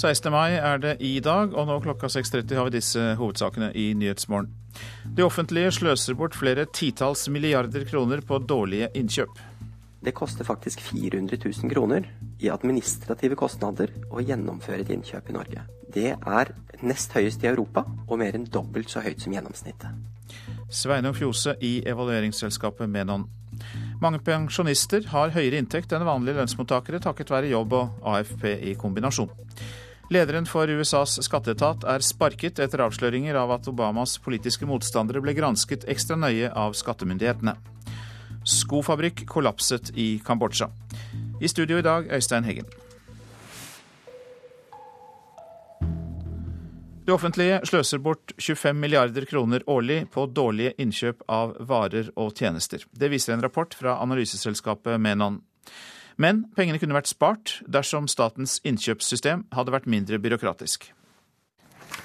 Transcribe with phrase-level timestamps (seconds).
[0.00, 0.32] 16.
[0.32, 4.48] mai er det i dag, og nå klokka 6.30 har vi disse hovedsakene i Nyhetsmorgen.
[5.04, 9.42] Det offentlige sløser bort flere titalls milliarder kroner på dårlige innkjøp.
[10.00, 12.06] Det koster faktisk 400 000 kroner
[12.40, 15.66] i administrative kostnader å gjennomføre et innkjøp i Norge.
[15.92, 20.00] Det er nest høyest i Europa, og mer enn dobbelt så høyt som gjennomsnittet.
[20.72, 23.28] Sveinung Fjose i evalueringsselskapet Menon.
[24.00, 29.28] Mange pensjonister har høyere inntekt enn vanlige lønnsmottakere takket være jobb og AFP i kombinasjon.
[30.10, 35.84] Lederen for USAs skatteetat er sparket etter avsløringer av at Obamas politiske motstandere ble gransket
[35.92, 37.54] ekstra nøye av skattemyndighetene.
[38.42, 40.66] Skofabrikk kollapset i Kambodsja.
[41.38, 42.66] I studio i dag, Øystein Heggen.
[47.06, 52.82] Det offentlige sløser bort 25 milliarder kroner årlig på dårlige innkjøp av varer og tjenester.
[52.90, 55.38] Det viser en rapport fra analyseselskapet Menon.
[56.20, 60.90] Men pengene kunne vært spart dersom statens innkjøpssystem hadde vært mindre byråkratisk.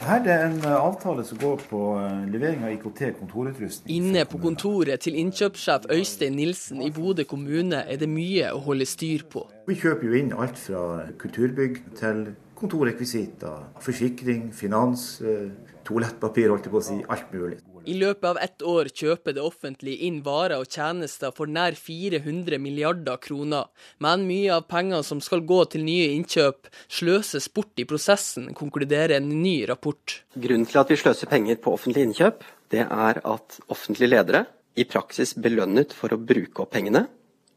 [0.05, 3.91] Her er en avtale som går på eh, levering av IKT-kontorutrustning.
[3.95, 8.87] Inne på kontoret til innkjøpssjef Øystein Nilsen i Bodø kommune er det mye å holde
[8.87, 9.45] styr på.
[9.67, 12.25] Vi kjøper jo inn alt fra kulturbygg til
[12.59, 15.47] kontorrekvisitter, forsikring, finans, eh,
[15.87, 16.99] toalettpapir, holdt jeg på å si.
[17.11, 17.59] Alt mulig.
[17.85, 22.57] I løpet av ett år kjøper det offentlige inn varer og tjenester for nær 400
[22.61, 23.67] milliarder kroner.
[24.01, 29.19] Men mye av pengene som skal gå til nye innkjøp, sløses bort i prosessen, konkluderer
[29.19, 30.17] en ny rapport.
[30.33, 32.41] Grunnen til at vi sløser penger på offentlige innkjøp,
[32.73, 37.05] det er at offentlige ledere i praksis belønnet for å bruke opp pengene,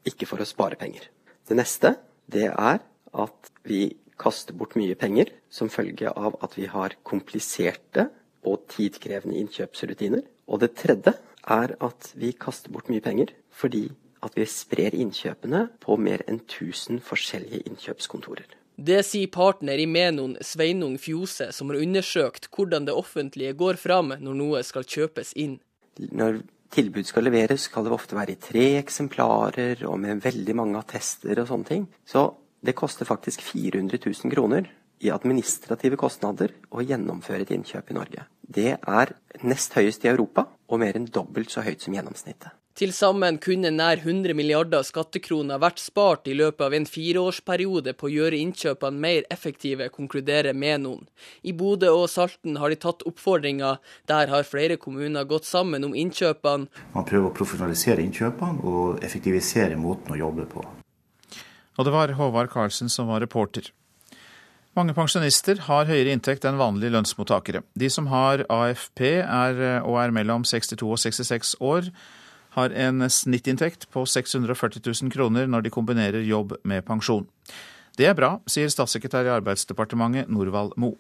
[0.05, 1.09] ikke for å spare penger.
[1.49, 1.97] Det neste,
[2.29, 2.85] det er
[3.17, 3.87] at vi
[4.21, 8.11] kaster bort mye penger som følge av at vi har kompliserte
[8.47, 10.23] og tidkrevende innkjøpsrutiner.
[10.49, 11.15] Og det tredje
[11.49, 13.89] er at vi kaster bort mye penger fordi
[14.25, 18.47] at vi sprer innkjøpene på mer enn 1000 forskjellige innkjøpskontorer.
[18.79, 24.15] Det sier partner i Menon, Sveinung Fjose, som har undersøkt hvordan det offentlige går fram
[24.15, 25.57] når noe skal kjøpes inn.
[25.99, 26.43] Når
[26.75, 31.43] tilbud skal leveres, skal det ofte være i tre eksemplarer og med veldig mange attester
[31.43, 31.89] og sånne ting.
[32.07, 32.29] Så
[32.63, 34.71] det koster faktisk 400 000 kroner
[35.01, 38.29] i administrative kostnader å gjennomføre et innkjøp i Norge.
[38.43, 39.13] Det er
[39.45, 42.55] nest høyest i Europa, og mer enn dobbelt så høyt som gjennomsnittet.
[42.79, 48.07] Til sammen kunne nær 100 milliarder skattekroner vært spart i løpet av en fireårsperiode på
[48.07, 51.03] å gjøre innkjøpene mer effektive, konkluderer Menon.
[51.43, 53.73] I Bodø og Salten har de tatt oppfordringa.
[54.07, 56.71] Der har flere kommuner gått sammen om innkjøpene.
[56.95, 60.63] Man prøver å profesjonalisere innkjøpene og effektivisere måten å jobbe på.
[61.79, 63.73] Og det var Håvard Karlsen som var reporter.
[64.79, 67.65] Mange pensjonister har høyere inntekt enn vanlige lønnsmottakere.
[67.75, 71.89] De som har AFP er, og er mellom 62 og 66 år,
[72.55, 77.27] har en snittinntekt på 640 000 kroner når de kombinerer jobb med pensjon.
[77.99, 80.93] Det er bra, sier statssekretær i Arbeidsdepartementet Norvald Mo.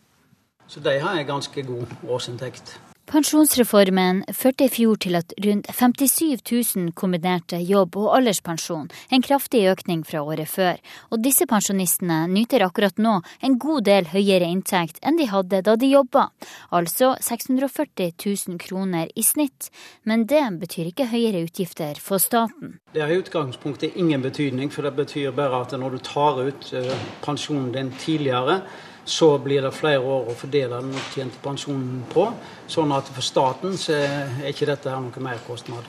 [0.66, 2.74] Så de har en ganske god årsinntekt.
[3.08, 6.42] Pensjonsreformen førte i fjor til at rundt 57
[6.76, 10.76] 000 kombinerte jobb og alderspensjon, en kraftig økning fra året før.
[11.08, 13.14] Og disse pensjonistene nyter akkurat nå
[13.48, 16.26] en god del høyere inntekt enn de hadde da de jobba,
[16.68, 19.70] altså 640 000 kroner i snitt.
[20.04, 22.76] Men det betyr ikke høyere utgifter for staten.
[22.92, 26.70] Det har i utgangspunktet ingen betydning, for det betyr bare at når du tar ut
[26.76, 28.60] eh, pensjonen din tidligere,
[29.08, 32.26] så blir det flere år å fordele den opptjente pensjonen på.
[32.68, 35.86] Sånn at for staten så er ikke dette her noe merkostnad.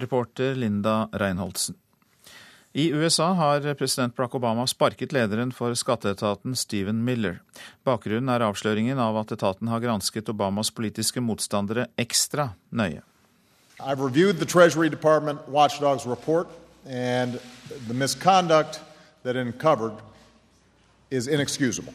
[0.00, 1.78] Reporter Linda Reinholdsen.
[2.72, 7.40] I USA har president Barack Obama sparket lederen for skatteetaten Steven Miller.
[7.82, 13.02] Bakgrunnen er avsløringen av at etaten har gransket Obamas politiske motstandere ekstra nøye.
[13.80, 16.46] I've reviewed the Treasury Department watchdog's report,
[16.86, 17.40] and
[17.88, 18.80] the misconduct
[19.24, 19.96] that it uncovered
[21.10, 21.92] is inexcusable.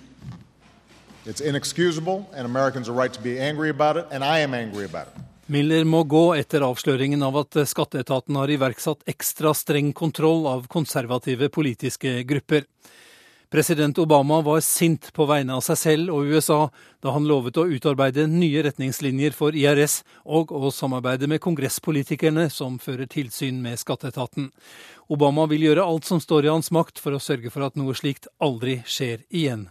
[1.26, 4.86] It's inexcusable, and Americans are right to be angry about it, and I am angry
[4.86, 5.22] about it.
[5.48, 11.52] Miller må gå etter avsløringen av at skatteetaten har iverksatt ekstra streng kontroll av konservative
[11.54, 12.66] politiske grupper.
[13.50, 16.70] President Obama var sint på vegne av seg selv og USA
[17.04, 22.80] da han lovet å utarbeide nye retningslinjer for IRS og å samarbeide med kongresspolitikerne som
[22.82, 24.50] fører tilsyn med skatteetaten.
[25.14, 27.94] Obama vil gjøre alt som står i hans makt for å sørge for at noe
[27.94, 29.70] slikt aldri skjer igjen.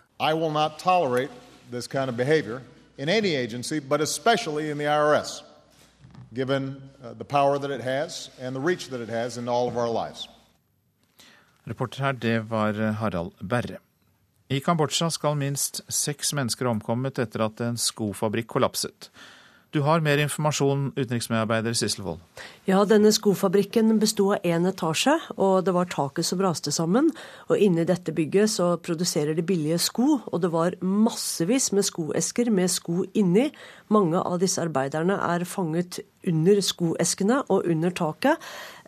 [1.91, 2.17] Kind of
[3.35, 3.81] agency,
[4.85, 5.43] IRS,
[6.32, 9.67] given uh, the power that it has and the reach that it has in all
[9.67, 10.29] of our lives.
[11.64, 13.81] Reporter her, det var Harald Berre.
[14.52, 19.08] I Kambodsja skal minst seks mennesker ha omkommet etter at en skofabrikk kollapset.
[19.75, 22.20] Du har mer informasjon, utenriksmedarbeider Sissel Wold.
[22.69, 27.08] Ja, denne skofabrikken besto av én etasje, og det var taket som raste sammen.
[27.49, 32.52] Og inni dette bygget så produserer de billige sko, og det var massevis med skoesker
[32.55, 33.49] med sko inni.
[33.90, 38.38] Mange av disse arbeiderne er fanget under skoeskene og under taket.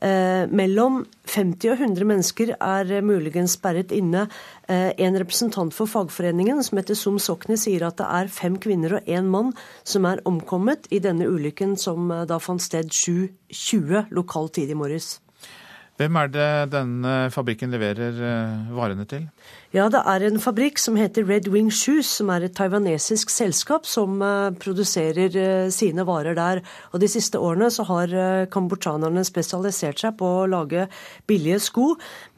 [0.07, 4.27] Eh, mellom 50 og 100 mennesker er muligens sperret inne.
[4.69, 8.99] Eh, en representant for fagforeningen som heter Som Sokne sier at det er fem kvinner
[8.99, 9.55] og én mann
[9.85, 14.79] som er omkommet i denne ulykken som eh, da fant sted 7.20 lokal tid i
[14.79, 15.17] morges.
[15.97, 18.19] Hvem er det denne fabrikken leverer
[18.77, 19.29] varene til?
[19.77, 23.85] Ja, det er en fabrikk som heter Red Wing Shoes, som er et taiwanesisk selskap
[23.85, 26.63] som uh, produserer uh, sine varer der.
[26.95, 28.15] Og De siste årene så har
[28.53, 30.87] kambodsjanerne spesialisert seg på å lage
[31.29, 31.89] billige sko.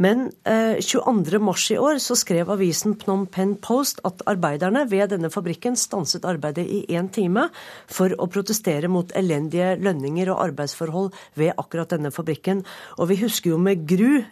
[0.03, 5.77] Men 22.3 i år så skrev avisen Phnom Penh Post at arbeiderne ved denne fabrikken
[5.79, 7.49] stanset arbeidet i én time
[7.87, 12.65] for å protestere mot elendige lønninger og arbeidsforhold ved akkurat denne fabrikken.
[12.99, 14.23] Og vi husker jo med gru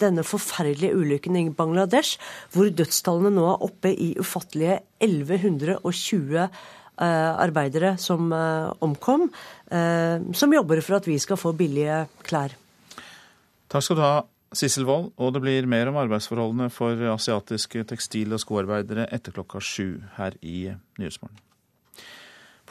[0.00, 2.20] denne forferdelige ulykken i Bangladesh
[2.52, 6.48] hvor dødstallene nå er oppe i ufattelige 1120
[7.00, 9.28] eh, arbeidere som eh, omkom,
[9.70, 12.56] eh, som jobber for at vi skal få billige klær.
[13.72, 14.16] Takk skal du ha,
[14.52, 15.12] Sissel Wold.
[15.16, 20.36] Og det blir mer om arbeidsforholdene for asiatiske tekstil- og skoarbeidere etter klokka sju her
[20.42, 21.51] i Nyhetsmorgen.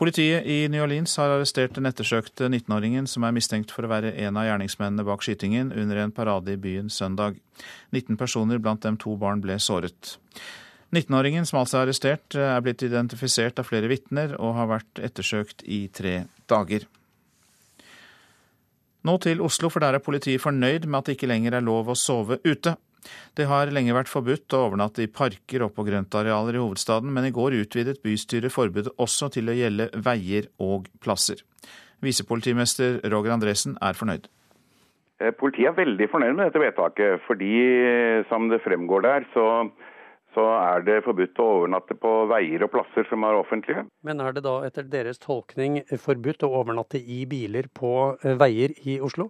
[0.02, 4.16] Politiet i New Orleans har arrestert den ettersøkte 19-åringen som er mistenkt for å være
[4.24, 7.36] en av gjerningsmennene bak skytingen under en parade i byen søndag.
[7.94, 10.16] 19 personer, blant dem to barn, ble såret.
[10.90, 15.62] 19-åringen, som altså er arrestert, er blitt identifisert av flere vitner og har vært ettersøkt
[15.70, 16.16] i tre
[16.50, 16.90] dager.
[19.06, 21.94] Nå til Oslo, for der er politiet fornøyd med at det ikke lenger er lov
[21.94, 22.74] å sove ute.
[23.38, 27.28] Det har lenge vært forbudt å overnatte i parker og på grøntarealer i hovedstaden, men
[27.28, 31.42] i går utvidet bystyret forbudet også til å gjelde veier og plasser.
[32.02, 34.28] Visepolitimester Roger Andresen er fornøyd.
[35.22, 37.54] Eh, politiet er veldig fornøyd med dette vedtaket, fordi
[38.30, 39.46] som det fremgår der, så,
[40.36, 43.86] så er det forbudt å overnatte på veier og plasser som er offentlige.
[44.08, 47.94] Men er det da etter deres tolkning forbudt å overnatte i biler på
[48.24, 49.30] eh, veier i Oslo?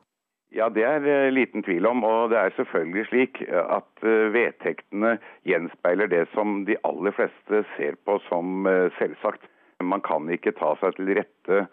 [0.52, 2.04] Ja, Det er uh, liten tvil om.
[2.04, 5.16] Og det er selvfølgelig slik at uh, vedtektene
[5.48, 8.68] gjenspeiler det som de aller fleste ser på som
[9.00, 9.48] selvsagt.
[9.82, 11.64] Man kan ikke ta seg til rette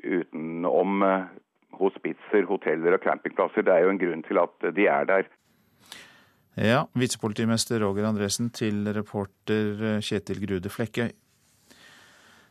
[0.00, 1.02] utenom
[1.76, 3.66] hospitser, hoteller og campingplasser.
[3.66, 5.28] Det er jo en grunn til at de er der.
[6.56, 11.12] Ja, visepolitimester Roger Andresen til reporter Kjetil Grude Flekkøy.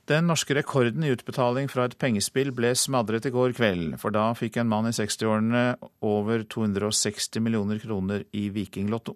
[0.10, 4.32] Den norske rekorden i utbetaling fra et pengespill ble smadret i går kveld, for da
[4.34, 9.14] fikk en mann i 60-årene over 260 millioner kroner i Vikinglotto.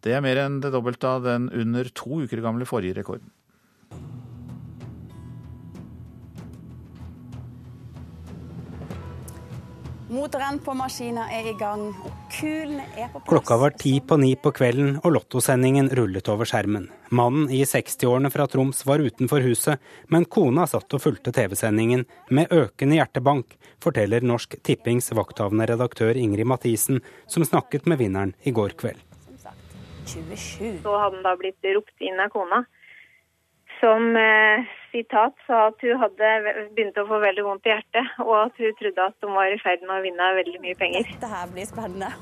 [0.00, 3.28] Det er mer enn det dobbelte av den under to uker gamle forrige rekorden.
[10.10, 13.28] Motoren på maskina er i gang, og kulene er på plass.
[13.28, 16.88] Klokka var ti på ni på kvelden, og lottosendingen rullet over skjermen.
[17.10, 22.52] Mannen i 60-årene fra Troms var utenfor huset, men kona satt og fulgte TV-sendingen med
[22.54, 28.76] økende hjertebank, forteller Norsk Tippings vakthavende redaktør Ingrid Mathisen, som snakket med vinneren i går
[28.78, 29.02] kveld.
[30.06, 32.64] Så hadde han da blitt ropt inn av kona
[33.80, 36.30] som eh, sitat sa at hun hadde
[36.76, 39.60] begynt å få veldig vondt i hjertet, og at hun trodde at hun var i
[39.62, 41.08] ferd med å vinne veldig mye penger.
[41.14, 42.12] Dette her blir spennende.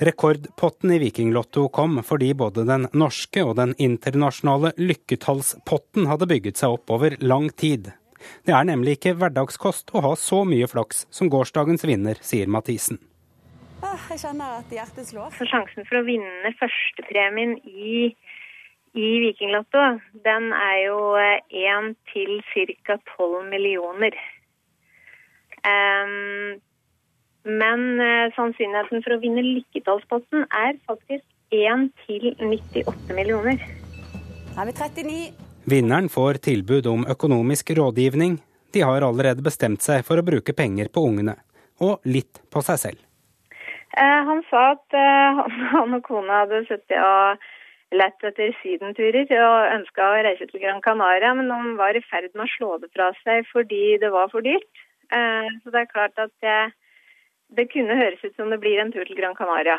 [0.00, 6.78] Rekordpotten i Vikinglotto kom fordi både den norske og den internasjonale lykketallspotten hadde bygget seg
[6.78, 7.90] opp over lang tid.
[8.48, 12.96] Det er nemlig ikke hverdagskost å ha så mye flaks som gårsdagens vinner, sier Mathisen.
[13.80, 15.36] Jeg kjenner at hjertet slår.
[15.36, 18.10] Så sjansen for å vinne førstepremien i
[18.90, 22.40] i Vikinglotto, den er jo én eh, til
[22.82, 22.96] ca.
[23.14, 24.16] 12 millioner.
[25.62, 26.58] Um,
[27.44, 33.60] men eh, sannsynligheten for å vinne lykketallsposten er faktisk 1 til 98 millioner.
[34.54, 35.20] Da er vi 39.
[35.70, 38.38] Vinneren får tilbud om økonomisk rådgivning.
[38.74, 41.36] De har allerede bestemt seg for å bruke penger på ungene,
[41.82, 43.00] og litt på seg selv.
[43.98, 45.40] Eh, han sa at eh,
[45.72, 47.48] han og kona hadde sittet og
[47.90, 52.30] lett etter sydenturer og ønska å reise til Gran Canaria, men han var i ferd
[52.36, 54.70] med å slå det fra seg fordi det var for dyrt.
[55.10, 56.60] Eh, så det er klart at det,
[57.56, 59.78] det kunne høres ut som det blir en tur til Gran Canaria.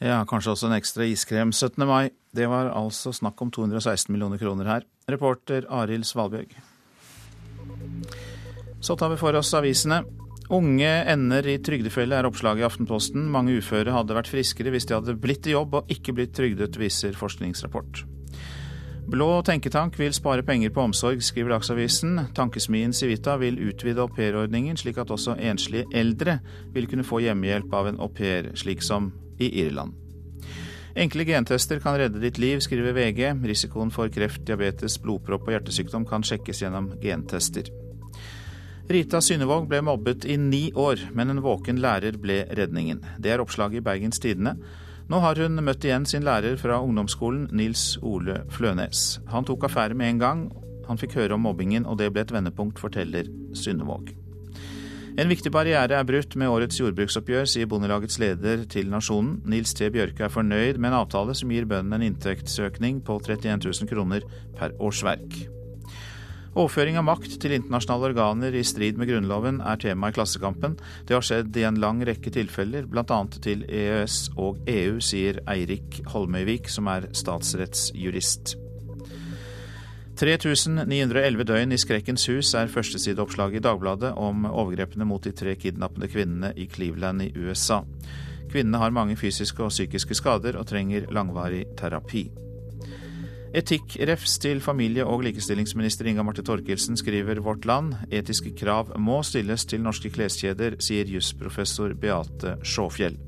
[0.00, 1.84] Ja, kanskje også en ekstra iskrem 17.
[1.86, 2.10] mai.
[2.32, 4.86] Det var altså snakk om 216 millioner kroner her.
[5.10, 6.54] Reporter Arild Svalbjørg.
[8.80, 10.00] Så tar vi for oss avisene.
[10.50, 13.28] Unge ender i trygdefelle, er oppslaget i Aftenposten.
[13.30, 16.80] Mange uføre hadde vært friskere hvis de hadde blitt i jobb og ikke blitt trygdet,
[16.80, 18.02] viser forskningsrapport.
[19.10, 22.20] Blå tenketank vil spare penger på omsorg, skriver Dagsavisen.
[22.34, 26.36] Tankesmien Civita vil utvide aupairordningen, slik at også enslige eldre
[26.70, 29.08] vil kunne få hjemmehjelp av en au pair, slik som
[29.42, 29.96] i Irland.
[30.94, 33.24] Enkle gentester kan redde ditt liv, skriver VG.
[33.50, 37.66] Risikoen for kreft, diabetes, blodpropp og hjertesykdom kan sjekkes gjennom gentester.
[38.90, 43.02] Rita Synnevåg ble mobbet i ni år, men en våken lærer ble redningen.
[43.18, 44.54] Det er oppslaget i Bergens Tidende.
[45.10, 49.18] Nå har hun møtt igjen sin lærer fra ungdomsskolen, Nils Ole Flønes.
[49.32, 50.44] Han tok affære med en gang.
[50.86, 53.26] Han fikk høre om mobbingen, og det ble et vendepunkt, forteller
[53.58, 54.12] Synnevåg.
[55.18, 59.40] En viktig barriere er brutt med årets jordbruksoppgjør, sier Bondelagets leder til Nasjonen.
[59.50, 59.90] Nils T.
[59.90, 64.30] Bjørke er fornøyd med en avtale som gir bøndene en inntektsøkning på 31 000 kroner
[64.54, 65.42] per årsverk.
[66.50, 70.74] Overføring av makt til internasjonale organer i strid med Grunnloven er tema i Klassekampen.
[71.06, 73.20] Det har skjedd i en lang rekke tilfeller, bl.a.
[73.38, 78.56] til EØS og EU, sier Eirik Holmøyvik, som er statsrettsjurist.
[80.20, 86.10] 3911 døgn i skrekkens hus er førstesideoppslaget i Dagbladet om overgrepene mot de tre kidnappede
[86.12, 87.84] kvinnene i Cleveland i USA.
[88.50, 92.26] Kvinnene har mange fysiske og psykiske skader og trenger langvarig terapi.
[93.50, 97.96] Etikkrefs til familie- og likestillingsminister Inga Marte Torkelsen skriver Vårt Land.
[98.14, 103.18] Etiske krav må stilles til norske kleskjeder, sier jusprofessor Beate Sjåfjell.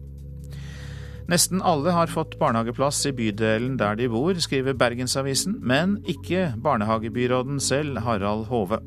[1.30, 7.58] Nesten alle har fått barnehageplass i bydelen der de bor, skriver Bergensavisen, men ikke barnehagebyråden
[7.60, 8.78] selv, Harald Hove.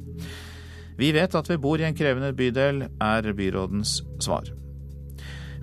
[0.96, 4.48] Vi vet at vi bor i en krevende bydel, er byrådens svar.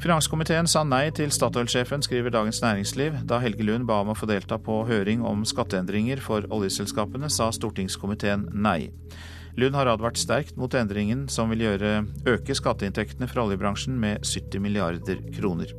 [0.03, 3.21] Finanskomiteen sa nei til Statoil-sjefen, skriver Dagens Næringsliv.
[3.31, 7.53] Da Helge Lund ba om å få delta på høring om skatteendringer for oljeselskapene, sa
[7.55, 8.91] stortingskomiteen nei.
[9.55, 11.93] Lund har advart sterkt mot endringen som vil gjøre
[12.35, 15.71] øke skatteinntektene fra oljebransjen med 70 milliarder kroner.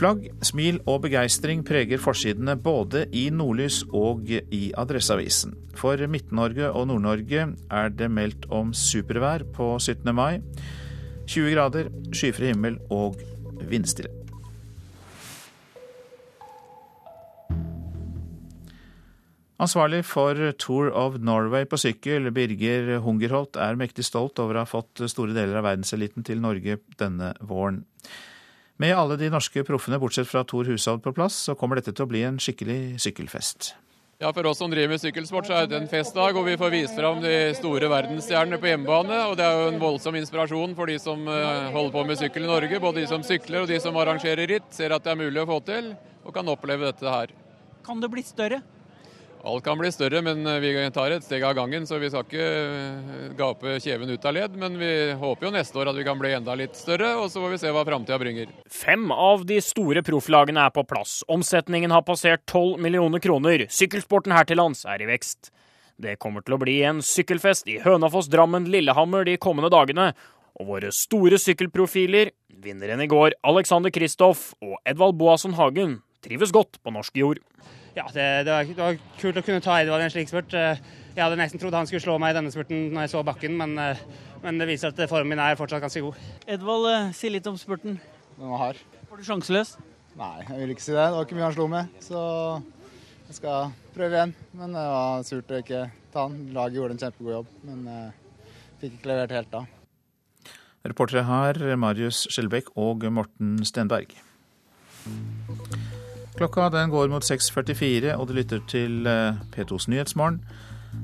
[0.00, 5.52] Flagg, smil og begeistring preger forsidene både i Nordlys og i Adresseavisen.
[5.76, 10.14] For Midt-Norge og Nord-Norge er det meldt om supervær på 17.
[10.16, 10.38] mai.
[11.30, 13.20] 20 grader, skyfri himmel og
[13.70, 14.10] vindstille.
[19.60, 24.68] Ansvarlig for Tour of Norway på sykkel, Birger Hungerholt, er mektig stolt over å ha
[24.68, 27.82] fått store deler av verdenseliten til Norge denne våren.
[28.80, 32.08] Med alle de norske proffene bortsett fra Tor Hushovd på plass, så kommer dette til
[32.08, 33.74] å bli en skikkelig sykkelfest.
[34.22, 36.72] Ja, For oss som driver med sykkelsport, så er det en festdag, og vi får
[36.74, 39.16] vise fram de store verdensstjernene på hjemmebane.
[39.30, 42.44] Og det er jo en voldsom inspirasjon for de som eh, holder på med sykkel
[42.44, 42.82] i Norge.
[42.84, 44.66] Både de som sykler og de som arrangerer ritt.
[44.76, 47.32] Ser at det er mulig å få til, og kan oppleve dette her.
[47.86, 48.60] Kan det bli større?
[49.42, 52.26] Alt kan bli større, men eh, vi tar et steg av gangen, så vi skal
[52.26, 54.58] ikke eh, gape kjeven ut av ledd.
[54.60, 57.40] Men vi håper jo neste år at vi kan bli enda litt større, og så
[57.40, 58.52] får vi se hva framtida bringer.
[58.68, 61.22] Fem av de store profflagene er på plass.
[61.32, 63.64] Omsetningen har passert 12 millioner kroner.
[63.72, 65.48] Sykkelsporten her til lands er i vekst.
[66.00, 70.12] Det kommer til å bli en sykkelfest i Hønafoss, Drammen, Lillehammer de kommende dagene.
[70.60, 76.76] Og våre store sykkelprofiler, vinneren i går, Alexander Kristoff og Edvald Boasson Hagen, trives godt
[76.84, 77.40] på norsk jord
[77.96, 80.54] ja, det, det, var, det, var, kult å kunne ta Edvard i en slik spurt.
[80.54, 80.80] Eh,
[81.10, 83.56] jeg hadde nesten trodd han skulle slå meg i denne spurten når jeg så bakken,
[83.58, 84.02] men, eh,
[84.44, 86.20] men det viser at formen min er fortsatt ganske god.
[86.46, 87.98] Edvald, eh, si litt om spurten.
[88.36, 88.84] Den var hard.
[89.10, 89.74] Var du sjanseløs?
[90.20, 91.02] Nei, jeg vil ikke si det.
[91.02, 91.98] Det var ikke mye han slo med.
[92.04, 92.22] Så
[93.26, 94.36] jeg skal prøve igjen.
[94.58, 96.38] Men det var surt å ikke ta han.
[96.54, 98.08] Laget gjorde en kjempegod jobb, men jeg
[98.82, 99.66] fikk ikke levert helt da.
[100.90, 104.14] Reportere her Marius Skjelbæk og Morten Stenberg.
[106.40, 110.38] Klokka den går mot 6.44, og du lytter til eh, P2s Nyhetsmorgen.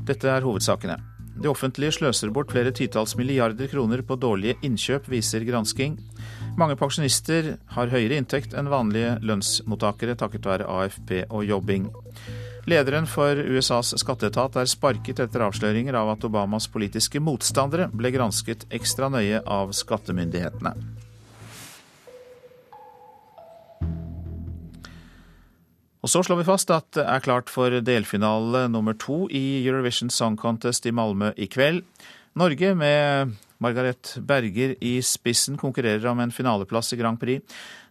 [0.09, 0.97] Dette er hovedsakene.
[1.37, 5.99] Det offentlige sløser bort flere titalls milliarder kroner på dårlige innkjøp, viser gransking.
[6.57, 11.91] Mange pensjonister har høyere inntekt enn vanlige lønnsmottakere takket være AFP og jobbing.
[12.65, 18.65] Lederen for USAs skatteetat er sparket etter avsløringer av at Obamas politiske motstandere ble gransket
[18.73, 20.73] ekstra nøye av skattemyndighetene.
[26.07, 30.07] Og så slår vi fast at det er klart for delfinale nummer to i Eurovision
[30.15, 31.81] Song Contest i Malmö i kveld.
[32.39, 37.43] Norge, med Margaret Berger i spissen, konkurrerer om en finaleplass i Grand Prix.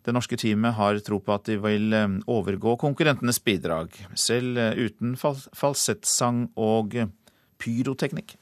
[0.07, 4.79] Det norske teamet har tro på at de vil eh, overgå konkurrentenes bidrag, selv eh,
[4.87, 6.95] uten falsettsang og
[7.59, 8.37] pyroteknikk.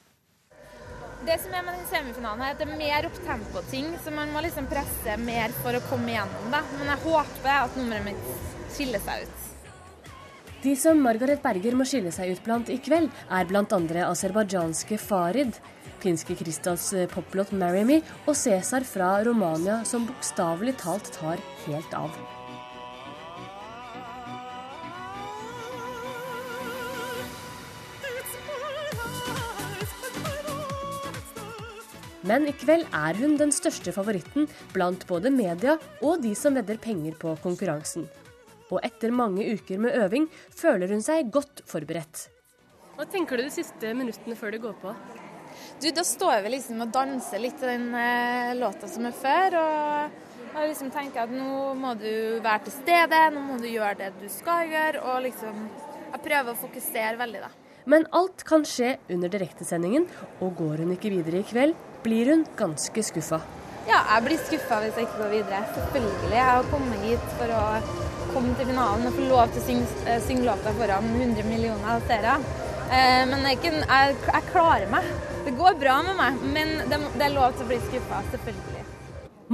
[1.26, 4.44] Det som er med den semifinalen, er at det er mer opptempo-ting, så man må
[4.46, 6.62] liksom presse mer for å komme igjennom det.
[6.78, 9.43] Men jeg håper at nummeret mitt skiller seg ut.
[10.64, 13.64] De som Margaret Berger må skille seg ut blant i kveld, er bl.a.
[14.06, 15.58] aserbajdsjanske Farid,
[16.00, 21.92] finske Kristals eh, poplåt 'Marry Me' og Cæsar fra Romania, som bokstavelig talt tar helt
[21.92, 22.16] av.
[32.24, 36.80] Men i kveld er hun den største favoritten blant både media og de som vedder
[36.80, 38.08] penger på konkurransen.
[38.74, 42.26] Og etter mange uker med øving føler hun seg godt forberedt.
[42.94, 44.94] Hva tenker du de siste minuttene før det går på?
[45.80, 49.58] Du, Da står vi liksom og danser litt til den eh, låta som er før.
[49.62, 50.22] og
[50.54, 54.12] jeg liksom tenker at nå må du være til stede, nå må du gjøre det
[54.20, 55.02] du skal gjøre.
[55.02, 55.66] Og liksom
[56.14, 57.48] Jeg prøver å fokusere veldig, da.
[57.90, 60.06] Men alt kan skje under direktesendingen,
[60.40, 63.40] og går hun ikke videre i kveld, blir hun ganske skuffa.
[63.88, 65.58] Ja, jeg blir skuffa hvis jeg ikke går videre.
[65.74, 66.30] Selvfølgelig.
[66.30, 67.64] Jeg har kommet hit for å
[68.34, 72.02] komme til finalen og få lov til å synge, eh, synge låta foran 100 millioner
[72.08, 72.36] seere.
[72.90, 75.06] Eh, men jeg, jeg, jeg, klarer meg.
[75.46, 78.84] Det går bra med meg, men det, det er lov til å bli skuffa, selvfølgelig.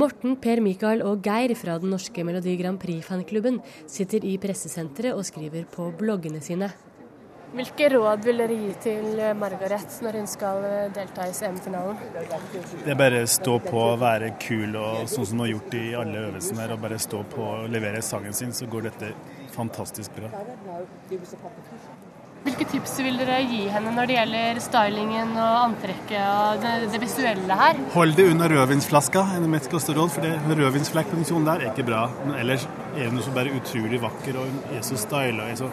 [0.01, 3.59] Morten, Per Mikael og Geir fra den norske Melodi Grand Prix-fanklubben
[3.91, 6.71] sitter i pressesenteret og skriver på bloggene sine.
[7.51, 11.97] Hvilke råd vil dere gi til Margaret når hun skal delta i CM-finalen?
[12.85, 16.23] Det er bare stå på, være kul og sånn som hun har gjort i alle
[16.29, 16.77] øvelsene her.
[16.77, 19.11] og Bare stå på og levere sangen sin, så går dette
[19.57, 20.31] fantastisk bra.
[22.41, 27.01] Hvilke tips vil dere gi henne når det gjelder stylingen og antrekket og det, det
[27.03, 27.81] visuelle her?
[27.93, 32.07] Hold det under rødvinsflaska, mitt største råd, for det rødvinsflekkfunksjonen der er ikke bra.
[32.23, 32.65] Men ellers
[32.95, 35.69] er hun så bare utrolig vakker, og hun er så styla og så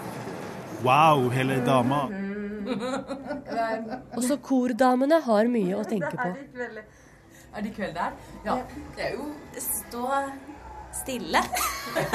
[0.84, 2.02] wow, hele dama.
[4.18, 6.34] Også kordamene har mye å tenke på.
[7.58, 8.12] Er det kveld der?
[8.46, 8.58] Ja.
[8.98, 10.04] Det er jo Stå
[10.98, 11.40] stille.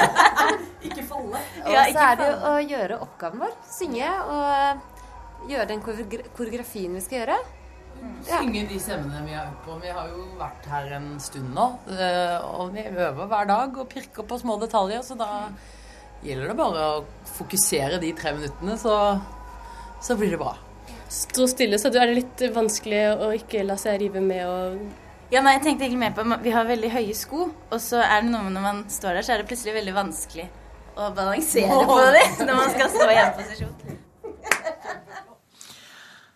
[0.87, 1.41] ikke falle.
[1.63, 3.57] Og så er det jo å gjøre oppgaven vår.
[3.71, 7.37] Synge og gjøre den koreografien vi skal gjøre.
[8.27, 8.39] Ja.
[8.41, 9.77] Synge de stemmene vi har øvd på.
[9.83, 11.67] Vi har jo vært her en stund nå.
[11.93, 15.29] eh, Og vi øver hver dag og pirker på små detaljer, så da
[16.23, 16.99] gjelder det bare å
[17.35, 18.97] fokusere de tre minuttene, så,
[20.03, 20.55] så blir det bra.
[21.13, 24.83] Stå stille, så er det litt vanskelig å ikke la seg rive med og
[25.33, 28.21] ja, nei, jeg tenkte egentlig mer på Vi har veldig høye sko, og så er
[28.21, 30.45] det noe med når man står der, så er det plutselig veldig vanskelig
[30.93, 33.73] å balansere på det når man skal stå i en posisjon.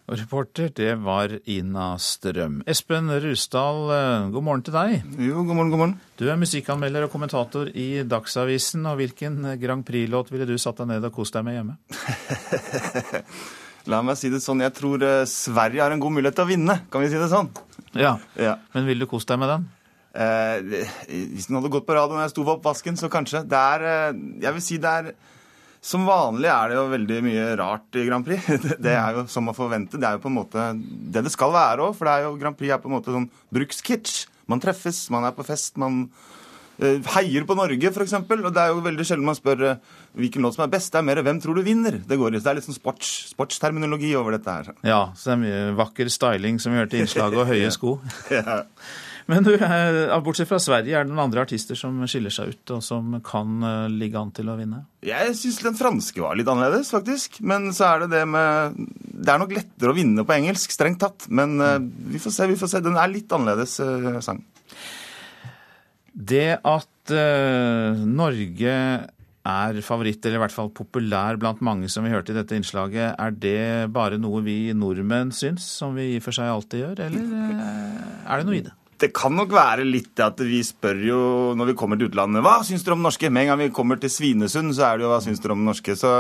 [0.08, 2.62] Og reporter, det var Ina Strøm.
[2.72, 5.02] Espen Rusdal, eh, god morgen til deg.
[5.20, 5.96] Jo, god morgen, god morgen.
[6.16, 8.86] Du er musikkanmelder og kommentator i Dagsavisen.
[8.88, 11.76] og Hvilken Grand Prix-låt ville du satt deg ned og kost deg med hjemme?
[13.92, 16.52] La meg si det sånn, jeg tror eh, Sverige har en god mulighet til å
[16.56, 17.52] vinne, kan vi si det sånn?
[17.92, 18.56] Ja, ja.
[18.72, 19.68] Men vil du kost deg med den?
[20.16, 20.88] Eh,
[21.36, 23.44] hvis den hadde gått på radio når jeg sto ved oppvasken, så kanskje.
[23.44, 25.12] Det er eh, Jeg vil si det er
[25.88, 28.48] Som vanlig er det jo veldig mye rart i Grand Prix.
[28.84, 30.00] Det er jo som å forvente.
[30.00, 32.34] Det er jo på en måte det det skal være òg, for det er jo
[32.42, 34.26] Grand Prix er på en måte sånn brukskitsch.
[34.52, 38.18] Man treffes, man er på fest, man uh, heier på Norge, f.eks.
[38.20, 40.92] Og det er jo veldig sjelden man spør uh, hvilken låt som er best.
[40.92, 42.02] Det er mer 'hvem tror du vinner'?
[42.04, 42.44] Det går i.
[42.44, 44.72] Det er litt sånn sports, sportsterminologi over dette her.
[44.84, 48.00] Ja, så det er mye vakker styling som vi hørte i innslaget, og høye sko.
[48.32, 48.64] ja.
[49.28, 49.54] Men du,
[50.24, 53.66] bortsett fra Sverige, er det noen andre artister som skiller seg ut, og som kan
[53.92, 54.86] ligge an til å vinne?
[55.04, 57.42] Jeg syns den franske var litt annerledes, faktisk.
[57.44, 58.78] Men så er det det med
[59.12, 61.28] Det er nok lettere å vinne på engelsk, strengt tatt.
[61.28, 61.60] Men
[62.08, 62.84] vi får se, vi får se.
[62.86, 63.76] Den er litt annerledes
[64.24, 64.40] sang.
[66.18, 68.74] Det at uh, Norge
[69.48, 73.14] er favoritt, eller i hvert fall populær blant mange som vi hørte i dette innslaget,
[73.16, 77.04] er det bare noe vi nordmenn syns, som vi i og for seg alltid gjør,
[77.06, 77.38] eller
[78.28, 78.74] er det noe i det?
[78.98, 81.20] Det kan nok være litt at vi spør jo
[81.58, 83.30] når vi kommer til utlandet hva syns dere om norske?
[83.30, 85.66] Med en gang vi kommer til Svinesund, så er det jo hva syns dere om
[85.68, 85.94] norske?
[86.00, 86.16] Så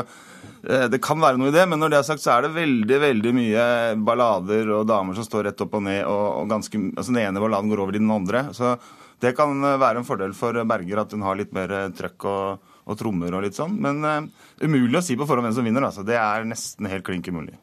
[0.61, 2.99] det kan være noe i det, men når det er sagt, så er det veldig
[3.01, 3.65] veldig mye
[4.05, 7.43] ballader og damer som står rett opp og ned, og, og ganske, altså den ene
[7.43, 8.47] balladen går over i den andre.
[8.57, 8.75] Så
[9.23, 12.99] det kan være en fordel for Berger at hun har litt mer trøkk og, og
[12.99, 13.77] trommer og litt sånn.
[13.81, 14.19] Men uh,
[14.61, 15.87] umulig å si på forhånd hvem som vinner.
[15.87, 16.05] Altså.
[16.05, 17.57] Det er nesten helt klink umulig.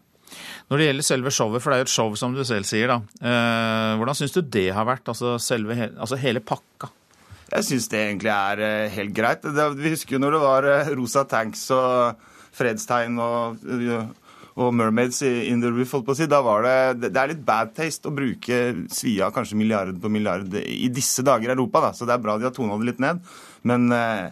[0.70, 2.88] Når det gjelder selve showet, for det er jo et show som du selv sier,
[2.88, 3.00] da.
[3.20, 5.06] Eh, hvordan syns du det har vært?
[5.12, 6.90] Altså, selve, altså hele pakka?
[7.52, 9.44] Jeg syns det egentlig er uh, helt greit.
[9.44, 13.60] Det, vi husker jo når det var uh, rosa tanks og fredstegn og
[14.54, 17.42] og Mermaids in the Roof, holdt på å si, da var det Det er litt
[17.46, 18.60] bad taste å bruke
[18.94, 21.90] svia kanskje milliard på milliard i disse dager i Europa, da.
[21.96, 23.22] Så det er bra de har tona det litt ned.
[23.66, 24.30] Men eh,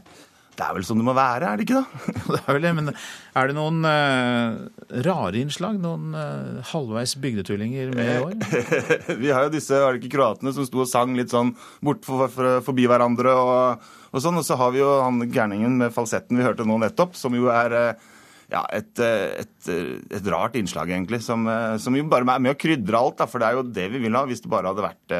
[0.52, 2.10] det er vel sånn det må være, er det ikke da?
[2.34, 5.78] det er vel det, men er det noen uh, rare innslag?
[5.80, 8.34] Noen uh, halvveis bygdetullinger med i år?
[9.22, 12.04] Vi har jo disse var det ikke kroatene som sto og sang litt sånn bort
[12.04, 14.42] for, for, forbi hverandre og, og, sånn.
[14.42, 17.48] Og så har vi jo han gærningen med falsetten vi hørte nå nettopp, som jo
[17.52, 18.10] er uh,
[18.52, 21.48] ja, et, et, et, rart innslag, egentlig, som,
[21.80, 23.22] som, jo bare er med å krydre alt.
[23.22, 24.26] Da, for det er jo det vi vil ha.
[24.28, 25.14] Hvis det bare hadde vært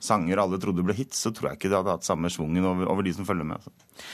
[0.00, 2.88] sanger alle trodde ble hits, så tror jeg ikke det hadde hatt samme schwungen over,
[2.88, 3.60] over, de som følger med.
[3.60, 4.08] Altså.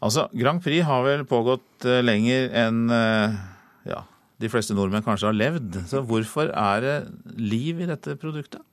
[0.00, 2.86] Altså, Grand Prix har vel pågått lenger enn
[3.86, 4.02] ja,
[4.42, 5.82] de fleste nordmenn kanskje har levd.
[5.88, 6.96] Så hvorfor er det
[7.38, 8.64] liv i dette produktet?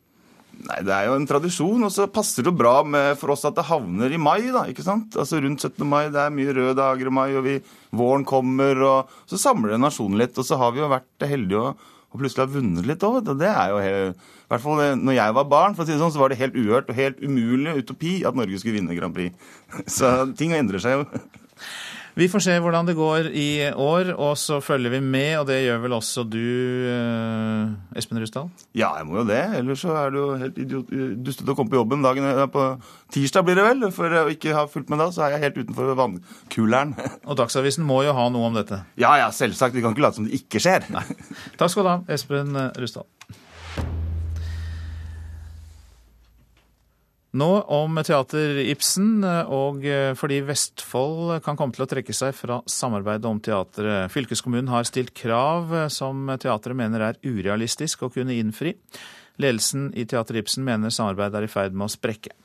[0.63, 3.55] Nei, Det er jo en tradisjon, og så passer det bra med, for oss at
[3.57, 4.51] det havner i mai.
[4.53, 5.15] da, ikke sant?
[5.17, 5.81] Altså Rundt 17.
[5.87, 7.57] mai, det er mye røde dager i mai, og vi,
[7.91, 10.37] våren kommer, og så samler det nasjonen litt.
[10.37, 13.33] Og så har vi jo vært heldige og, og plutselig har vunnet litt òg.
[13.33, 16.13] Det er jo helt, hvert fall når jeg var barn, for å si det sånn,
[16.15, 19.33] så var det helt uhørt og helt umulig utopi at Norge skulle vinne Grand Prix.
[19.97, 21.07] Så ting endrer seg jo.
[22.13, 25.31] Vi får se hvordan det går i år, og så følger vi med.
[25.39, 26.37] Og det gjør vel også du,
[26.85, 28.51] eh, Espen Rusdal?
[28.77, 29.41] Ja, jeg må jo det.
[29.57, 30.91] Ellers så er det jo helt idiot,
[31.25, 32.67] dustete å komme på jobben dagen på
[33.15, 33.87] tirsdag, blir det vel.
[33.95, 36.93] For å ikke ha fulgt med da, så er jeg helt utenfor vannkuleren.
[37.29, 38.83] Og Dagsavisen må jo ha noe om dette?
[38.93, 39.73] Ja, ja, selvsagt.
[39.73, 40.85] Vi kan ikke late som det ikke skjer.
[40.93, 41.07] Nei.
[41.57, 43.09] Takk skal du ha, Espen Rusdal.
[47.33, 49.81] Nå om Teater Ibsen, og
[50.19, 54.11] fordi Vestfold kan komme til å trekke seg fra samarbeidet om teatret.
[54.13, 58.75] Fylkeskommunen har stilt krav som teatret mener er urealistisk å kunne innfri.
[59.41, 62.35] Ledelsen i Teater Ibsen mener samarbeidet er i ferd med å sprekke.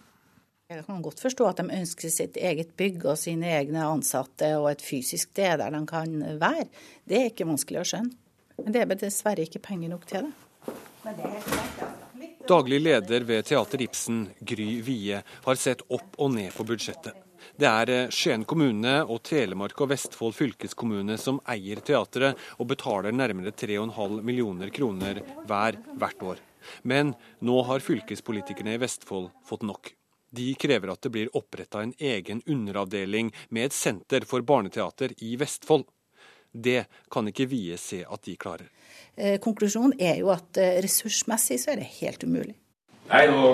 [0.72, 4.70] Jeg kan godt forstå at de ønsker sitt eget bygg og sine egne ansatte og
[4.72, 6.66] et fysisk sted der de kan være.
[7.08, 8.16] Det er ikke vanskelig å skjønne.
[8.64, 10.76] Men det er dessverre ikke penger nok til det.
[11.04, 11.97] Men det er helt klart, ja.
[12.48, 17.12] Daglig leder ved Teater Ibsen, Gry Wie, har sett opp og ned på budsjettet.
[17.60, 23.12] Det er eh, Skien kommune og Telemark og Vestfold fylkeskommune som eier teatret, og betaler
[23.12, 26.40] nærmere 3,5 millioner kroner hver hvert år.
[26.88, 27.12] Men
[27.44, 29.92] nå har fylkespolitikerne i Vestfold fått nok.
[30.32, 35.36] De krever at det blir oppretta en egen underavdeling med et senter for barneteater i
[35.36, 35.84] Vestfold.
[36.48, 38.72] Det kan ikke Vie se at de klarer.
[39.18, 42.54] Eh, konklusjonen er jo at eh, ressursmessig så er det helt umulig.
[43.10, 43.50] Nei, nå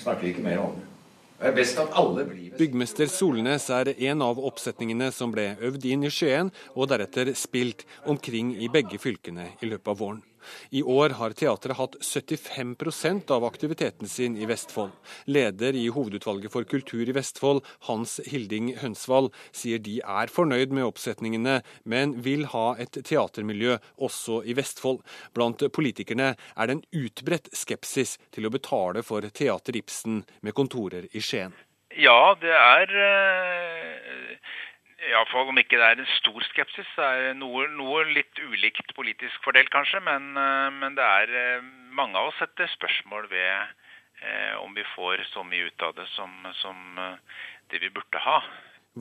[0.00, 0.90] snakker vi ikke mer om det.
[1.34, 5.84] Det er best at alle blir Byggmester Solnes er en av oppsetningene som ble øvd
[5.90, 10.22] inn i Skien, og deretter spilt omkring i begge fylkene i løpet av våren.
[10.70, 14.92] I år har teatret hatt 75% av aktiviteten sin i Vestfold.
[15.26, 20.88] Leder i Hovedutvalget for kultur i Vestfold, Hans Hilding Hønsvall, sier de er fornøyd med
[20.88, 25.02] oppsetningene, men vil ha et teatermiljø også i Vestfold.
[25.36, 31.08] Blant politikerne er det en utbredt skepsis til å betale for Teater Ibsen med kontorer
[31.12, 31.54] i Skien.
[31.94, 34.54] Ja, det er eh,
[35.10, 36.90] Iallfall om ikke det er en stor skepsis.
[36.96, 40.00] Det er noe, noe litt ulikt politisk fordelt, kanskje.
[40.04, 44.86] Men, eh, men, det er eh, mange av oss setter spørsmål ved eh, om vi
[44.94, 47.00] får så mye ut av det som, som
[47.72, 48.38] det vi burde ha.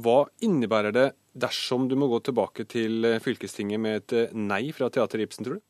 [0.03, 5.21] Hva innebærer det dersom du må gå tilbake til fylkestinget med et nei fra Teater
[5.21, 5.65] Ibsen, tror du?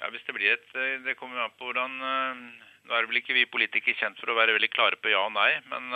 [0.00, 0.68] Ja, hvis Det blir et,
[1.04, 4.54] det kommer an på hvordan Nå er vel ikke vi politikere kjent for å være
[4.56, 5.50] veldig klare på ja og nei.
[5.68, 5.90] men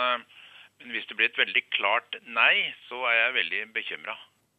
[0.81, 2.53] men hvis det blir et veldig klart nei,
[2.89, 4.15] så er jeg veldig bekymra.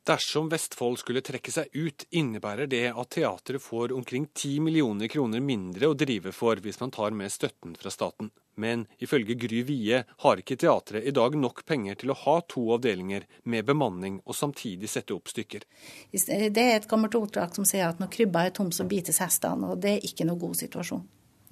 [0.06, 5.42] Dersom Vestfold skulle trekke seg ut, innebærer det at teatret får omkring 10 millioner kroner
[5.42, 8.30] mindre å drive for hvis man tar med støtten fra staten.
[8.54, 12.62] Men ifølge Gry Wie har ikke teatret i dag nok penger til å ha to
[12.76, 15.66] avdelinger med bemanning og samtidig sette opp stykker.
[16.14, 19.74] Det er et gammelt ordtak som sier at når krybba er tom, så bites hestene.
[19.74, 21.02] Og det er ikke noe god situasjon.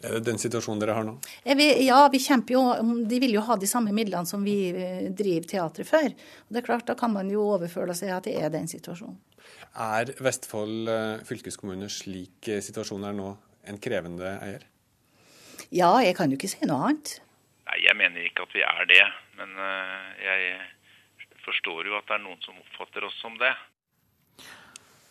[0.03, 1.15] Er det den situasjonen dere har nå?
[1.47, 2.63] Ja, vi kjemper jo
[3.09, 6.11] De vil jo ha de samme midlene som vi eh, driver teatret for.
[6.11, 9.17] Og det er klart, Da kan man jo overføle seg at det er den situasjonen.
[9.81, 13.35] Er Vestfold eh, fylkeskommune slik eh, situasjonen er nå,
[13.71, 14.67] en krevende eier?
[15.75, 17.19] Ja, jeg kan jo ikke si noe annet.
[17.65, 19.05] Nei, Jeg mener ikke at vi er det.
[19.39, 19.55] Men
[20.23, 20.59] jeg
[21.43, 23.51] forstår jo at det er noen som oppfatter oss som det.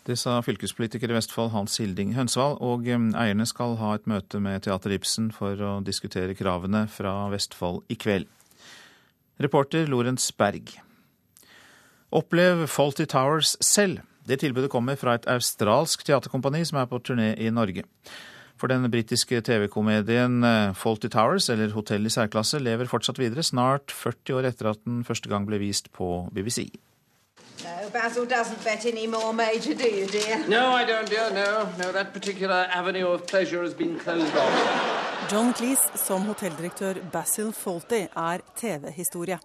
[0.03, 4.41] Det sa fylkespolitiker i Vestfold Hans Hilding Hønsvald, og um, eierne skal ha et møte
[4.43, 8.27] med Teater Ibsen for å diskutere kravene fra Vestfold i kveld.
[9.39, 10.75] Reporter Lorentz Berg.
[12.11, 14.03] Opplev Faulty Towers selv.
[14.27, 17.87] Det tilbudet kommer fra et australsk teaterkompani som er på turné i Norge.
[18.59, 23.95] For den britiske TV-komedien uh, Faulty Towers, eller Hotell i særklasse, lever fortsatt videre, snart
[23.95, 26.67] 40 år etter at den første gang ble vist på BBC.
[27.63, 30.37] No, Basil doesn't bet any more, Major, do you, dear?
[30.47, 31.29] No, I don't, dear.
[31.31, 35.29] No, no, that particular avenue of pleasure has been closed off.
[35.31, 39.39] John Cleese som hotelldirektør Basil Fawlty er TV-historie.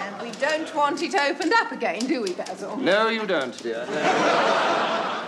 [0.00, 2.76] And we don't want it opened up again, do we, Basil?
[2.78, 3.84] No, you don't, dear.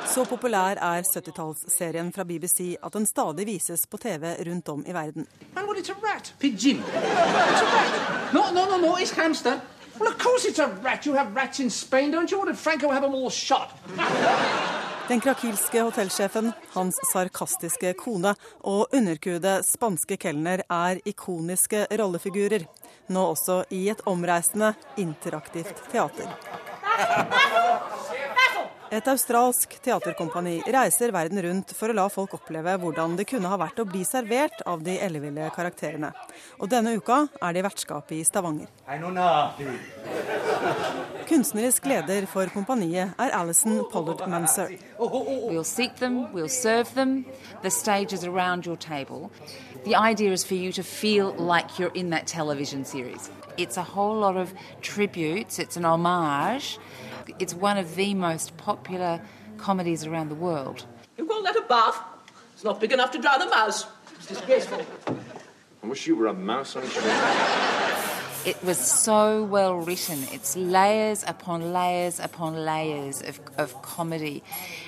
[0.07, 4.93] Så populær er 70-tallsserien fra BBC at den stadig vises på TV rundt om i
[4.93, 5.27] verden.
[5.55, 6.35] Man, what, it's a rat?
[6.41, 6.79] Pigeon?
[6.79, 8.33] It's a rat.
[8.35, 9.61] No, no, no, no, it's hamster.
[10.01, 11.07] Well, of course it's a rat.
[11.07, 12.39] You have rats in Spain, don't you?
[12.39, 13.71] Or did Franco have them all shot?
[15.09, 22.65] Den krakilske hotellsjefen, hans sarkastiske kone og underkuede spanske kelner er ikoniske rollefigurer.
[23.11, 26.31] Nå også i et omreisende, interaktivt teater.
[28.91, 33.59] Et australsk teaterkompani reiser verden rundt for å la folk oppleve hvordan det kunne ha
[33.61, 36.11] vært å bli servert av de elleville karakterene.
[36.59, 38.67] Og denne uka er de vertskap i Stavanger.
[41.31, 44.75] Kunstnerisk leder for kompaniet er Alison Pollard Manser.
[44.99, 47.25] We'll seat them, we'll serve them.
[47.63, 49.31] The stage is around your table.
[49.85, 53.31] The idea for you to feel like you're in that television series.
[53.57, 55.79] It's a whole lot of tributes, it's.
[57.39, 59.21] It's one of the most popular
[59.59, 60.87] comedies around the world.
[61.17, 61.99] You call that a bath?
[62.55, 63.87] It's not big enough to drown a mouse.
[64.17, 64.85] It's disgraceful.
[65.83, 68.11] I wish you were a mouse on a train.
[68.47, 70.19] It was so well written.
[70.33, 74.43] It's layers upon layers upon layers of, of comedy.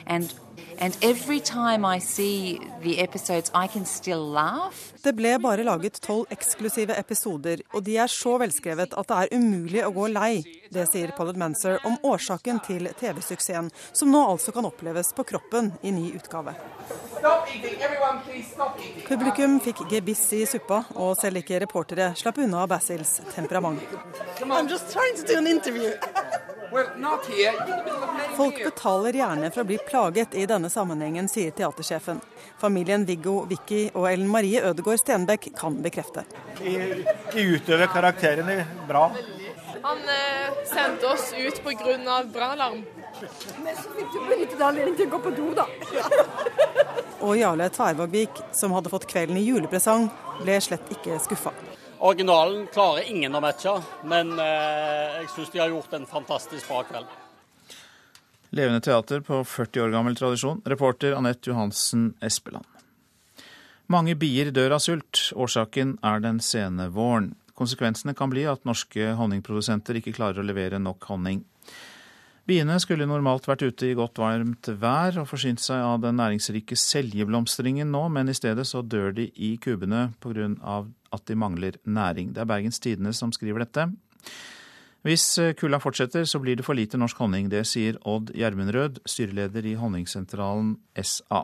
[0.07, 0.33] And
[0.79, 4.93] and every time I see the episodes, I can still laugh.
[5.03, 9.33] Det ble bare laget tolv eksklusive episoder, og de er så velskrevet at det er
[9.35, 10.45] umulig å gå lei.
[10.73, 15.73] Det sier Pollet Manser om årsaken til TV-suksessen, som nå altså kan oppleves på kroppen
[15.83, 16.55] i ny utgave.
[19.09, 23.83] Publikum fikk gebiss i suppa, og selv ikke reportere slapp unna Basils temperament.
[28.37, 32.21] Folk betaler gjerne for å bli plaget i denne sammenhengen, sier teatersjefen.
[32.61, 36.25] Familien Viggo, Vicky og Ellen Marie Ødegaard Stenbekk kan bekrefte.
[36.59, 36.75] De,
[37.33, 39.09] de utøver karakterene bra.
[39.83, 42.23] Han eh, sendte oss ut pga.
[42.33, 42.85] brannalarm.
[43.65, 45.67] Men så fikk du benyttet anledningen til å gå på do, da.
[47.27, 50.09] og Jarle Tvervågvik, som hadde fått kvelden i julepresang,
[50.43, 51.55] ble slett ikke skuffa.
[52.03, 53.77] Originalen klarer ingen å matche,
[54.11, 57.22] men eh, jeg syns de har gjort en fantastisk bra kveld.
[58.53, 60.59] Levende teater på 40 år gammel tradisjon.
[60.69, 62.67] Reporter Anette Johansen Espeland.
[63.89, 65.31] Mange bier dør av sult.
[65.33, 67.31] Årsaken er den sene våren.
[67.57, 71.41] Konsekvensene kan bli at norske honningprodusenter ikke klarer å levere nok honning.
[72.45, 76.77] Biene skulle normalt vært ute i godt varmt vær og forsynt seg av den næringsrike
[76.77, 80.85] seljeblomstringen nå, men i stedet så dør de i kubene pga.
[81.13, 82.35] at de mangler næring.
[82.35, 83.89] Det er Bergens Tidende som skriver dette.
[85.03, 85.25] Hvis
[85.59, 87.49] kulda fortsetter, så blir det for lite norsk honning.
[87.51, 91.43] Det sier Odd Gjermundrød, styreleder i Honningsentralen SA.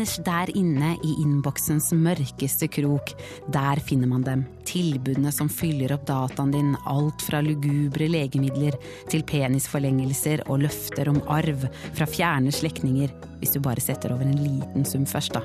[0.00, 3.10] Innerst der inne i innboksens mørkeste krok,
[3.52, 4.46] der finner man dem.
[4.64, 8.78] Tilbudene som fyller opp dataen din, alt fra lugubre legemidler
[9.12, 13.12] til penisforlengelser og løfter om arv fra fjerne slektninger,
[13.44, 15.44] hvis du bare setter over en liten sum først, da.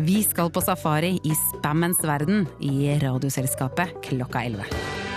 [0.00, 5.11] Vi skal på safari i spammens verden i Radioselskapet klokka 11.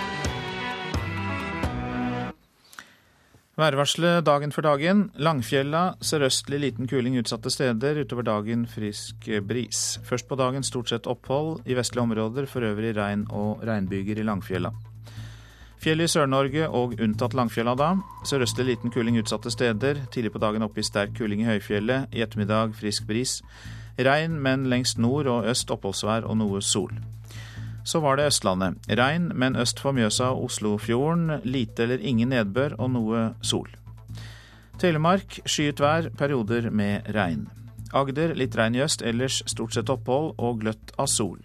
[3.56, 4.98] Værvarselet dagen for dagen.
[5.16, 8.02] Langfjella sørøstlig liten kuling utsatte steder.
[8.04, 9.96] Utover dagen frisk bris.
[10.04, 11.62] Først på dagen stort sett opphold.
[11.64, 14.74] I vestlige områder for øvrig regn og regnbyger i Langfjella.
[15.80, 17.94] Fjell i Sør-Norge og unntatt Langfjella da.
[18.28, 20.04] Sørøstlig liten kuling utsatte steder.
[20.12, 22.12] Tidlig på dagen oppe i sterk kuling i høyfjellet.
[22.12, 23.38] I ettermiddag frisk bris.
[23.96, 26.92] Regn, men lengst nord og øst oppholdsvær og noe sol.
[27.86, 28.80] Så var det Østlandet.
[28.98, 33.68] Regn, men øst for Mjøsa og Oslofjorden lite eller ingen nedbør og noe sol.
[34.82, 37.46] Telemark skyet vær, perioder med regn.
[37.94, 41.38] Agder litt regn i øst, ellers stort sett opphold og gløtt av sol.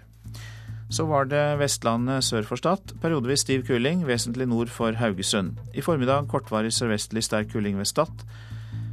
[0.91, 2.97] Så var det Vestlandet sør for Stad.
[2.99, 5.61] Periodevis stiv kuling, vesentlig nord for Haugesund.
[5.71, 8.25] I formiddag kortvarig sørvestlig sterk kuling ved Stad.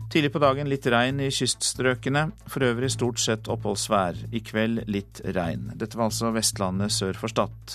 [0.09, 4.17] Tidlig på dagen litt regn i kyststrøkene, for øvrig stort sett oppholdsvær.
[4.33, 5.67] I kveld litt regn.
[5.77, 7.75] Dette var altså Vestlandet sør for Stad.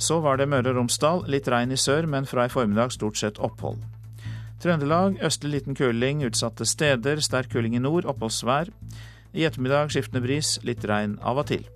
[0.00, 3.20] Så var det Møre og Romsdal, litt regn i sør, men fra i formiddag stort
[3.20, 3.84] sett opphold.
[4.62, 8.72] Trøndelag østlig liten kuling utsatte steder, sterk kuling i nord, oppholdsvær.
[9.36, 11.68] I ettermiddag skiftende bris, litt regn av og til.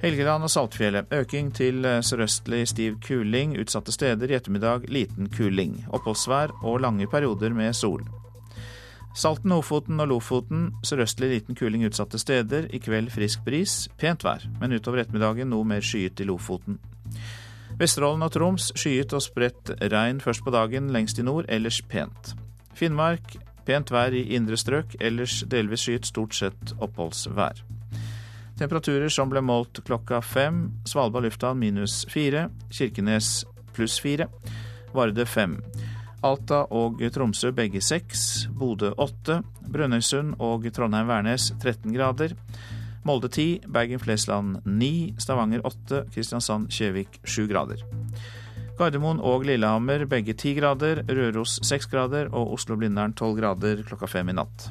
[0.00, 4.32] Helgeland og Saltfjellet øking til sørøstlig stiv kuling, utsatte steder.
[4.32, 5.82] I ettermiddag liten kuling.
[5.92, 8.00] Oppholdsvær og lange perioder med sol.
[9.14, 12.66] Salten, Ofoten og Lofoten sørøstlig liten kuling utsatte steder.
[12.74, 16.80] I kveld frisk bris, pent vær, men utover ettermiddagen noe mer skyet i Lofoten.
[17.78, 22.34] Vesterålen og Troms skyet og spredt regn først på dagen lengst i nord, ellers pent.
[22.74, 27.62] Finnmark pent vær i indre strøk, ellers delvis skyet, stort sett oppholdsvær.
[28.58, 30.68] Temperaturer som ble målt klokka fem.
[30.86, 32.48] Svalbard lufthavn minus fire.
[32.70, 34.28] Kirkenes pluss fire.
[34.94, 35.58] Varde fem.
[36.24, 38.46] Alta og Tromsø begge seks.
[38.56, 39.42] Bodø åtte.
[39.68, 42.32] Brønnøysund og Trondheim-Værnes 13 grader.
[43.04, 47.84] Molde 10, Bergen-Flesland 9, Stavanger 8, Kristiansand-Kjevik 7 grader.
[48.78, 54.32] Gardermoen og Lillehammer begge 10 grader, Røros 6 grader og Oslo-Blindern 12 grader klokka fem
[54.32, 54.70] i natt.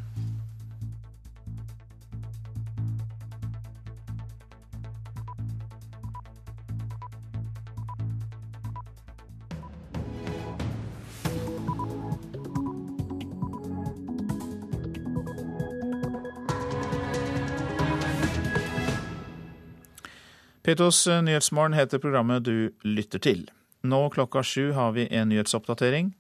[20.64, 23.42] Petos Nyhetsmorgen heter programmet du lytter til.
[23.84, 26.14] Nå klokka sju har vi en nyhetsoppdatering.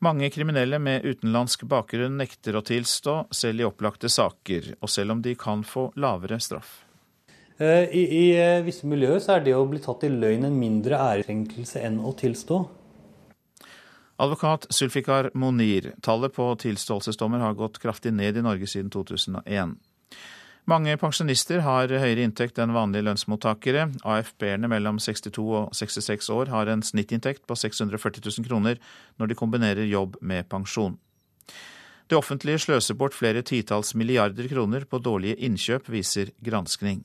[0.00, 5.20] Mange kriminelle med utenlandsk bakgrunn nekter å tilstå, selv i opplagte saker, og selv om
[5.20, 6.86] de kan få lavere straff.
[7.58, 10.56] Eh, I, I, eh, visse miljøer så er det å bli tatt i løgn en
[10.56, 12.62] mindre ærekrenkelse enn å tilstå.
[14.24, 19.76] Advokat Sulfikar Monir, tallet på tilståelsesdommer har gått kraftig ned i Norge siden 2001.
[20.66, 23.84] Mange pensjonister har høyere inntekt enn vanlige lønnsmottakere.
[24.02, 28.80] AFB-erne mellom 62 og 66 år har en snittinntekt på 640 000 kroner
[29.14, 30.96] når de kombinerer jobb med pensjon.
[32.10, 37.04] Det offentlige sløser bort flere titalls milliarder kroner på dårlige innkjøp, viser granskning.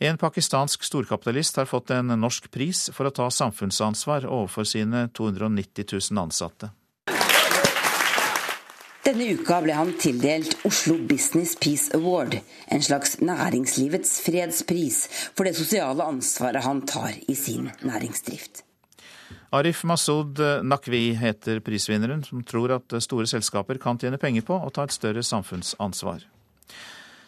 [0.00, 5.84] En pakistansk storkapitalist har fått en norsk pris for å ta samfunnsansvar overfor sine 290
[5.84, 6.72] 000 ansatte.
[9.08, 12.34] Denne uka ble han tildelt Oslo Business Peace Award,
[12.68, 14.98] en slags næringslivets fredspris
[15.32, 18.66] for det sosiale ansvaret han tar i sin næringsdrift.
[19.56, 24.68] Arif Masud Nakvi heter prisvinneren, som tror at store selskaper kan tjene penger på å
[24.68, 26.28] ta et større samfunnsansvar.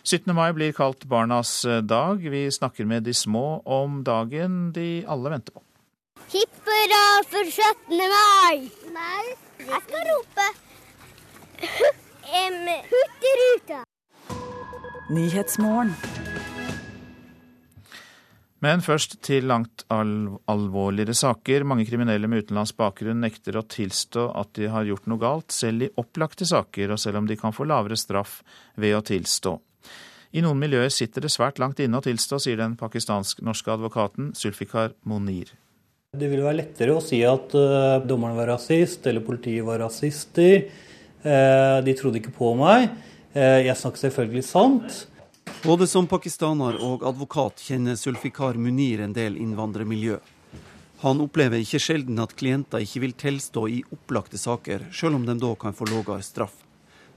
[0.05, 0.37] 17.
[0.37, 2.21] mai blir kalt barnas dag.
[2.21, 5.65] Vi snakker med de små om dagen de alle venter på.
[6.29, 8.03] Hipp hurra for 17.
[8.19, 8.67] mai!
[8.93, 9.31] Nei,
[9.65, 10.53] jeg skal rope
[12.91, 13.85] Hurtigruta.
[15.11, 15.95] Nyhetsmorgen.
[18.61, 21.65] Men først til langt alvorligere saker.
[21.65, 25.87] Mange kriminelle med utenlandsk bakgrunn nekter å tilstå at de har gjort noe galt, selv
[25.87, 28.43] i opplagte saker, og selv om de kan få lavere straff
[28.77, 29.57] ved å tilstå.
[30.37, 34.93] I noen miljøer sitter det svært langt inne å tilstå, sier den pakistansk-norske advokaten Zulfikar
[35.09, 35.57] Monir.
[36.13, 40.69] Det vil være lettere å si at uh, dommeren var rasist, eller politiet var rasister.
[41.21, 42.91] Uh, de trodde ikke på meg.
[43.35, 45.01] Uh, jeg snakker selvfølgelig sant.
[45.61, 50.17] Både som pakistaner og advokat kjenner Zulfikar Munir en del innvandrermiljø.
[51.01, 55.37] Han opplever ikke sjelden at klienter ikke vil tilstå i opplagte saker, selv om de
[55.41, 56.59] da kan få lavere straff.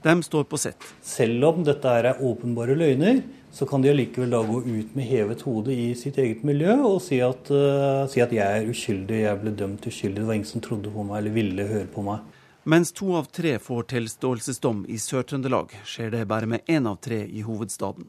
[0.04, 0.84] De står på sett.
[1.00, 5.44] Selv om dette er åpenbare løgner, så kan de allikevel da gå ut med hevet
[5.46, 9.40] hode i sitt eget miljø og si at, uh, si at jeg er uskyldig, jeg
[9.40, 12.33] ble dømt uskyldig, det var ingen som trodde på meg eller ville høre på meg.
[12.66, 17.18] Mens to av tre får tilståelsesdom i Sør-Trøndelag, skjer det bare med én av tre
[17.28, 18.06] i hovedstaden.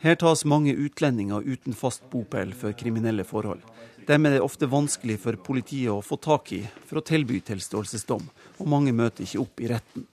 [0.00, 3.60] Her tas mange utlendinger uten fast bopel for kriminelle forhold.
[4.08, 8.24] Dem er det ofte vanskelig for politiet å få tak i for å tilby tilståelsesdom,
[8.56, 10.08] og mange møter ikke opp i retten.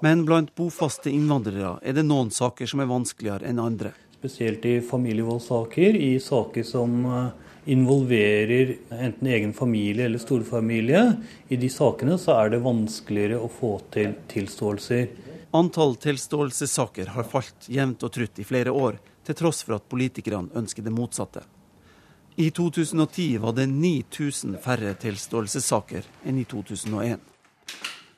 [0.00, 3.92] Men blant bofaste innvandrere er det noen saker som er vanskeligere enn andre.
[4.16, 6.96] Spesielt i familievoldssaker, i saker som
[7.64, 11.16] involverer enten egen familie eller storfamilie.
[11.48, 15.08] I de sakene så er det vanskeligere å få til tilståelser.
[15.54, 20.52] Antall tilståelsessaker har falt jevnt og trutt i flere år, til tross for at politikerne
[20.58, 21.44] ønsker det motsatte.
[22.36, 27.22] I 2010 var det 9000 færre tilståelsessaker enn i 2001.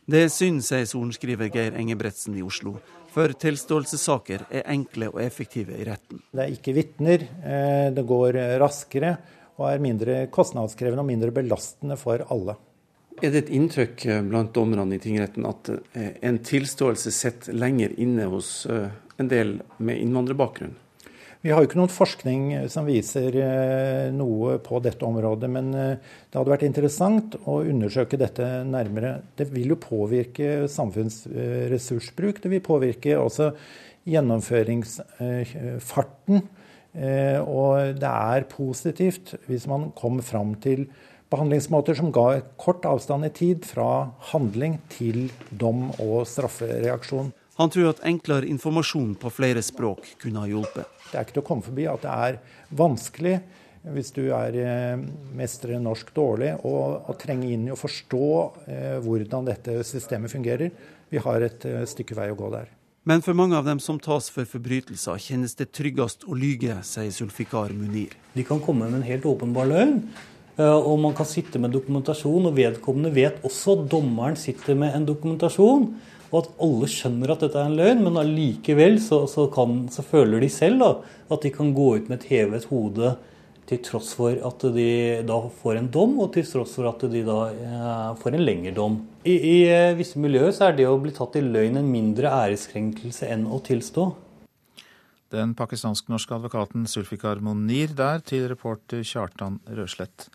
[0.06, 2.78] Det er synd, sier sorenskriver Geir Engebretsen i Oslo,
[3.12, 6.22] for tilståelsessaker er enkle og effektive i retten.
[6.32, 7.24] Det er ikke vitner,
[7.92, 9.16] det går raskere
[9.56, 12.54] og er mindre kostnadskrevende og mindre belastende for alle.
[13.22, 18.66] Er det et inntrykk blant dommerne i tingretten at en tilståelse sitter lenger inne hos
[18.68, 20.74] en del med innvandrerbakgrunn?
[21.40, 23.30] Vi har jo ikke noen forskning som viser
[24.12, 29.20] noe på dette området, men det hadde vært interessant å undersøke dette nærmere.
[29.38, 32.40] Det vil jo påvirke samfunnsressursbruk.
[32.42, 33.52] Det vil påvirke også
[34.10, 36.42] gjennomføringsfarten.
[36.96, 40.86] Og det er positivt hvis man kommer fram til
[41.32, 47.32] behandlingsmåter som ga kort avstand i tid fra handling til dom og straffereaksjon.
[47.56, 50.88] Han tror at enklere informasjon på flere språk kunne ha hjulpet.
[51.10, 52.40] Det er ikke til å komme forbi at det er
[52.76, 53.36] vanskelig
[53.96, 54.56] hvis du er
[55.38, 58.30] mestrer norsk dårlig, å trenge inn i å forstå
[59.04, 60.72] hvordan dette systemet fungerer.
[61.12, 62.72] Vi har et stykke vei å gå der.
[63.06, 67.12] Men for mange av dem som tas for forbrytelser, kjennes det tryggest å lyge, sier
[67.14, 68.16] Sulfikar Munir.
[68.34, 70.00] De kan komme med en helt åpenbar løgn.
[70.58, 75.06] Og man kan sitte med dokumentasjon, og vedkommende vet også at dommeren sitter med en
[75.06, 75.86] dokumentasjon.
[76.32, 80.42] Og at alle skjønner at dette er en løgn, men allikevel så, så, så føler
[80.42, 80.90] de selv da,
[81.30, 83.14] at de kan gå ut med et hevet hode
[83.66, 84.90] til tross for at de
[85.26, 88.74] da får en dom, og til tross for at de da eh, får en lengre
[88.76, 89.00] dom.
[89.26, 89.56] I, I,
[89.98, 93.58] visse miljøer så er det å bli tatt i løgn en mindre æreskrenkelse enn å
[93.66, 94.06] tilstå.
[95.34, 100.28] Den pakistansk-norske advokaten Sulfikar Monir der, til reporter Kjartan Røslett.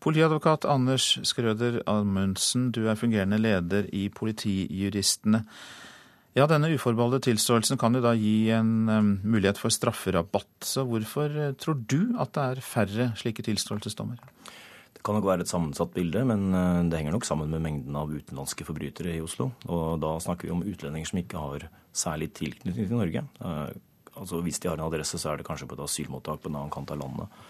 [0.00, 5.42] Politiadvokat Anders Skrøder Amundsen, du er fungerende leder i Politijuristene.
[6.36, 8.86] Ja, denne uforbeholdne tilståelsen kan jo da gi en
[9.24, 10.50] mulighet for strafferabatt.
[10.66, 14.20] Så hvorfor uh, tror du at det er færre slike tilståelsesdommer?
[14.94, 17.96] Det kan nok være et sammensatt bilde, men uh, det henger nok sammen med mengden
[17.98, 19.50] av utenlandske forbrytere i Oslo.
[19.72, 23.24] Og da snakker vi om utlendinger som ikke har særlig tilknytning til Norge.
[23.40, 23.72] Uh,
[24.14, 26.60] altså Hvis de har en adresse, så er det kanskje på et asylmottak på en
[26.60, 27.40] annen kant av landet.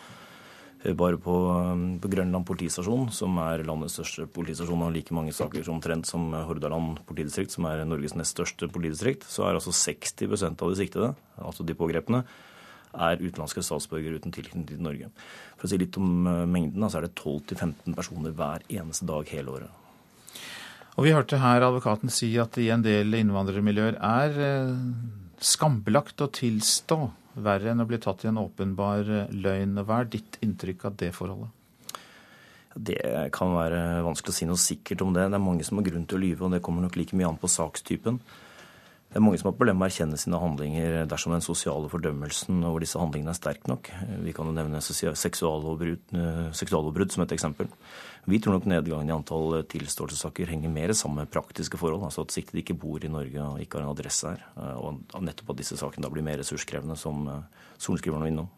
[0.85, 5.35] Eh, bare på, um, på, Grønland politistasjon, som er landets største politistasjon, og like mange
[5.35, 10.63] saker omtrent som Hordaland politidistrikt, som er Norges nest største politidistrikt, så er altså 60%
[10.63, 11.11] av de siktede,
[11.43, 12.23] altså de pågrepne,
[12.95, 15.11] er utenlandske statsborgere uten tilknytning til Norge.
[15.59, 19.35] For å si litt om uh, mengden, så er det 12-15 personer hver eneste dag
[19.35, 19.85] hele året.
[20.99, 24.41] Og Vi hørte her advokaten si at i en del innvandrermiljøer er
[25.39, 26.99] skambelagt å tilstå
[27.45, 29.79] verre enn å bli tatt i en åpenbar eh, løgn.
[29.85, 31.55] Hva er ditt inntrykk av det forholdet?
[32.79, 32.99] Det
[33.35, 35.25] kan være vanskelig å si noe sikkert om det.
[35.27, 37.31] Det er mange som har grunn til å lyve, og det kommer nok like mye
[37.31, 38.21] an på sakstypen.
[39.09, 42.61] Det er mange som har problemer med å erkjenne sine handlinger dersom den sosiale fordømmelsen
[42.69, 43.89] over disse handlingene er sterk nok.
[44.21, 47.71] Vi kan jo nevne seksuallovbrudd, eh, som et eksempel.
[48.29, 52.05] Vi tror nok nedgangen i antall tilståelsessaker henger mer sammen med praktiske forhold.
[52.05, 54.45] Altså at siktede ikke bor i Norge og ikke har en adresse her.
[54.59, 58.53] Eh, og nettopp at disse sakene da blir mer ressurskrevende, som eh, sorenskriveren var innom.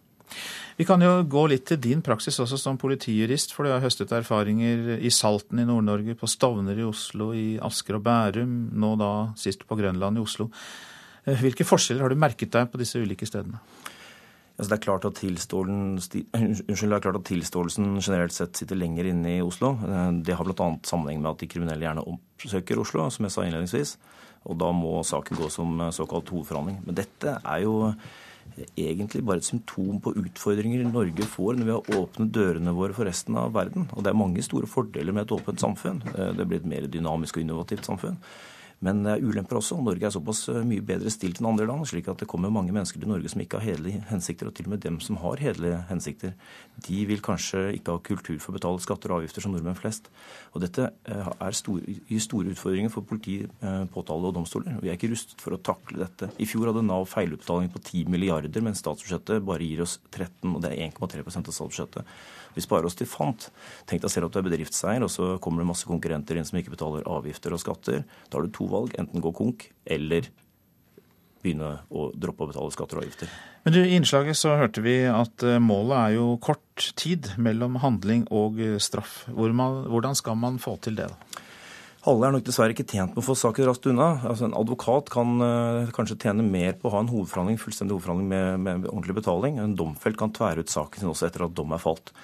[0.81, 4.14] Vi kan jo gå litt til din praksis også som politijurist, for du har høstet
[4.16, 9.11] erfaringer i Salten i Nord-Norge, på Stovner i Oslo, i Asker og Bærum, nå da
[9.41, 10.49] sist på Grønland i Oslo.
[11.26, 13.61] Eh, hvilke forskjeller har du merket deg på disse ulike stedene?
[14.61, 19.09] Altså det, er klart at unnskyld, det er klart at tilståelsen generelt sett sitter lenger
[19.09, 19.74] inne i Oslo.
[19.85, 20.70] Eh, det har bl.a.
[20.89, 23.95] sammenheng med at de kriminelle gjerne oppsøker Oslo, som jeg sa innledningsvis.
[24.49, 26.83] Og da må saken gå som eh, såkalt hovedforhandling.
[26.89, 27.78] Men dette er jo
[28.76, 33.09] egentlig bare et symptom på utfordringer Norge får når vi har åpnet dørene våre for
[33.09, 33.88] resten av verden.
[33.94, 36.03] Og det er mange store fordeler med et åpent samfunn.
[36.14, 38.18] Eh, det blir et mer dynamisk og innovativt samfunn.
[38.85, 39.76] Men det er ulemper også.
[39.85, 42.72] Norge er såpass eh, mye bedre stilt enn andre land, slik at det kommer mange
[42.72, 44.49] mennesker til Norge som ikke har hederlige hensikter.
[44.49, 46.33] Og til og med dem som har hederlige hensikter,
[46.87, 50.09] de vil kanskje ikke ha kultur for å betale skatter og avgifter som nordmenn flest.
[50.55, 51.31] Og dette eh,
[52.09, 54.81] gir store utfordringer for politi, eh, påtale og domstoler.
[54.81, 56.33] Vi er ikke rustet for å takle dette.
[56.41, 60.64] I fjor hadde Nav feilutbetaling på 10 milliarder, mens statsbudsjettet bare gir oss 13, og
[60.64, 62.16] det er 1,3% av statsbudsjettet.
[62.57, 63.48] Vi sparer oss til fant.
[63.90, 66.59] Tenk deg selv at du er bedriftseier, og så kommer det masse konkurrenter inn som
[66.61, 68.05] ikke betaler avgifter og skatter.
[68.28, 68.96] Da har du to valg.
[69.01, 70.30] Enten gå konk eller
[71.40, 73.30] begynne å droppe å betale skatter og avgifter.
[73.64, 77.78] Men du, I innslaget så hørte vi at eh, målet er jo kort tid mellom
[77.80, 79.22] handling og eh, straff.
[79.32, 81.09] Hvordan skal man få til det?
[81.12, 81.46] da?
[82.09, 84.14] Alle er nok dessverre ikke tjent med å få saken raskt unna.
[84.24, 88.30] Altså En advokat kan uh, kanskje tjene mer på å ha en hovedforhandling, fullstendig hovedforhandling
[88.30, 89.59] med, med ordentlig betaling.
[89.61, 92.14] En domfelt kan tvære ut saken sin også etter at dom er falt.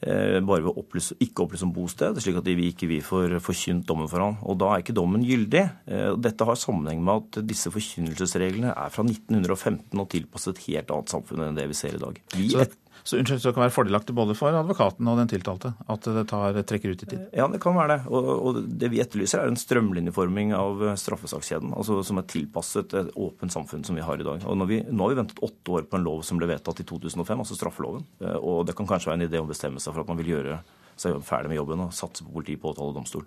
[0.00, 3.34] Uh, bare ved å opplyse, ikke opplyse om bosted, slik at vi ikke vi får
[3.42, 4.38] forkynt dommen for ham.
[4.46, 5.64] Og da er ikke dommen gyldig.
[5.90, 10.94] Uh, dette har sammenheng med at disse forkynnelsesreglene er fra 1915 og tilpasset et helt
[10.94, 12.22] annet samfunn enn det vi ser i dag.
[12.38, 12.68] Vi, så,
[13.02, 16.58] så unnskyld, det kan være fordelaktig både for advokaten og den tiltalte at det tar,
[16.68, 17.22] trekker ut i tid?
[17.36, 18.00] Ja, det kan være det.
[18.10, 21.74] Og, og det vi etterlyser, er en strømlinjeforming av straffesakskjeden.
[21.76, 24.44] Altså som er tilpasset et åpent samfunn som vi har i dag.
[24.44, 26.88] Og vi, nå har vi ventet åtte år på en lov som ble vedtatt i
[26.88, 28.06] 2005, altså straffeloven.
[28.22, 30.20] Eh, og det kan kanskje være en idé om å bestemme seg for at man
[30.20, 30.60] vil gjøre
[31.00, 33.24] seg ferdig med jobben og satse på politi, påtale og domstol.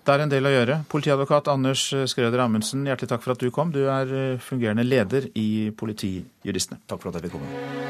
[0.00, 0.78] Det er en del å gjøre.
[0.90, 3.72] Politiadvokat Anders Skrøder Amundsen, hjertelig takk for at du kom.
[3.74, 6.80] Du er eh, fungerende leder i Politijuristene.
[6.88, 7.88] Takk for at jeg fikk komme.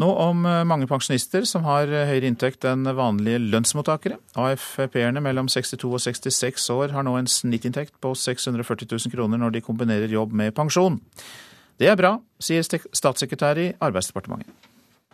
[0.00, 4.16] Nå om eh, mange pensjonister som har eh, høyere inntekt enn vanlige lønnsmottakere.
[4.40, 9.58] AFP-erne mellom 62 og 66 år har nå en snittinntekt på 640 000 kroner når
[9.58, 10.96] de kombinerer jobb med pensjon.
[11.76, 14.52] Det er bra, sier statssekretær i Arbeidsdepartementet.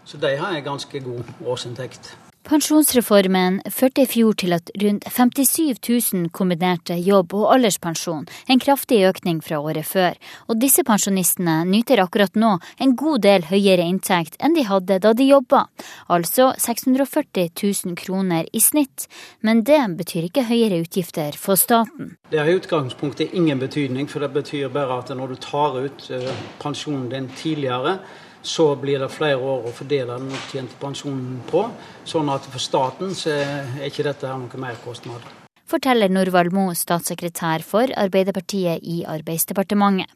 [0.09, 2.15] Så de har en ganske god årsinntekt.
[2.49, 5.83] Pensjonsreformen førte i fjor til at rundt 57
[6.15, 10.15] 000 kombinerte jobb og alderspensjon, en kraftig økning fra året før.
[10.49, 15.13] Og disse pensjonistene nyter akkurat nå en god del høyere inntekt enn de hadde da
[15.13, 15.67] de jobba,
[16.09, 19.05] altså 640 000 kroner i snitt.
[19.45, 22.15] Men det betyr ikke høyere utgifter for staten.
[22.33, 26.09] Det har i utgangspunktet ingen betydning, for det betyr bare at når du tar ut
[26.17, 26.33] eh,
[26.65, 27.99] pensjonen din tidligere,
[28.49, 31.67] så blir det flere år å fordele den opptjente pensjonen på.
[32.09, 35.48] Sånn at for staten så er ikke dette noe merkostnad.
[35.69, 40.09] Forteller Norvald Mo, statssekretær for Arbeiderpartiet i Arbeidsdepartementet.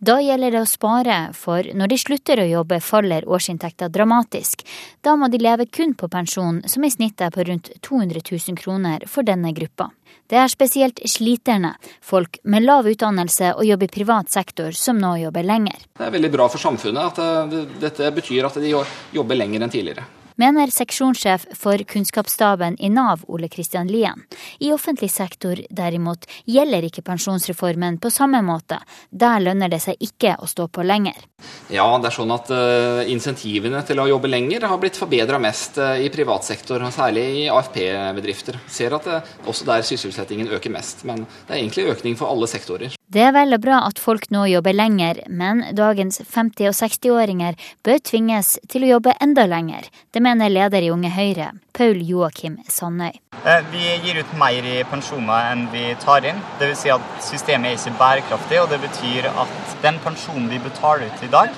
[0.00, 4.64] Da gjelder det å spare, for når de slutter å jobbe faller årsinntekta dramatisk.
[5.04, 8.60] Da må de leve kun på pensjon, som i snitt er på rundt 200 000
[8.60, 9.90] kroner for denne gruppa.
[10.28, 11.74] Det er spesielt sliterne,
[12.04, 15.80] folk med lav utdannelse og jobb i privat sektor, som nå jobber lenger.
[15.96, 20.08] Det er veldig bra for samfunnet at dette betyr at de jobber lenger enn tidligere.
[20.40, 24.24] Mener seksjonssjef for kunnskapsstaben i Nav, Ole Kristian Lien.
[24.58, 28.80] I offentlig sektor derimot gjelder ikke pensjonsreformen på samme måte.
[29.10, 31.18] Der lønner det seg ikke å stå på lenger.
[31.70, 35.78] Ja, det er sånn at uh, Insentivene til å jobbe lenger har blitt forbedra mest
[35.80, 38.58] uh, i privat sektor, særlig i AFP-bedrifter.
[38.70, 41.04] Ser at det også der sysselsettingen øker mest.
[41.08, 42.96] Men det er egentlig økning for alle sektorer.
[43.10, 47.56] Det er vel og bra at folk nå jobber lenger, men dagens 50- og 60-åringer
[47.86, 49.88] bør tvinges til å jobbe enda lenger.
[50.14, 53.18] Det mener leder i Unge Høyre, Paul Joakim Sandøy.
[53.72, 56.38] Vi gir ut mer i pensjoner enn vi tar inn.
[56.60, 56.84] Dvs.
[56.84, 61.22] Si at systemet er ikke bærekraftig, og det betyr at den pensjonen vi betaler ut
[61.30, 61.48] i dag,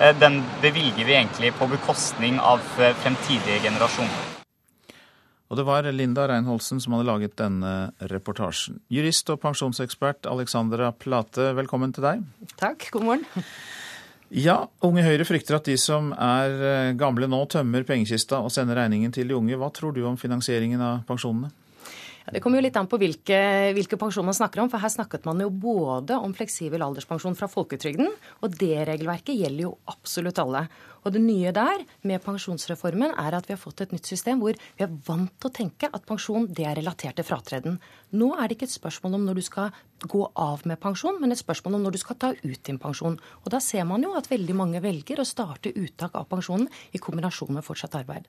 [0.00, 4.22] eh, den bevilger vi egentlig på bekostning av eh, fremtidige generasjoner.
[5.48, 8.78] Og det var Linda Reinholsen som hadde laget denne reportasjen.
[8.88, 12.24] Jurist og pensjonsekspert Alexandra Plate, velkommen til deg.
[12.56, 13.44] Takk, god morgen.
[14.32, 18.80] Ja, Unge Høyre frykter at de som er eh, gamle nå, tømmer pengekista og sender
[18.80, 19.60] regningen til de unge.
[19.60, 21.52] Hva tror du om finansieringen av pensjonene?
[22.32, 23.38] Det kommer jo litt an på hvilke,
[23.76, 24.68] hvilke pensjon man snakker om.
[24.68, 28.10] For her snakket man jo både om fleksibel alderspensjon fra folketrygden,
[28.44, 30.66] og det regelverket gjelder jo absolutt alle.
[31.06, 34.58] Og det nye der med pensjonsreformen er at vi har fått et nytt system hvor
[34.58, 37.78] vi er vant til å tenke at pensjon det er relatert til fratreden.
[38.12, 39.72] Nå er det ikke et spørsmål om når du skal
[40.06, 43.16] gå av med pensjon, men et spørsmål om når du skal ta ut din pensjon.
[43.42, 47.00] Og da ser man jo at veldig mange velger å starte uttak av pensjonen i
[47.02, 48.28] kombinasjon med fortsatt arbeid.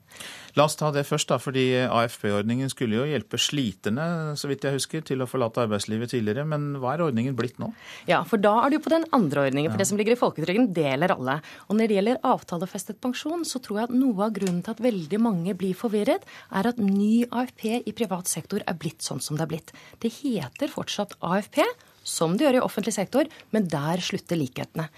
[0.58, 4.78] La oss ta det først, da, fordi AFP-ordningen skulle jo hjelpe sliterne, så vidt jeg
[4.80, 6.48] husker, til å forlate arbeidslivet tidligere.
[6.50, 7.72] Men hva er ordningen blitt nå?
[8.10, 9.72] Ja, for da er du på den andre ordningen.
[9.72, 9.84] For ja.
[9.84, 11.40] det som ligger i folketrygden, deler alle.
[11.68, 14.84] Og når det gjelder avtalefestet pensjon, så tror jeg at noe av grunnen til at
[14.84, 19.38] veldig mange blir forvirret, er at ny AFP i privat sektor er blitt sånn som
[19.38, 19.74] det er blitt.
[20.02, 21.59] Det heter fortsatt AFP,
[22.06, 24.90] som det gjør i offentlig sektor, men der slutter likhetene.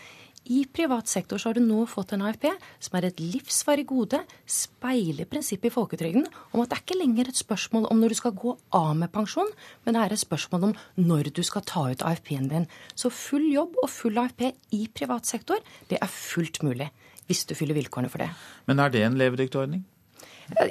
[0.49, 2.47] I privat sektor så har du nå fått en AFP
[2.81, 7.29] som er et livsvarig gode, speiler prinsippet i folketrygden om at det er ikke lenger
[7.29, 9.51] et spørsmål om når du skal gå av med pensjon,
[9.85, 12.67] men det er et spørsmål om når du skal ta ut AFP-en din.
[12.97, 15.61] Så full jobb og full AFP i privat sektor,
[15.93, 16.89] det er fullt mulig.
[17.29, 18.31] Hvis du fyller vilkårene for det.
[18.67, 19.61] Men er det en levedyktig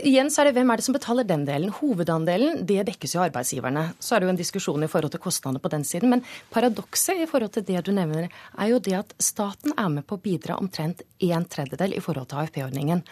[0.04, 1.72] Igjen så er det hvem er det som betaler den delen.
[1.72, 3.90] Hovedandelen det dekkes jo arbeidsgiverne.
[4.02, 6.12] Så er det jo en diskusjon i forhold til kostnader på den siden.
[6.12, 8.28] Men paradokset i forhold til det du nevner,
[8.58, 12.30] er jo det at staten er med på å bidra omtrent en tredjedel i forhold
[12.30, 13.04] til AFP-ordningen.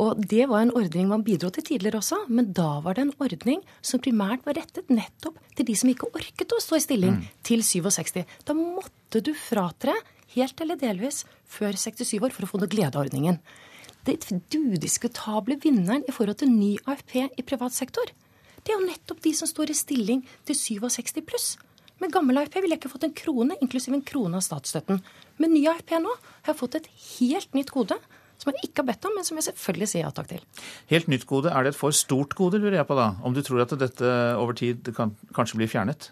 [0.00, 3.16] Og det var en ordning man bidro til tidligere også, men da var det en
[3.20, 7.18] ordning som primært var rettet nettopp til de som ikke orket å stå i stilling
[7.18, 7.26] mm.
[7.44, 8.22] til 67.
[8.48, 9.96] Da måtte du fratre
[10.36, 13.40] helt eller delvis før 67 år for å få noe glede av ordningen
[14.06, 14.16] det
[14.56, 18.12] udiskutable vinneren i forhold til ny AFP i privat sektor,
[18.64, 21.50] det er jo nettopp de som står i stilling til 67 pluss.
[22.00, 25.02] Med gammel AFP ville jeg ikke fått en krone, inklusiv en krone av statsstøtten.
[25.40, 26.88] Med ny AFP nå har jeg fått et
[27.18, 27.98] helt nytt gode,
[28.40, 30.44] som jeg ikke har bedt om, men som jeg selvfølgelig sier ja takk til.
[30.92, 33.10] Helt nytt gode, er det et for stort gode, lurer jeg på da?
[33.20, 36.08] Om du tror at dette over tid kan kanskje bli fjernet?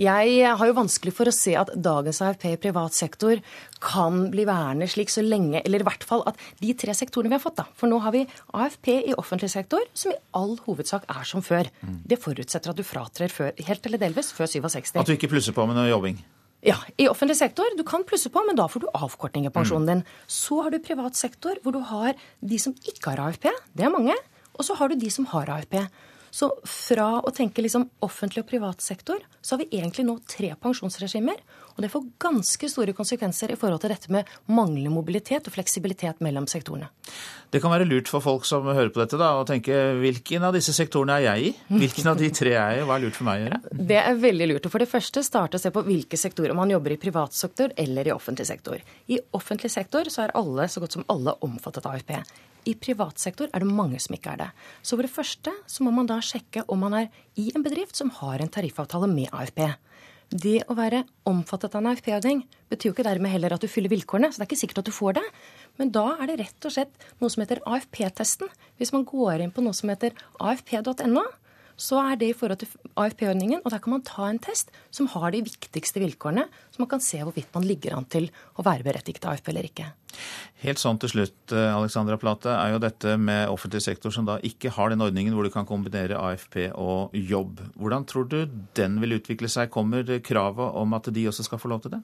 [0.00, 3.40] Jeg har jo vanskelig for å se at dagens AFP i privat sektor
[3.84, 7.36] kan bli værende slik så lenge Eller i hvert fall at de tre sektorene vi
[7.36, 7.66] har fått, da.
[7.76, 8.26] For nå har vi
[8.56, 11.68] AFP i offentlig sektor, som i all hovedsak er som før.
[11.80, 14.94] Det forutsetter at du fratrer før, helt eller delvis før 67.
[15.00, 16.20] At du ikke plusser på med noe jobbing?
[16.64, 17.64] Ja, i offentlig sektor.
[17.76, 19.92] Du kan plusse på, men da får du avkortning i pensjonen mm.
[19.92, 20.28] din.
[20.28, 22.12] Så har du privat sektor, hvor du har
[22.44, 23.48] de som ikke har AFP.
[23.72, 24.16] Det er mange.
[24.58, 25.78] Og så har du de som har AFP.
[26.30, 30.52] Så fra å tenke liksom offentlig og privat sektor, så har vi egentlig nå tre
[30.62, 31.40] pensjonsregimer.
[31.80, 36.18] Og det får ganske store konsekvenser i forhold til dette med manglende mobilitet og fleksibilitet
[36.20, 36.90] mellom sektorene.
[37.48, 40.52] Det kan være lurt for folk som hører på dette, da, å tenke hvilken av
[40.54, 41.54] disse sektorene er jeg i?
[41.80, 42.84] Hvilken av de tre er jeg i?
[42.84, 43.60] Hva er lurt for meg å gjøre?
[43.88, 44.68] Det er veldig lurt.
[44.68, 47.72] Og For det første starte å se på hvilke sektorer man jobber i privat sektor
[47.80, 48.84] eller i offentlig sektor.
[49.08, 52.18] I offentlig sektor så er alle, så godt som alle, omfattet av AFP.
[52.68, 54.50] I privat sektor er det mange som ikke er det.
[54.84, 57.96] Så for det første så må man da sjekke om man er i en bedrift
[57.96, 59.64] som har en tariffavtale med AFP.
[60.30, 63.90] Det å være omfattet av en AFP-ordning betyr jo ikke dermed heller at du fyller
[63.90, 65.24] vilkårene, så det er ikke sikkert at du får det.
[65.80, 68.52] Men da er det rett og slett noe som heter AFP-testen.
[68.78, 71.24] Hvis man går inn på noe som heter afp.no,
[71.80, 73.62] så er det i forhold til AFP-ordningen.
[73.64, 77.02] Og der kan man ta en test som har de viktigste vilkårene, så man kan
[77.04, 78.28] se hvorvidt man ligger an til
[78.60, 79.88] å være berettiget til AFP eller ikke.
[80.60, 84.38] Helt sånn til slutt, eh, Alexandra Plate, er jo dette med offentlig sektor som da
[84.44, 87.62] ikke har den ordningen hvor du kan kombinere AFP og jobb.
[87.78, 88.44] Hvordan tror du
[88.76, 89.70] den vil utvikle seg?
[89.70, 92.02] Kommer kravet om at de også skal få lov til det?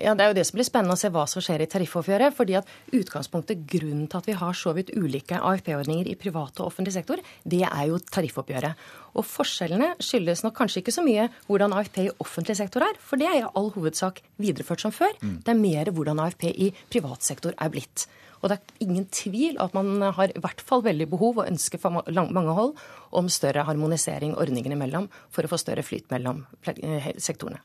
[0.00, 2.34] Ja, Det er jo det som blir spennende å se hva som skjer i tariffoppgjøret.
[2.34, 6.66] fordi at utgangspunktet, Grunnen til at vi har så vidt ulike AFP-ordninger i privat og
[6.66, 8.74] offentlig sektor, det er jo tariffoppgjøret.
[9.14, 13.16] Og forskjellene skyldes nok kanskje ikke så mye hvordan AFP i offentlig sektor er, for
[13.16, 15.12] det er i all hovedsak videreført som før.
[15.22, 15.42] Mm.
[15.44, 18.06] Det er mer hvordan AFP i privat sektor er blitt.
[18.42, 21.78] Og det er ingen tvil at man har i hvert fall veldig behov og ønske
[21.78, 22.74] for mange hold
[23.14, 27.62] om større harmonisering ordningene imellom for å få større flyt mellom eh, sektorene.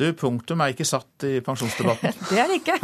[0.00, 2.14] Du, punktum er ikke satt i pensjonsdebatten.
[2.30, 2.78] det er det ikke.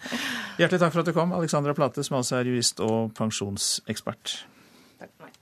[0.60, 4.36] Hjertelig takk for at du kom, Alexandra Plate, som altså er jurist og pensjonsekspert.
[5.00, 5.34] Takk for meg.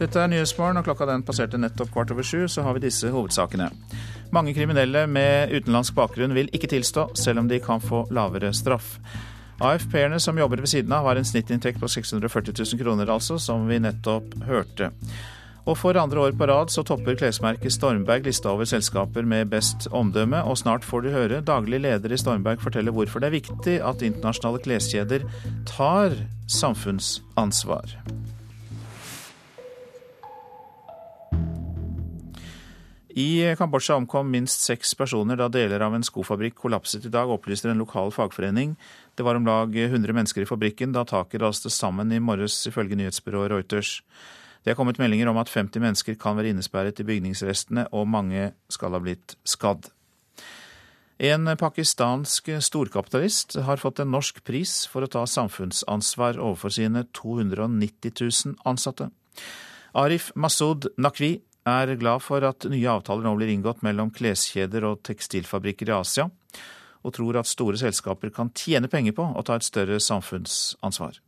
[0.00, 3.10] Dette er Nyhetsmorgen, og klokka den passerte nettopp kvart over sju, så har vi disse
[3.12, 3.68] hovedsakene.
[4.32, 8.94] Mange kriminelle med utenlandsk bakgrunn vil ikke tilstå, selv om de kan få lavere straff.
[9.60, 13.68] AFP-erne som jobber ved siden av, har en snittinntekt på 640 000 kroner, altså, som
[13.68, 14.94] vi nettopp hørte.
[15.70, 19.86] Og for andre år på rad så topper klesmerket Stormberg lista over selskaper med best
[19.94, 23.76] omdømme, og snart får du høre daglig leder i Stormberg fortelle hvorfor det er viktig
[23.78, 25.28] at internasjonale kleskjeder
[25.70, 26.16] tar
[26.50, 27.94] samfunnsansvar.
[33.20, 37.70] I Kambodsja omkom minst seks personer da deler av en skofabrikk kollapset i dag, opplyser
[37.70, 38.74] en lokal fagforening.
[39.14, 42.98] Det var om lag 100 mennesker i fabrikken da taket raste sammen i morges, ifølge
[42.98, 44.00] nyhetsbyrået Reuters.
[44.64, 48.52] Det er kommet meldinger om at 50 mennesker kan være innesperret i bygningsrestene, og mange
[48.72, 49.88] skal ha blitt skadd.
[51.20, 58.14] En pakistansk storkapitalist har fått en norsk pris for å ta samfunnsansvar overfor sine 290
[58.16, 59.10] 000 ansatte.
[60.00, 61.34] Arif Masud Nakvi
[61.68, 66.30] er glad for at nye avtaler nå blir inngått mellom kleskjeder og tekstilfabrikker i Asia,
[67.04, 71.20] og tror at store selskaper kan tjene penger på å ta et større samfunnsansvar.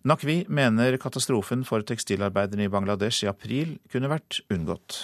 [0.00, 4.96] Nakvi mener katastrofen for tekstilarbeiderne i Bangladesh i april kunne vært unngått.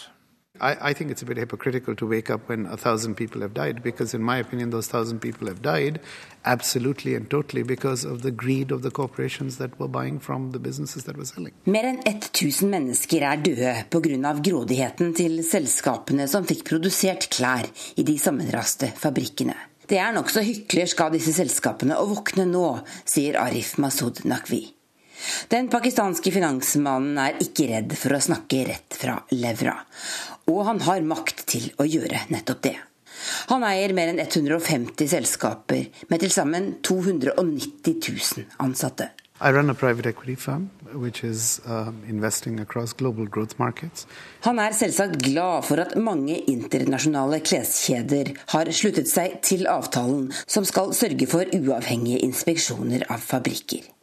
[0.56, 3.52] I, I, think it's a bit hypocritical to wake up when a thousand people have
[3.52, 6.00] died, because in my opinion, those thousand people have died
[6.46, 10.58] absolutely and totally because of the greed of the corporations that were buying from the
[10.58, 11.52] businesses that were selling.
[11.66, 14.32] Mer enn 1000 mennesker er døde pga.
[14.40, 19.58] grådigheten til selskapene som fikk produsert klær i de sammenraste fabrikkene.
[19.86, 24.75] Det er nokså hyklersk av disse selskapene å våkne nå, sier Arif Masud Nakvi.
[25.52, 29.76] Den pakistanske finansmannen er ikke redd for å snakke rett fra levra.
[30.50, 32.76] Og han har makt til å gjøre nettopp det.
[33.50, 39.10] Han eier mer enn 150 selskaper med til sammen 290 000 ansatte.
[39.36, 39.70] Firm
[41.22, 41.90] is uh,
[43.58, 44.06] markets.
[44.46, 50.64] Han er selvsagt glad for at mange internasjonale kleskjeder har sluttet seg til avtalen som
[50.64, 53.95] skal sørge for uavhengige inspeksjoner av fabrikker.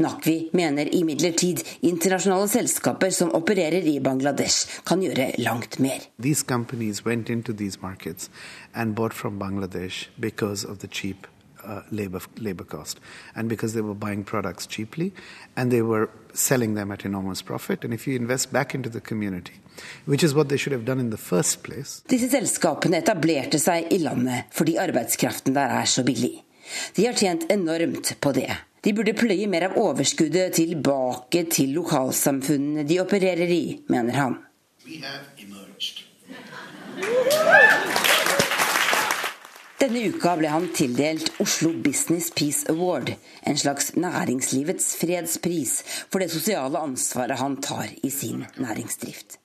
[0.00, 6.06] Nakvi mener imidlertid internasjonale selskaper som opererer i Bangladesh, kan gjøre langt mer.
[6.22, 8.30] These companies went into these markets
[8.74, 11.26] and bought from Bangladesh because of the cheap
[11.64, 13.00] uh, labor, labor cost
[13.34, 15.12] and because they were buying products cheaply
[15.56, 17.84] and they were selling them at enormous profit.
[17.84, 19.60] And if you invest back into the community,
[20.06, 23.92] which is what they should have done in the first place Disse selskapene etablerte seg
[23.92, 26.42] i landet fordi arbeidskraften der er så billig.
[26.96, 28.50] De har tjent enormt på det.
[28.80, 34.38] De burde pløye mer av overskuddet tilbake til lokalsamfunnene de opererer i, mener han.
[39.80, 43.14] Denne uka ble han tildelt Oslo Business Peace Award,
[43.48, 45.76] en slags næringslivets fredspris
[46.08, 49.38] for det sosiale ansvaret han tar i sin næringsdrift.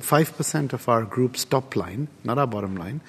[0.00, 3.00] 5% of our group's top line, not our bottom line,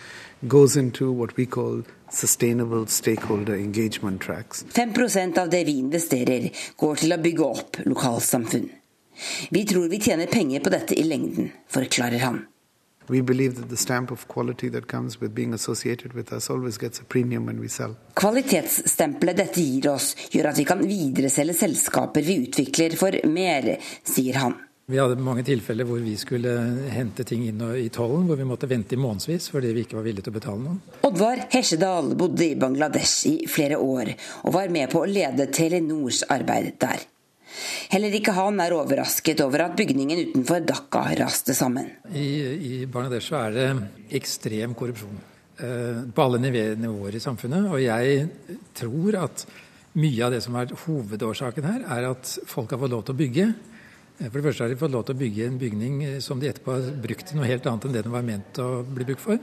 [0.47, 4.65] goes into what we call sustainable stakeholder engagement tracks.
[4.69, 4.93] 5
[5.37, 8.69] av det vi investerer, går til å bygge opp lokalsamfunn.
[9.49, 12.45] Vi tror vi tjener penger på dette i lengden, forklarer han.
[13.07, 16.77] We believe that the stamp of quality that comes with being associated with us always
[16.77, 17.95] gets a premium when we sell.
[18.13, 23.73] Kvalitetsstempelet dette gir oss, gjør at vi kan videreselge selskaper vi utvikler for mer,
[24.07, 24.55] sier han.
[24.89, 26.51] Vi hadde mange tilfeller hvor vi skulle
[26.91, 30.07] hente ting inn i tollen, hvor vi måtte vente i månedsvis fordi vi ikke var
[30.07, 30.97] villige til å betale noe.
[31.07, 34.13] Oddvar Hesjedal bodde i Bangladesh i flere år,
[34.43, 37.05] og var med på å lede Telenors arbeid der.
[37.91, 41.89] Heller ikke han er overrasket over at bygningen utenfor Dhaka raste sammen.
[42.11, 43.67] I, i Bangladesh er det
[44.21, 45.17] ekstrem korrupsjon
[45.59, 47.67] eh, på alle nivåer i samfunnet.
[47.71, 49.43] Og jeg tror at
[49.99, 53.19] mye av det som er hovedårsaken her, er at folk har fått lov til å
[53.19, 53.51] bygge
[54.29, 56.49] for det første har de fått lov til å bygge en bygning eh, som de
[56.51, 59.23] etterpå har brukt til noe helt annet enn det den var ment å bli brukt
[59.23, 59.39] for.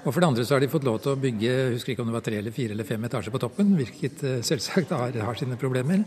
[0.00, 2.12] Og for det andre så har de fått lov til å bygge husker ikke om
[2.12, 5.40] det var tre eller fire eller fem etasjer på toppen, hvilket eh, selvsagt har, har
[5.40, 6.04] sine problemer.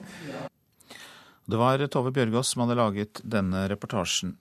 [1.43, 4.37] Det var Tove Bjørgaas som hadde laget denne reportasjen.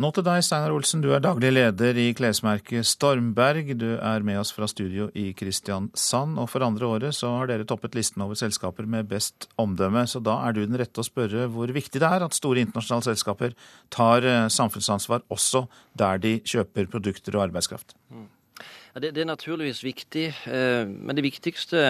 [0.00, 1.02] Nå til deg, Steinar Olsen.
[1.04, 3.74] Du er daglig leder i klesmerket Stormberg.
[3.76, 6.38] Du er med oss fra studio i Kristiansand.
[6.40, 10.06] Og for andre året så har dere toppet listen over selskaper med best omdømme.
[10.08, 13.10] Så da er du den rette å spørre hvor viktig det er at store internasjonale
[13.10, 13.52] selskaper
[13.92, 15.66] tar eh, samfunnsansvar også
[16.00, 17.92] der de kjøper produkter og arbeidskraft.
[18.14, 21.84] Ja, det, det, er naturligvis viktig, eh, men det viktigste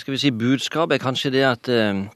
[0.00, 2.06] skal vi si, budskapet er kanskje det at eh,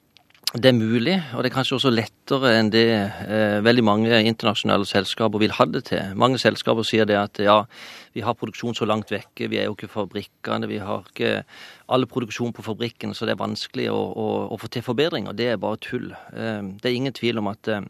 [0.57, 4.87] det er mulig, og det er kanskje også lettere enn det eh, veldig mange internasjonale
[4.89, 6.15] selskaper vil ha det til.
[6.19, 7.57] Mange selskaper sier det at ja,
[8.17, 11.43] vi har produksjon så langt vekke, vi er jo ikke fabrikkene, vi har ikke
[11.93, 15.37] alle produksjon på fabrikken, så det er vanskelig å, å, å få til forbedringer.
[15.37, 16.09] Det er bare tull.
[16.33, 17.85] Eh, det er ingen tvil om at eh,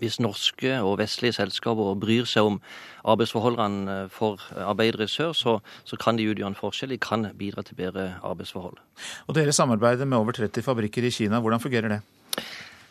[0.00, 2.58] hvis norske og vestlige selskaper bryr seg om
[3.08, 6.94] arbeidsforholdene for arbeidere i sør, så, så, kan de utgjøre en forskjell.
[6.94, 8.80] De kan bidra til bedre arbeidsforhold.
[9.28, 11.40] Og Dere samarbeider med over 30 fabrikker i Kina.
[11.40, 12.00] Hvordan fungerer det?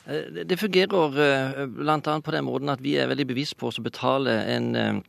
[0.09, 2.19] Eh, det fungerer eh, bl.a.
[2.19, 5.01] på den måten at vi er veldig bevisst på å betale en eh,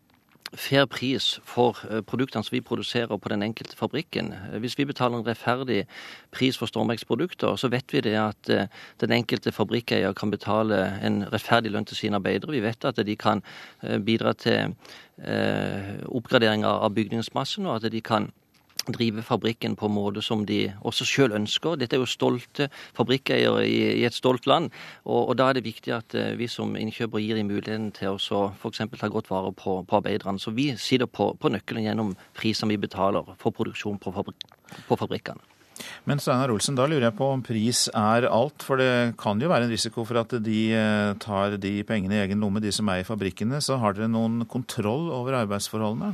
[0.55, 4.33] fair pris for eh, produktene som vi produserer på den enkelte fabrikken.
[4.33, 5.85] Eh, hvis vi betaler en rettferdig
[6.35, 8.67] pris for Stormbergs produkter, så vet vi det at eh,
[9.01, 12.57] den enkelte fabrikkeier kan betale en rettferdig lønn til sine arbeidere.
[12.57, 13.43] Vi vet at de kan
[14.05, 14.75] bidra til
[16.09, 18.31] oppgraderinger av bygningsmassen, og at de kan
[18.89, 21.77] drive fabrikken på en måte som de også sjøl ønsker.
[21.81, 24.71] Dette er jo stolte fabrikkeiere i, et stolt land,
[25.05, 28.17] og, og, da er det viktig at uh, vi som innkjøpere gir dem muligheten til
[28.17, 28.83] å f.eks.
[28.97, 30.41] ta godt vare på, på, arbeiderne.
[30.41, 34.47] Så vi sitter på, på nøkkelen gjennom prisene vi betaler for produksjon på, fabrik
[34.89, 35.43] på fabrikkene.
[36.09, 39.49] Men Steinar Olsen, da lurer jeg på om pris er alt, for det kan jo
[39.51, 42.89] være en risiko for at de eh, tar de pengene i egen lomme, de som
[42.93, 43.63] er i fabrikkene.
[43.65, 46.13] Så har dere noen kontroll over arbeidsforholdene?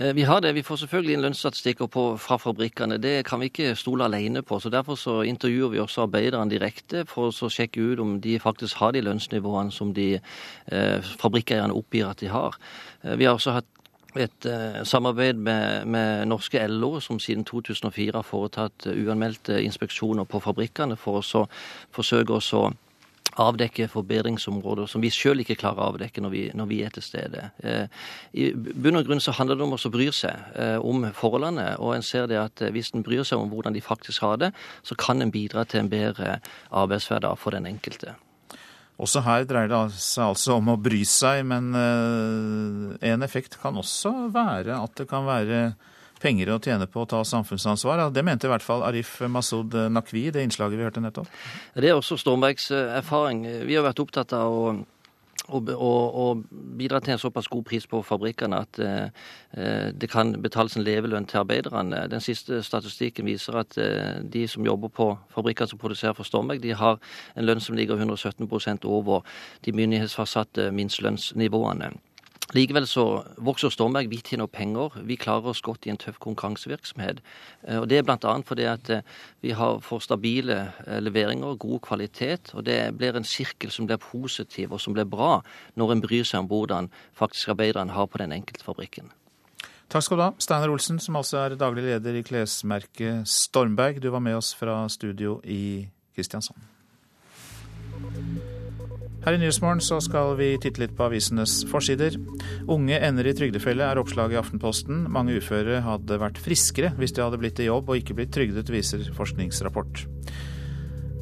[0.00, 0.54] Eh, vi har det.
[0.54, 1.88] Vi får selvfølgelig inn lønnsstatistikker
[2.18, 2.96] fra fabrikkene.
[2.98, 4.60] Det kan vi ikke stole alene på.
[4.60, 8.76] så Derfor så intervjuer vi også arbeiderne direkte for å sjekke ut om de faktisk
[8.76, 12.56] har de lønnsnivåene som de eh, fabrikkeierne oppgir at de har.
[13.04, 13.66] Eh, vi har også hatt
[14.16, 20.40] et eh, samarbeid med, med, norske LO, som siden 2004 har foretatt uanmeldte inspeksjoner på
[20.40, 21.44] fabrikkene for å
[21.92, 22.40] forsøke å
[23.38, 27.04] avdekke forbedringsområder som vi sjøl ikke klarer å avdekke når vi, når vi er til
[27.04, 27.50] stede.
[27.62, 27.86] Eh,
[28.34, 31.68] I bunn og grunn så handler det om å bry seg eh, om forholdene.
[31.78, 34.40] Og en ser det at eh, hvis en bryr seg om hvordan de faktisk har
[34.42, 34.50] det,
[34.82, 38.16] så kan en bidra til en bedre arbeidshverdag for den enkelte.
[39.00, 44.28] Også her dreier det seg altså om å bry seg, men en effekt kan også
[44.34, 45.62] være at det kan være
[46.20, 48.06] penger å tjene på å ta samfunnsansvar.
[48.14, 51.28] Det mente i hvert fall Arif Masud Nakvi i det innslaget vi hørte nettopp.
[51.74, 53.44] Det er også Stormbergs eh, erfaring.
[53.66, 54.64] Vi har vært opptatt av å
[55.50, 56.44] og,
[56.78, 61.26] bidra til en såpass god pris på fabrikkene at eh, det kan betales en levelønn
[61.26, 62.08] til arbeiderne.
[62.10, 66.62] Den siste statistikken viser at eh, de som jobber på fabrikker som produserer for Stormberg,
[66.62, 66.98] de har
[67.34, 69.22] en lønn som ligger 117% over
[69.64, 71.92] de myndighetsfastsatte minstelønnsnivåene.
[72.50, 73.04] Likevel så
[73.38, 74.08] vokser Stormberg.
[74.10, 74.96] Vi tjener penger.
[75.06, 77.20] Vi klarer oss godt i en tøff konkurransevirksomhet.
[77.62, 78.34] Eh, og Det er bl.a.
[78.46, 79.06] fordi at eh,
[79.40, 82.50] vi har for stabile eh, leveringer, god kvalitet.
[82.54, 85.40] Og det blir en sirkel som blir positiv og som blir bra
[85.78, 89.14] når en bryr seg om hvordan faktisk arbeiderne har på den enkelte fabrikken.
[89.90, 93.98] Takk skal du ha, Steinar Olsen, som altså er daglig leder i klesmerket Stormberg.
[94.02, 96.58] Du var med oss fra studio i Kristiansand.
[99.20, 102.14] Her i Nyhetsmorgen så skal vi titte litt på avisenes forsider.
[102.72, 105.02] Unge ender i trygdefelle er oppslaget i Aftenposten.
[105.12, 108.72] Mange uføre hadde vært friskere hvis de hadde blitt i jobb og ikke blitt trygdet,
[108.72, 110.06] viser forskningsrapport.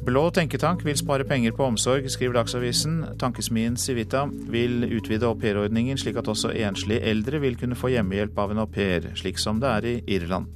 [0.07, 3.01] Blå tenketank vil spare penger på omsorg, skriver Dagsavisen.
[3.19, 8.55] Tankesmien Civita vil utvide aupairordningen slik at også enslige eldre vil kunne få hjemmehjelp av
[8.55, 10.47] en au pair, slik som det er i Irland.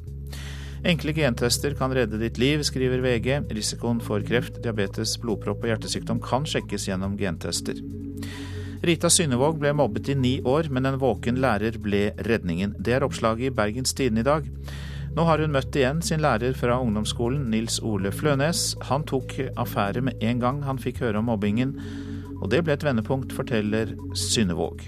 [0.84, 3.38] Enkle gentester kan redde ditt liv, skriver VG.
[3.56, 7.78] Risikoen for kreft, diabetes, blodpropp og hjertesykdom kan sjekkes gjennom gentester.
[8.84, 12.74] Rita Synnevåg ble mobbet i ni år, men en våken lærer ble redningen.
[12.84, 14.50] Det er oppslaget i Bergens Tidende i dag.
[15.16, 18.74] Nå har hun møtt igjen sin lærer fra ungdomsskolen, Nils Ole Flønes.
[18.90, 21.78] Han tok affære med en gang han fikk høre om mobbingen,
[22.42, 24.84] og det ble et vendepunkt, forteller Synnevåg.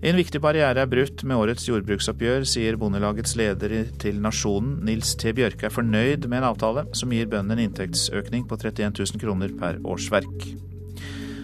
[0.00, 4.78] En viktig barriere er brutt med årets jordbruksoppgjør, sier Bondelagets leder til Nasjonen.
[4.88, 5.34] Nils T.
[5.36, 9.52] Bjørke er fornøyd med en avtale som gir bøndene en inntektsøkning på 31 000 kroner
[9.60, 10.48] per årsverk.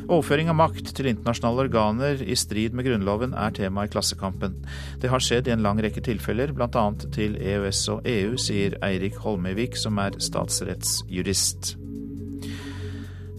[0.07, 4.57] Overføring av makt til internasjonale organer i strid med Grunnloven er tema i Klassekampen.
[5.03, 6.87] Det har skjedd i en lang rekke tilfeller, bl.a.
[7.13, 11.75] til EØS og EU, sier Eirik Holmøyvik, som er statsrettsjurist.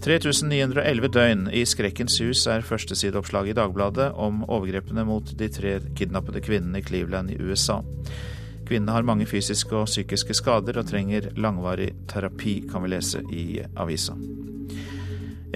[0.04, 6.42] 3911 døgn i Skrekkens hus er førstesideoppslaget i Dagbladet om overgrepene mot de tre kidnappede
[6.44, 7.80] kvinnene i Cleveland i USA.
[8.68, 13.46] Kvinnene har mange fysiske og psykiske skader og trenger langvarig terapi, kan vi lese i
[13.76, 14.14] avisa.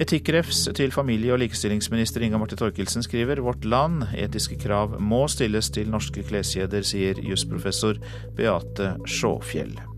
[0.01, 5.69] Etikkrefs til familie- og likestillingsminister Inga Marte Torkelsen skriver vårt land, etiske krav må stilles
[5.69, 8.01] til norske kleskjeder, sier jusprofessor
[8.35, 9.92] Beate Sjåfjell.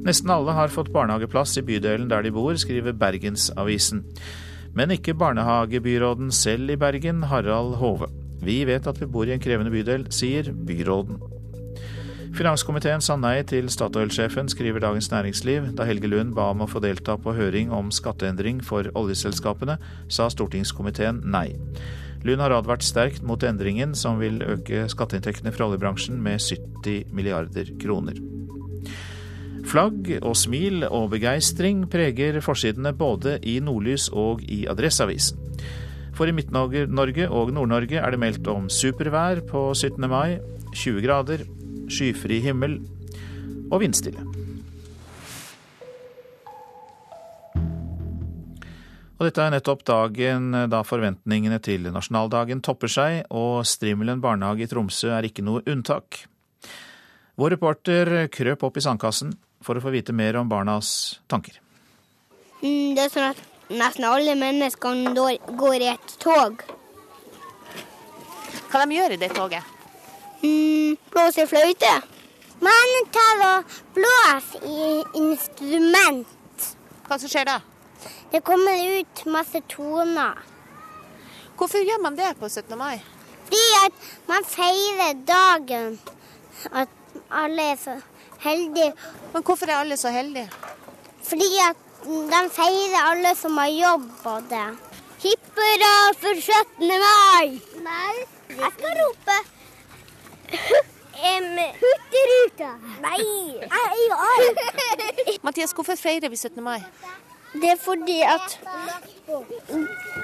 [0.00, 4.06] Nesten alle har fått barnehageplass i bydelen der de bor, skriver Bergensavisen.
[4.72, 8.08] Men ikke barnehagebyråden selv i Bergen, Harald Hove.
[8.40, 11.20] Vi vet at vi bor i en krevende bydel, sier byråden.
[12.30, 15.72] Finanskomiteen sa nei til Statoil-sjefen, skriver Dagens Næringsliv.
[15.76, 19.76] Da Helge Lund ba om å få delta på høring om skatteendring for oljeselskapene,
[20.08, 21.50] sa stortingskomiteen nei.
[22.24, 27.74] Lund har advart sterkt mot endringen, som vil øke skatteinntektene fra oljebransjen med 70 milliarder
[27.82, 28.39] kroner.
[29.68, 35.38] Flagg og smil og begeistring preger forsidene både i Nordlys og i Adresseavisen.
[36.16, 40.08] For i Midt-Norge og Nord-Norge er det meldt om supervær på 17.
[40.10, 40.38] mai,
[40.74, 41.44] 20 grader,
[41.90, 42.78] skyfri himmel
[43.70, 44.24] og vindstille.
[49.20, 54.70] Og dette er nettopp dagen da forventningene til nasjonaldagen topper seg, og Strimelen barnehage i
[54.70, 56.22] Tromsø er ikke noe unntak.
[57.40, 59.34] Vår reporter krøp opp i sandkassen
[59.64, 61.60] for å få vite mer om barnas tanker.
[62.60, 63.40] Mm, det er sånn at
[63.70, 65.12] nesten alle menneskene
[65.60, 66.64] går i et tog.
[68.70, 69.76] Hva de gjør i det toget?
[70.42, 71.92] Mm, blåser fløyte.
[72.60, 74.90] Man tar og blåser i
[75.20, 76.68] instrument.
[77.08, 77.58] Hva som skjer da?
[78.30, 80.38] Det kommer ut masse toner.
[81.58, 82.76] Hvorfor gjør man det på 17.
[82.78, 83.00] mai?
[83.48, 85.98] Fordi at man feirer dagen.
[86.72, 86.88] At
[87.30, 87.96] alle er så
[88.44, 88.92] heldige.
[89.32, 90.50] Men hvorfor er alle så heldige?
[91.28, 91.76] Fordi at
[92.06, 94.68] de feirer alle som har jobb og det.
[95.20, 96.86] Hipp hurra for 17.
[96.88, 97.60] mai!
[97.84, 98.14] Nei,
[98.48, 99.36] jeg skal rope
[101.20, 102.70] um, Hurtigruta.
[103.04, 103.18] Nei,
[103.60, 106.62] jeg Mathias, hvorfor feirer vi 17.
[106.64, 106.80] mai?
[107.52, 108.58] Det er fordi at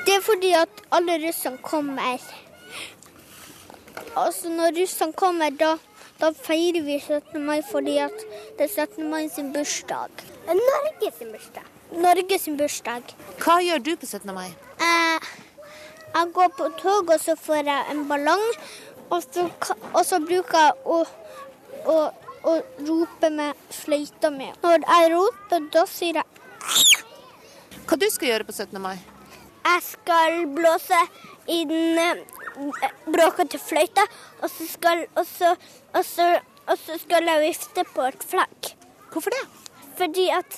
[0.06, 2.18] Det er fordi at alle russene kommer.
[4.16, 5.76] Altså når russene kommer, da,
[6.20, 7.40] da feirer vi 17.
[7.44, 7.96] mai fordi
[8.58, 9.08] det er 17.
[9.10, 10.10] mai sin bursdag.
[10.46, 11.66] Norge sin bursdag.
[11.92, 13.14] Norge sin bursdag.
[13.42, 14.32] Hva gjør du på 17.
[14.34, 14.48] mai?
[14.80, 15.32] Eh,
[16.16, 18.44] jeg går på tog, og så får jeg en ballong.
[19.10, 19.44] Og så,
[19.92, 21.02] og så bruker jeg å,
[21.92, 21.98] å,
[22.48, 22.54] å
[22.88, 24.48] rope med fløyta mi.
[24.64, 26.32] Når jeg roper, da sier jeg
[27.86, 28.80] Hva du skal gjøre på 17.
[28.82, 28.96] mai?
[29.66, 30.98] Jeg skal blåse
[31.52, 34.06] i den eh, bråkete fløyta,
[34.40, 35.52] og så skal, og så,
[35.96, 36.26] og så,
[36.66, 38.72] og så skal jeg vifte på et flagg.
[39.12, 39.44] Hvorfor det?
[39.96, 40.56] Fordi at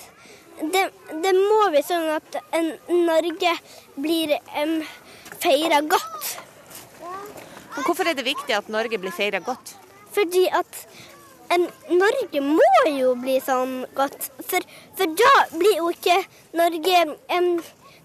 [0.59, 0.89] det,
[1.23, 2.73] det må bli sånn at en,
[3.07, 3.53] Norge
[4.03, 4.81] blir um,
[5.39, 6.33] feira godt.
[7.77, 9.77] Men hvorfor er det viktig at Norge blir feira godt?
[10.17, 10.81] Fordi at
[11.55, 14.33] en, Norge må jo bli sånn godt.
[14.43, 14.67] For,
[14.99, 16.19] for da blir jo ikke
[16.59, 17.05] Norge
[17.39, 17.53] en,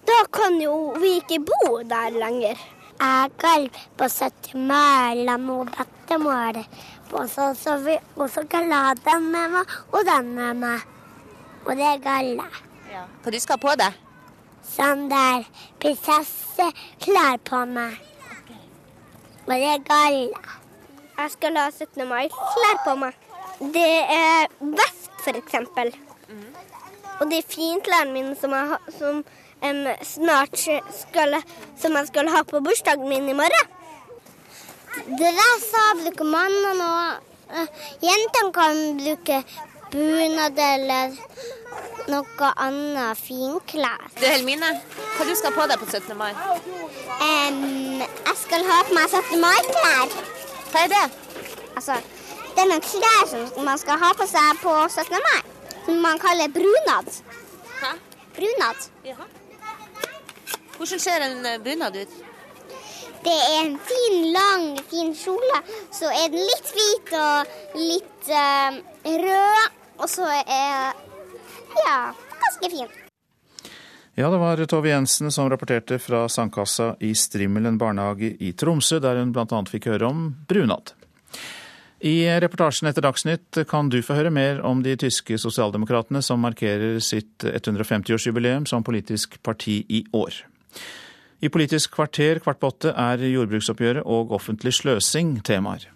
[0.04, 2.58] Da kan jo vi ikke bo der lenger.
[3.00, 3.62] Jeg skal
[3.98, 6.58] på 70 mai med bestemor.
[7.14, 10.86] Og så skal jeg ha den med meg og den med meg.
[11.64, 12.46] Og det er galle.
[12.90, 13.04] Ja.
[13.22, 14.00] Hva du skal ha på deg?
[14.64, 15.44] Sånn der
[15.82, 18.00] prinsesseklær på meg.
[19.44, 20.42] Og det er galle.
[21.14, 22.02] Jeg skal ha 17.
[22.10, 23.20] mai-klær på meg.
[23.74, 25.92] Det er vest, for eksempel.
[27.20, 29.22] Og de finklærne mine som jeg, som,
[29.62, 31.38] um, snart skal,
[31.78, 33.70] som jeg skal ha på bursdagen min i morgen.
[35.18, 35.68] Dress
[36.00, 37.20] bruker mannen, og
[37.50, 39.40] uh, jentene kan bruke
[39.92, 41.14] bunad eller
[42.10, 44.08] noe annet finklær.
[44.18, 44.70] Du Helmine,
[45.16, 46.16] hva du skal på deg på 17.
[46.18, 46.32] mai?
[47.20, 49.40] Um, jeg skal ha på meg 17.
[49.44, 50.18] mai-klær.
[50.72, 51.04] Hva er det?
[51.74, 51.98] Altså,
[52.54, 55.16] det er noen klær som man skal ha på seg på 17.
[55.28, 55.40] mai.
[55.84, 57.10] Som man kaller brunad.
[57.80, 57.96] Hæ?
[58.36, 58.86] Brunad.
[59.04, 59.26] Jaha.
[60.76, 62.14] Hvordan ser en eh, bunad ut?
[63.24, 65.60] Det er en fin, lang, fin kjole.
[65.94, 68.76] Så er den litt hvit og litt uh,
[69.24, 69.78] rød.
[70.02, 70.92] Og så er
[71.78, 71.96] ja,
[72.42, 72.90] ganske fin.
[74.14, 79.18] Ja, det var Tove Jensen som rapporterte fra sandkassa i Strimmelen barnehage i Tromsø, der
[79.18, 79.62] hun bl.a.
[79.70, 80.92] fikk høre om brunad.
[82.04, 87.00] I reportasjen etter Dagsnytt kan du få høre mer om de tyske sosialdemokratene som markerer
[87.00, 90.44] sitt 150-årsjubileum som politisk parti i år.
[91.42, 95.88] I Politisk kvarter kvart på åtte er jordbruksoppgjøret og offentlig sløsing temaer.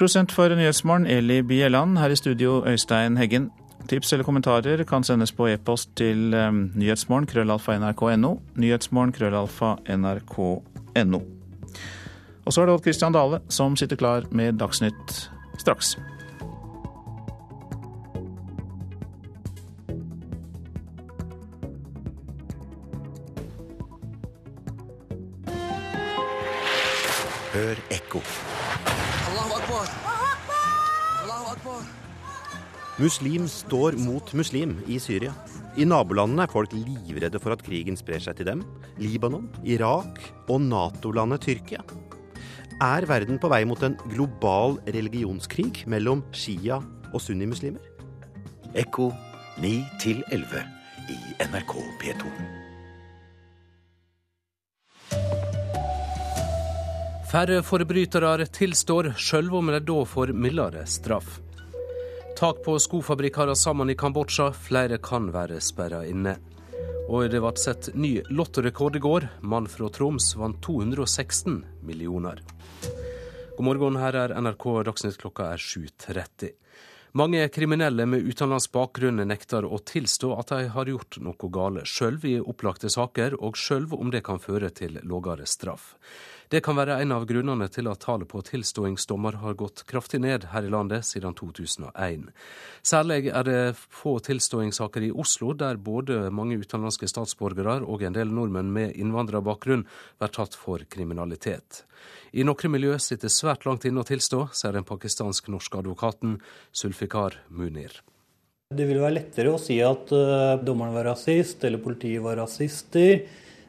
[0.00, 1.98] Prosent for Nyhetsmorgen, Eli Bieland.
[1.98, 3.50] Her i studio, Øystein Heggen.
[3.88, 6.30] Tips eller kommentarer kan sendes på e-post til
[6.76, 8.36] nyhetsmorgen, krøllalfa nrk.no.
[8.56, 11.20] Nyhetsmorgen, krøllalfa nrk.no.
[12.44, 15.96] Og så er det Odd Christian Dale som sitter klar med Dagsnytt straks.
[27.60, 28.20] Hør ekko.
[33.00, 35.34] Muslim står mot muslim i Syria.
[35.76, 38.62] I nabolandene er folk livredde for at krigen sprer seg til dem.
[38.96, 41.84] Libanon, Irak og Nato-landet Tyrkia.
[42.80, 46.80] Er verden på vei mot en global religionskrig mellom shia
[47.10, 47.84] og sunnimuslimer?
[48.72, 49.10] Ekko
[49.60, 49.74] 9
[50.32, 50.64] 11
[51.12, 52.59] i NRK P2.
[57.30, 61.36] Færre forbrytere tilstår, sjøl om de da får mildere straff.
[62.34, 66.32] Tak på skofabrikker sammen i Kambodsja, flere kan være sperra inne.
[67.06, 69.28] Og det ble sett ny lottorekord i går.
[69.46, 72.42] Mann fra Troms vant 216 millioner.
[73.54, 76.50] God morgen, her er NRK Dagsnytt klokka er 7.30.
[77.14, 82.18] Mange kriminelle med utenlandsk bakgrunn nekter å tilstå at de har gjort noe gale, sjøl
[82.26, 85.94] i opplagte saker, og sjøl om det kan føre til lågere straff.
[86.50, 90.48] Det kan være en av grunnene til at tallet på tilståingsdommer har gått kraftig ned
[90.50, 92.24] her i landet siden 2001.
[92.82, 98.34] Særlig er det få tilståingssaker i Oslo, der både mange utenlandske statsborgere og en del
[98.34, 101.84] nordmenn med innvandrerbakgrunn blir tatt for kriminalitet.
[102.34, 106.40] I noen miljø sitter svært langt inne å tilstå, sier den pakistansk-norske advokaten
[106.74, 107.94] Sulfikar Munir.
[108.74, 113.20] Det vil være lettere å si at uh, dommeren var rasist, eller politiet var rasister.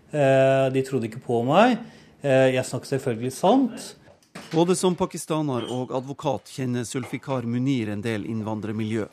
[0.10, 1.78] Uh, de trodde ikke på meg.
[2.22, 3.96] Eh, jeg snakker selvfølgelig sant.
[4.54, 9.08] Både som pakistaner og advokat kjenner Sulfikar Munir en del innvandrermiljø.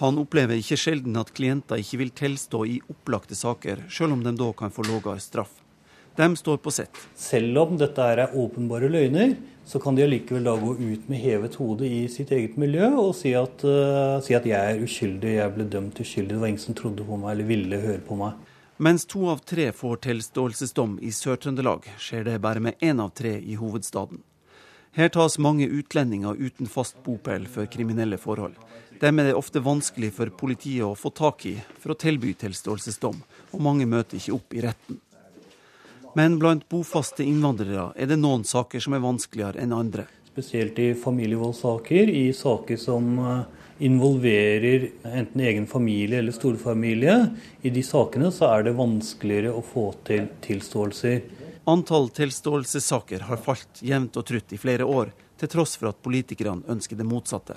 [0.00, 4.32] Han opplever ikke sjelden at klienter ikke vil tilstå i opplagte saker, selv om de
[4.32, 5.58] da kan få lavere straff.
[6.16, 6.96] De står på sett.
[7.18, 9.34] Selv om dette er åpenbare løgner,
[9.66, 13.12] så kan de allikevel da gå ut med hevet hode i sitt eget miljø og
[13.14, 16.64] si at, uh, si at jeg er uskyldig, jeg ble dømt uskyldig, det var ingen
[16.64, 18.49] som trodde på meg eller ville høre på meg.
[18.82, 23.34] Mens to av tre får tilståelsesdom i Sør-Trøndelag, skjer det bare med én av tre
[23.36, 24.22] i hovedstaden.
[24.96, 28.56] Her tas mange utlendinger uten fast bopel for kriminelle forhold.
[29.02, 33.20] Dem er det ofte vanskelig for politiet å få tak i for å tilby tilståelsesdom,
[33.52, 35.02] og mange møter ikke opp i retten.
[36.16, 40.08] Men blant bofaste innvandrere er det noen saker som er vanskeligere enn andre.
[40.32, 43.44] Spesielt i familievoldssaker, i saker som uh,
[43.80, 47.14] involverer enten egen familie eller storfamilie,
[47.62, 51.22] i de sakene så er det vanskeligere å få til tilståelser.
[51.70, 56.68] Antall tilståelsessaker har falt jevnt og trutt i flere år, til tross for at politikerne
[56.68, 57.56] ønsker det motsatte.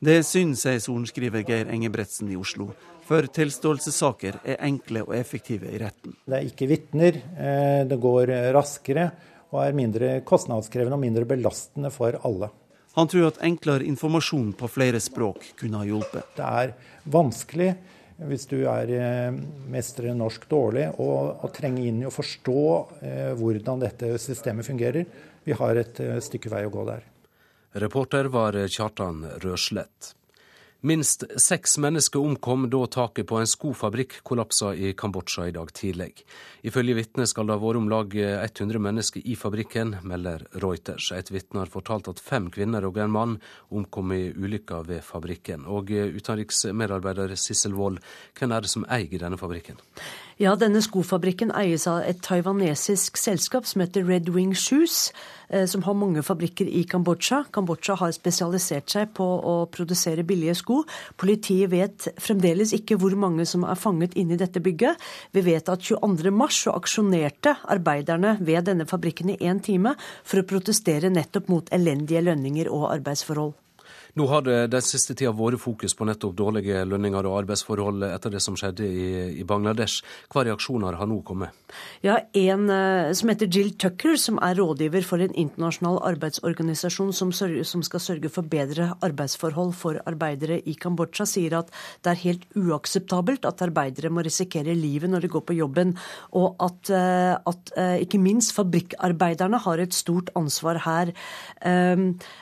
[0.00, 2.70] Det er synd, sier sorenskriver Geir Engebretsen i Oslo,
[3.04, 6.14] for tilståelsessaker er enkle og effektive i retten.
[6.24, 9.10] Det er ikke vitner, eh, det går raskere
[9.50, 12.52] og er mindre kostnadskrevende og mindre belastende for alle.
[12.98, 16.34] Han tror at enklere informasjon på flere språk kunne ha hjulpet.
[16.36, 16.74] Det er
[17.10, 17.70] vanskelig
[18.28, 19.36] hvis du er eh,
[19.72, 22.62] mestrer norsk dårlig, å trenge inn i å forstå
[23.00, 25.06] eh, hvordan dette systemet fungerer.
[25.46, 27.06] Vi har et eh, stykke vei å gå der.
[27.80, 30.12] Reporter var Kjartan Røslett.
[30.80, 36.22] Minst seks mennesker omkom da taket på en skofabrikk kollapsa i Kambodsja i dag tidlig.
[36.64, 41.10] Ifølge vitner skal det ha vært om lag 100 mennesker i fabrikken, melder Reuters.
[41.12, 43.36] Et vitne har fortalt at fem kvinner og en mann
[43.68, 45.68] omkom i ulykka ved fabrikken.
[45.68, 48.00] Og utenriksmedarbeider Sissel Wold,
[48.40, 49.76] hvem er det som eier denne fabrikken?
[50.40, 55.10] Ja, denne skofabrikken eies av et taiwanesisk selskap som heter Red Wing Shoes,
[55.66, 57.44] som har mange fabrikker i Kambodsja.
[57.54, 60.82] Kambodsja har spesialisert seg på å produsere billige sko.
[61.20, 65.00] Politiet vet fremdeles ikke hvor mange som er fanget inne i dette bygget.
[65.34, 70.46] Vi vet at 22.3 så aksjonerte arbeiderne ved denne fabrikken i én time for å
[70.46, 73.56] protestere nettopp mot elendige lønninger og arbeidsforhold.
[74.18, 78.32] Nå har det den siste tida vært fokus på nettopp dårlige lønninger og arbeidsforhold etter
[78.34, 80.04] det som skjedde i, Bangladesh.
[80.30, 81.54] Hva reaksjoner har nå kommet?
[82.04, 87.32] Ja, En uh, som heter Jill Tucker, som er rådgiver for en internasjonal arbeidsorganisasjon som,
[87.34, 91.70] sørger, som, skal sørge for bedre arbeidsforhold for arbeidere i Kambodsja, sier at
[92.04, 95.94] det er helt uakseptabelt at arbeidere må risikere livet når de går på jobben,
[96.34, 101.14] og at, uh, at uh, ikke minst fabrikkarbeiderne har et stort ansvar her.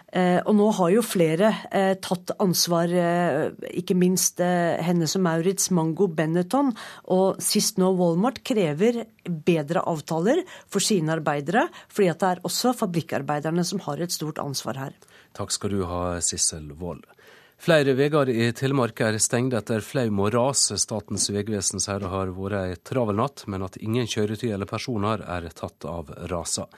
[0.09, 5.25] Um, og nå har jo flere eh, tatt ansvar, eh, ikke minst eh, Hennes og
[5.27, 6.71] Maurits, Mango, Benetton
[7.13, 10.41] og sist nå Walmart, krever bedre avtaler
[10.71, 14.97] for sine arbeidere, fordi at det er også fabrikkarbeiderne som har et stort ansvar her.
[15.37, 17.05] Takk skal du ha, Sissel Wold.
[17.59, 20.61] Flere veier i Telemark er stengt etter flaum og ras.
[20.79, 25.25] Statens vegvesen sier det har vært ei travel natt, men at ingen kjøretøy eller personer
[25.27, 26.69] er tatt av rasa.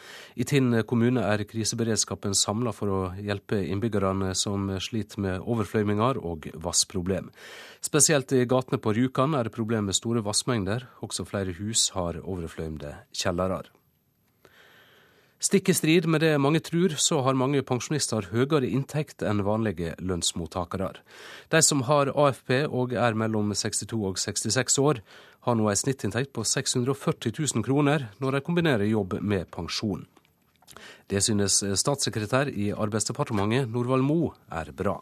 [0.40, 6.48] I Tinn kommune er kriseberedskapen samla for å hjelpe innbyggerne som sliter med overfløyminger og
[6.64, 7.28] vassproblem.
[7.84, 10.88] Spesielt i gatene på Rjukan er det problem med store vassmengder.
[11.04, 13.68] Også flere hus har overfløymde kjellere.
[15.40, 19.94] Stikk i strid med det mange tror, så har mange pensjonister høyere inntekt enn vanlige
[19.96, 20.90] lønnsmottakere.
[21.48, 25.00] De som har AFP og er mellom 62 og 66 år,
[25.48, 30.04] har nå en snittinntekt på 640 000 kroner når de kombinerer jobb med pensjon.
[31.08, 34.98] Det synes statssekretær i Arbeidsdepartementet Norvald Mo er bra.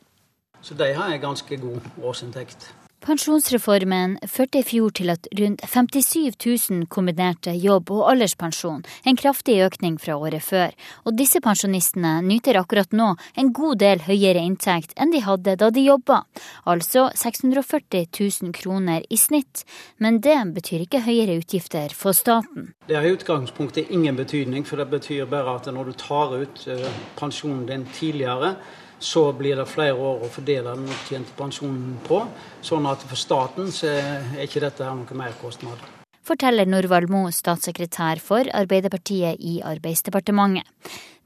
[0.62, 2.70] Så de har en ganske god årsinntekt.
[2.98, 9.60] Pensjonsreformen førte i fjor til at rundt 57 000 kombinerte jobb- og alderspensjon, en kraftig
[9.62, 10.74] økning fra året før.
[11.06, 15.70] Og disse pensjonistene nyter akkurat nå en god del høyere inntekt enn de hadde da
[15.70, 16.24] de jobba,
[16.66, 19.62] altså 640 000 kroner i snitt.
[20.02, 22.72] Men det betyr ikke høyere utgifter for staten.
[22.88, 26.66] Det har i utgangspunktet ingen betydning, for det betyr bare at når du tar ut
[26.66, 26.84] eh,
[27.16, 28.56] pensjonen din tidligere,
[28.98, 32.24] så blir det flere år å fordele den opptjente pensjonen på.
[32.64, 35.86] Sånn at for staten så er ikke dette her noe merkostnad.
[36.28, 40.66] Forteller Norvald Mo, statssekretær for Arbeiderpartiet i Arbeidsdepartementet.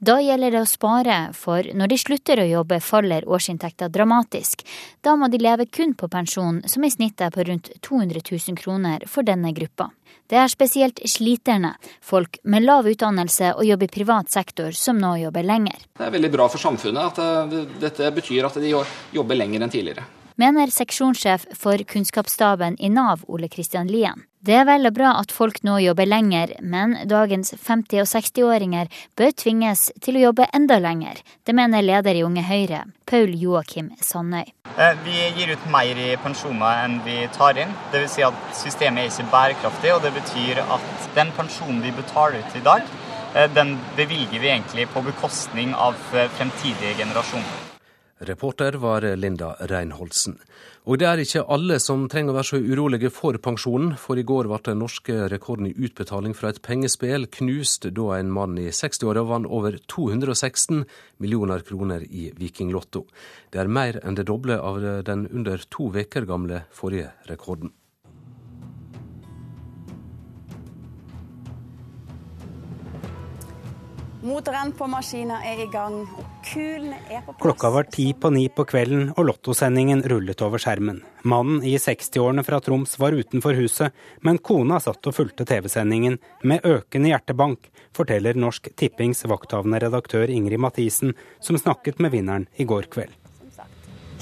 [0.03, 4.63] Da gjelder det å spare, for når de slutter å jobbe faller årsinntekta dramatisk.
[5.03, 8.59] Da må de leve kun på pensjon, som i snitt er på rundt 200 000
[8.59, 9.89] kroner for denne gruppa.
[10.33, 15.11] Det er spesielt sliterne, folk med lav utdannelse og jobb i privat sektor, som nå
[15.21, 15.83] jobber lenger.
[15.93, 18.71] Det er veldig bra for samfunnet at eh, dette betyr at de
[19.13, 20.07] jobber lenger enn tidligere.
[20.35, 24.23] Mener seksjonssjef for kunnskapsstaben i Nav, Ole Kristian Lien.
[24.41, 28.89] Det er vel og bra at folk nå jobber lenger, men dagens 50- og 60-åringer
[29.15, 31.21] bør tvinges til å jobbe enda lenger.
[31.45, 34.49] Det mener leder i Unge Høyre, Paul Joakim Sandøy.
[34.73, 37.75] Eh, vi gir ut mer i pensjoner enn vi tar inn.
[37.93, 38.15] Dvs.
[38.17, 42.57] Si at systemet er ikke bærekraftig, og det betyr at den pensjonen vi betaler ut
[42.57, 42.89] i dag,
[43.35, 47.62] eh, den bevilger vi egentlig på bekostning av eh, fremtidige generasjoner.
[48.19, 50.37] Reporter var Linda Reinholdsen.
[50.85, 54.25] Og det er ikke alle som trenger å være så urolige for pensjonen, for i
[54.27, 58.69] går ble den norske rekorden i utbetaling fra et pengespill knust da en mann i
[58.69, 60.83] 60-åra vant over 216
[61.23, 63.05] millioner kroner i Vikinglotto.
[63.51, 67.73] Det er mer enn det doble av den under to uker gamle forrige rekorden.
[74.23, 77.41] Motoren på maskina er i gang, og kulene er på plass.
[77.43, 81.01] Klokka var ti på ni på kvelden, og lottosendingen rullet over skjermen.
[81.27, 83.91] Mannen i 60-årene fra Troms var utenfor huset,
[84.23, 86.15] men kona satt og fulgte TV-sendingen
[86.47, 91.11] med økende hjertebank, forteller Norsk Tippings vakthavende redaktør Ingrid Mathisen,
[91.43, 93.11] som snakket med vinneren i går kveld.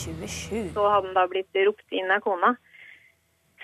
[0.01, 0.73] 27.
[0.73, 2.55] Så hadde han da blitt ropt inn av kona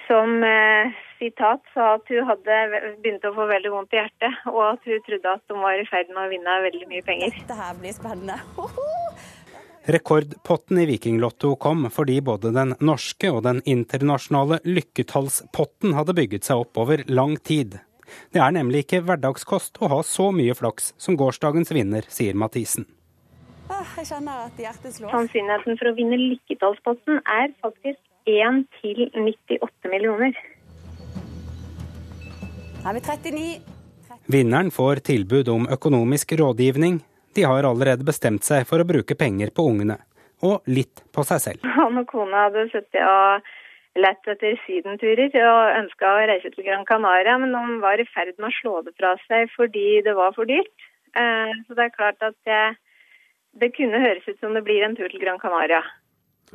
[0.05, 2.59] som eh, sitat sa at hun hadde
[3.03, 5.87] begynt å få veldig vondt i hjertet, og at hun trodde at hun var i
[5.89, 7.35] ferd med å vinne veldig mye penger.
[7.41, 8.39] Dette her blir spennende.
[9.87, 16.65] Rekordpotten i Vikinglotto kom fordi både den norske og den internasjonale lykketallspotten hadde bygget seg
[16.65, 17.79] opp over lang tid.
[18.35, 22.87] Det er nemlig ikke hverdagskost å ha så mye flaks som gårsdagens vinner, sier Mathisen.
[23.97, 25.11] Jeg kjenner at hjertet slår.
[25.11, 30.35] Sannsynligheten for å vinne lykketallspotten er faktisk 1 til 98 millioner.
[32.83, 33.75] Da er vi 39.
[34.27, 36.99] Vinneren får tilbud om økonomisk rådgivning.
[37.35, 39.97] De har allerede bestemt seg for å bruke penger på ungene,
[40.43, 41.69] og litt på seg selv.
[41.77, 43.47] Han og kona hadde sittet og
[43.97, 48.35] lett etter sydenturer og ønska å reise til Gran Canaria, men de var i ferd
[48.37, 50.75] med å slå det fra seg fordi det var for dyrt.
[51.17, 52.63] Eh, så det er klart at det,
[53.63, 55.81] det kunne høres ut som det blir en tur til Gran Canaria.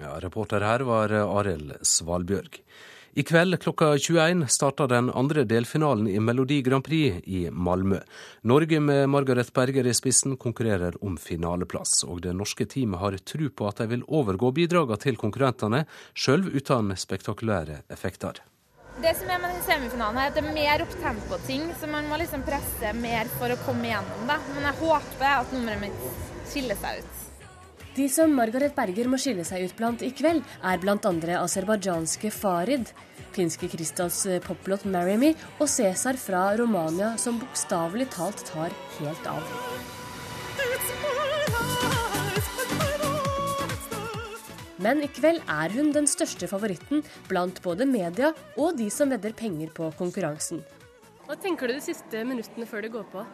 [0.01, 2.63] Ja, Reporter her var Arild Svalbjørg.
[3.15, 7.99] I kveld klokka 21 starter den andre delfinalen i Melodi Grand Prix i Malmö.
[8.41, 13.51] Norge med Margaret Berger i spissen konkurrerer om finaleplass, og det norske teamet har tru
[13.51, 15.83] på at de vil overgå bidragene til konkurrentene,
[16.15, 18.41] sjøl uten spektakulære effekter.
[19.05, 22.17] Det som er med den semifinalen, er at det er mer opptempo-ting, så man må
[22.23, 24.25] liksom presse mer for å komme igjennom.
[24.25, 24.41] det.
[24.55, 27.32] Men jeg håper at nummeret mitt skiller seg ut.
[27.93, 30.97] De som Margaret Berger må skille seg ut blant i kveld, er bl.a.
[31.43, 32.89] aserbajdsjanske Farid,
[33.37, 39.45] finske Kristals poplåt 'Marry Me' og Cæsar fra Romania, som bokstavelig talt tar helt av.
[44.81, 49.37] Men i kveld er hun den største favoritten blant både media og de som vedder
[49.37, 50.65] penger på konkurransen.
[51.29, 53.29] Hva tenker du de siste minuttene før det går på?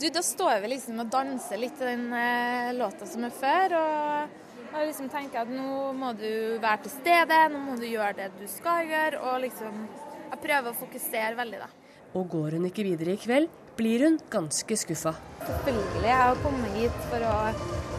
[0.00, 3.74] Du, Da står vi liksom og danser litt til den eh, låta som er før.
[3.76, 8.14] Og jeg liksom tenker at nå må du være til stede, nå må du gjøre
[8.16, 9.20] det du skal gjøre.
[9.20, 9.82] Og liksom
[10.30, 11.66] Jeg prøver å fokusere veldig, da.
[12.14, 15.12] Og går hun ikke videre i kveld, blir hun ganske skuffa.
[15.42, 16.04] Selvfølgelig.
[16.06, 17.34] Jeg har kommet hit for å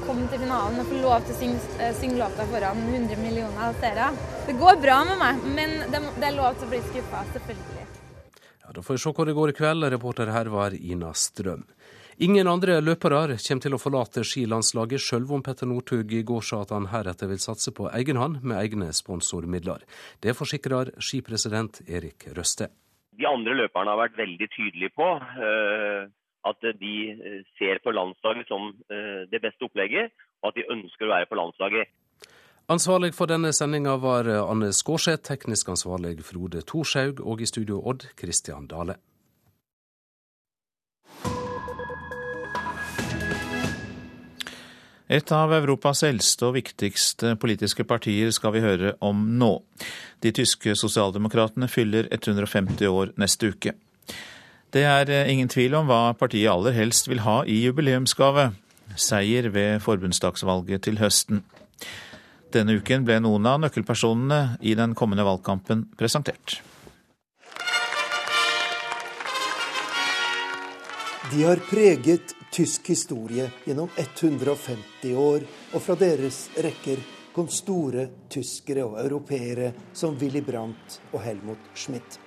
[0.07, 3.75] komme til finalen og få lov til å synge, eh, synge låta foran 100 millioner
[3.83, 4.09] seere.
[4.47, 7.85] Det går bra med meg, men det, det er lov til å bli skuffa, selvfølgelig.
[8.63, 9.89] Ja, Da får vi se hvor det går i kveld.
[9.91, 11.67] Reporter her var Ina Strøm.
[12.17, 16.61] Ingen andre løpere kommer til å forlate skilandslaget, sjøl om Petter Northug i går sa
[16.65, 19.85] at han heretter vil satse på egen hånd med egne sponsormidler.
[20.19, 22.67] Det forsikrer skipresident Erik Røste.
[23.17, 25.07] De andre løperne har vært veldig tydelige på,
[26.51, 26.93] at de
[27.59, 28.71] ser på landslaget som
[29.31, 30.11] det beste opplegget,
[30.41, 31.91] og at de ønsker å være på landslaget.
[32.71, 38.07] Ansvarlig for denne sendinga var Anne Skårseth, teknisk ansvarlig Frode Thorshaug, og i studio Odd
[38.19, 38.99] Christian Dale.
[45.11, 49.49] Et av Europas eldste og viktigste politiske partier skal vi høre om nå.
[50.23, 53.73] De tyske sosialdemokratene fyller 150 år neste uke.
[54.71, 58.53] Det er eh, ingen tvil om hva partiet aller helst vil ha i jubileumsgave.
[58.95, 61.43] Seier ved forbundsdagsvalget til høsten.
[62.55, 66.61] Denne uken ble noen av nøkkelpersonene i den kommende valgkampen presentert.
[71.31, 76.99] De har preget tysk historie gjennom 150 år, og fra deres rekker
[77.31, 82.19] kom store tyskere og europeere som Willy Brandt og Helmut Schmidt.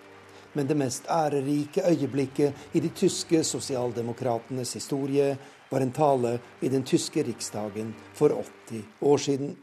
[0.54, 5.36] Men det mest ærerike øyeblikket i de tyske sosialdemokratenes historie
[5.70, 8.28] var en tale i den tyske riksdagen for
[8.70, 9.56] 80 år siden.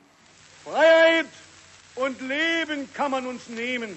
[0.64, 1.32] Freiheit
[1.96, 3.96] und Leben kann man uns nehmen,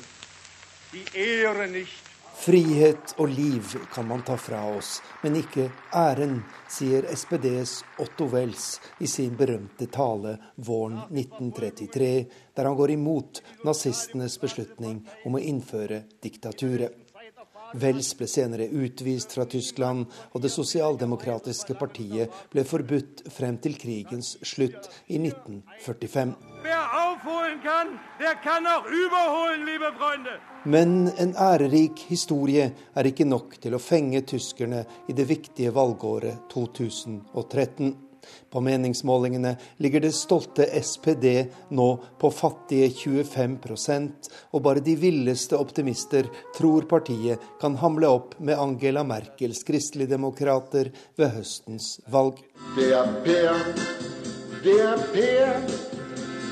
[0.93, 2.04] die Ehre nicht.
[2.35, 8.67] Frihet og liv kan man ta fra oss, men ikke æren, sier SPDs Otto Wells
[8.99, 12.11] i sin berømte tale våren 1933,
[12.57, 17.01] der han går imot nazistenes beslutning om å innføre diktaturet.
[17.81, 24.37] Wells ble senere utvist fra Tyskland, og det sosialdemokratiske partiet ble forbudt frem til krigens
[24.47, 26.54] slutt i 1945.
[30.65, 36.49] Men en ærerik historie er ikke nok til å fenge tyskerne i det viktige valgåret
[36.55, 37.93] 2013.
[38.51, 41.27] På meningsmålingene ligger det stolte SPD
[41.77, 41.89] nå
[42.21, 49.05] på fattige 25% og bare de villeste optimister tror partiet kan hamle opp med Angela
[49.05, 52.41] Merkels kristeligdemokrater ved høstens valg.
[52.79, 53.61] Der per,
[54.65, 55.94] der per,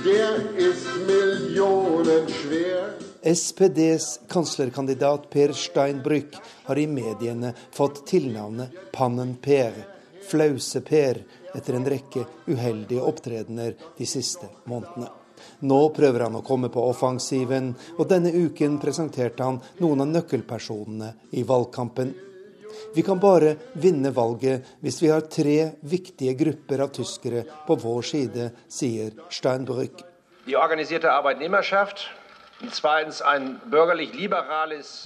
[0.05, 2.95] der ist millionenschwer.
[3.23, 6.35] SPDs kanslerkandidat Per Steinbrück
[6.65, 9.73] har i mediene fått tilnavnet Pannen-Per,
[10.27, 11.23] Flause-Per,
[11.55, 15.11] etter en rekke uheldige opptredener de siste månedene.
[15.67, 21.13] Nå prøver han å komme på offensiven, og denne uken presenterte han noen av nøkkelpersonene
[21.39, 22.15] i valgkampen.
[22.95, 25.59] Vi kan bare vinne valget hvis vi har tre
[25.89, 30.03] viktige grupper av tyskere på vår side, sier Steinbrück.
[30.45, 32.09] Die organisierte Arbeitnehmerschaft,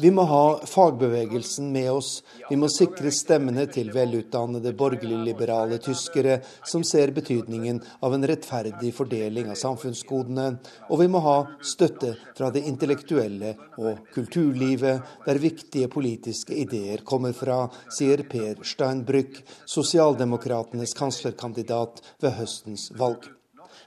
[0.01, 2.11] vi må ha fagbevegelsen med oss.
[2.51, 6.39] Vi må sikre stemmene til velutdannede borgerlig-liberale tyskere
[6.69, 10.47] som ser betydningen av en rettferdig fordeling av samfunnsgodene.
[10.91, 17.33] Og vi må ha støtte fra det intellektuelle og kulturlivet, der viktige politiske ideer kommer
[17.37, 23.31] fra, sier Per Steinbrück, sosialdemokratenes kanslerkandidat ved høstens valg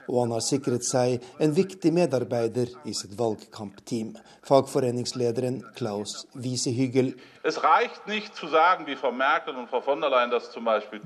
[0.08, 4.14] og han har sikret seg en viktig medarbeider i sitt valgkampteam,
[4.46, 7.12] fagforeningslederen Klaus Wiesehygel.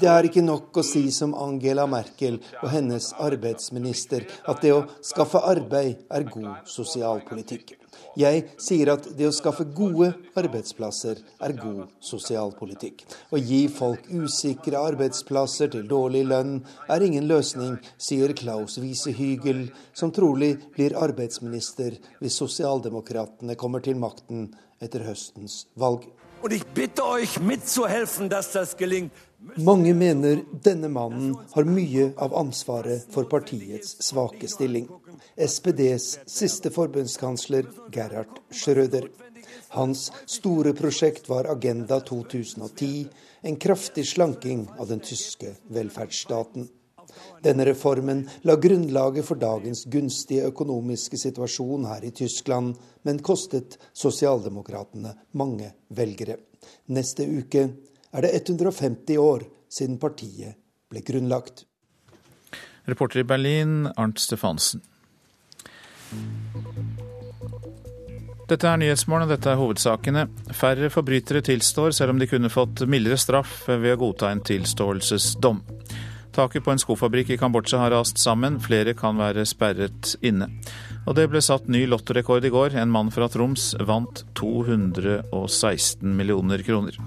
[0.00, 4.84] Det er ikke nok å si som Angela Merkel og hennes arbeidsminister at det å
[5.04, 7.78] skaffe arbeid er god sosialpolitikk.
[8.18, 13.04] Jeg sier at det å skaffe gode arbeidsplasser er god sosialpolitikk.
[13.34, 16.58] Å gi folk usikre arbeidsplasser til dårlig lønn
[16.90, 23.98] er ingen løsning, sier Klaus Wiese Hygel, som trolig blir arbeidsminister hvis sosialdemokratene kommer til
[24.00, 24.50] makten
[24.82, 26.06] etter høstens valg.
[26.44, 29.12] Og jeg bitte euch mitzuhelfen, dass das gelingt.
[29.56, 34.88] Mange mener denne mannen har mye av ansvaret for partiets svake stilling.
[35.36, 39.10] SPDs siste forbundskansler Gerhard Schrøder.
[39.76, 43.06] Hans store prosjekt var Agenda 2010,
[43.42, 46.68] en kraftig slanking av den tyske velferdsstaten.
[47.44, 55.12] Denne reformen la grunnlaget for dagens gunstige økonomiske situasjon her i Tyskland, men kostet sosialdemokratene
[55.36, 56.40] mange velgere.
[56.88, 57.68] Neste uke
[58.15, 60.57] er det 150 år siden partiet
[60.91, 61.65] ble grunnlagt.
[62.86, 64.82] Reporter i Berlin, Arnt Stefansen.
[68.45, 70.27] Dette er Nyhetsmorgen, og dette er hovedsakene.
[70.53, 75.62] Færre forbrytere tilstår, selv om de kunne fått mildere straff ved å godta en tilståelsesdom.
[76.35, 80.51] Taket på en skofabrikk i Kambodsja har rast sammen, flere kan være sperret inne.
[81.07, 82.77] Og det ble satt ny lottorekord i går.
[82.81, 86.99] En mann fra Troms vant 216 millioner kroner.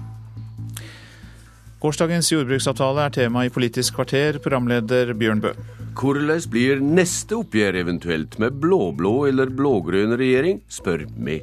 [1.78, 5.52] Gårsdagens jordbruksavtale er tema i Politisk kvarter, programleder Bjørn Bø.
[5.94, 11.36] Hvordan blir neste oppgjør eventuelt med blå-blå eller blå-grønn regjering, spør vi.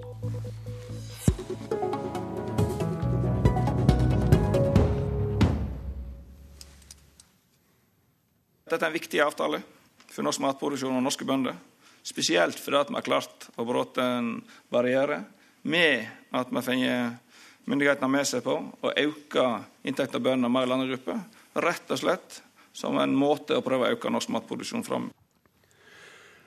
[8.68, 9.62] Dette er en viktig avtale
[10.10, 11.56] for norsk matproduksjon og norske bønder.
[12.04, 14.28] Spesielt fordi vi har klart å bryte en
[14.68, 15.22] barriere
[15.64, 19.46] med at vi har fått myndighetene med seg på å øke
[19.86, 21.22] inntekten av bønder mer i landegrupper.
[21.64, 22.42] Rett og slett
[22.76, 25.12] som en måte å prøve å øke norsk matproduksjon fram.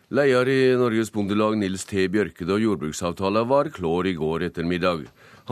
[0.09, 2.07] Leder i Norges Bondelag Nils T.
[2.09, 5.03] Bjørkede og jordbruksavtalen var klar i går ettermiddag.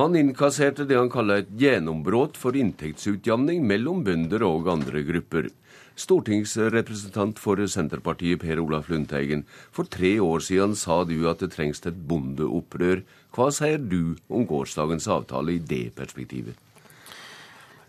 [0.01, 5.51] Han innkasserte det han kaller et gjennombrudd for inntektsutjamning mellom bønder og andre grupper.
[5.97, 11.85] Stortingsrepresentant for Senterpartiet Per Olaf Lundteigen, for tre år siden sa du at det trengs
[11.89, 13.05] et bondeopprør.
[13.37, 16.66] Hva sier du om gårsdagens avtale i det perspektivet?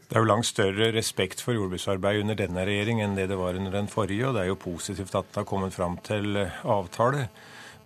[0.07, 3.57] Det er jo langt større respekt for jordbruksarbeid under denne regjering enn det det var
[3.59, 7.25] under den forrige, og det er jo positivt at det har kommet fram til avtale.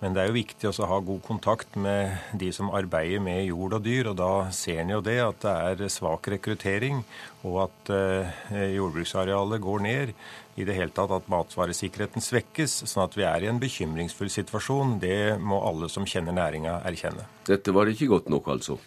[0.01, 3.75] Men det er jo viktig å ha god kontakt med de som arbeider med jord
[3.77, 4.09] og dyr.
[4.09, 7.03] Og da ser en jo det at det er svak rekruttering,
[7.45, 8.39] og at eh,
[8.73, 10.13] jordbruksarealet går ned.
[10.57, 14.97] I det hele tatt at matvaresikkerheten svekkes, sånn at vi er i en bekymringsfull situasjon.
[15.01, 17.29] Det må alle som kjenner næringa erkjenne.
[17.49, 18.81] Dette var ikke godt nok, altså?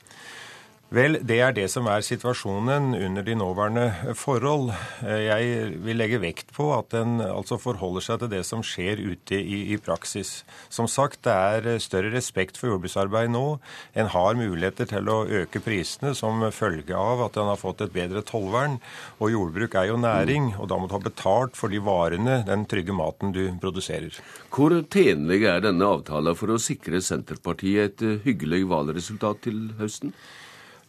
[0.94, 4.68] Vel, det er det som er situasjonen under de nåværende forhold.
[5.02, 9.40] Jeg vil legge vekt på at en altså forholder seg til det som skjer ute
[9.40, 10.44] i, i, praksis.
[10.70, 13.42] Som sagt, det er større respekt for jordbruksarbeid nå.
[13.98, 17.96] En har muligheter til å øke prisene som følge av at en har fått et
[17.96, 18.78] bedre tollvern.
[19.18, 22.68] Og jordbruk er jo næring, og da må du ha betalt for de varene, den
[22.70, 24.14] trygge maten du produserer.
[24.54, 30.14] Hvor tjenlig er denne avtalen for å sikre Senterpartiet et hyggelig valgresultat til høsten?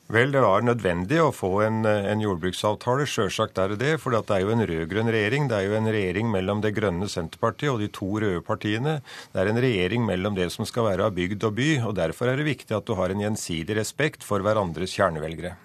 [0.06, 3.08] Vel, det var nødvendig å få en, en jordbruksavtale.
[3.10, 3.94] Sjølsagt er det det.
[4.04, 5.48] For det er jo en rød-grønn regjering.
[5.50, 9.00] Det er jo en regjering mellom det grønne Senterpartiet og de to røde partiene.
[9.34, 11.70] Det er en regjering mellom det som skal være av bygd og by.
[11.90, 15.56] og Derfor er det viktig at du har en gjensidig respekt for hverandres kjernevelgere.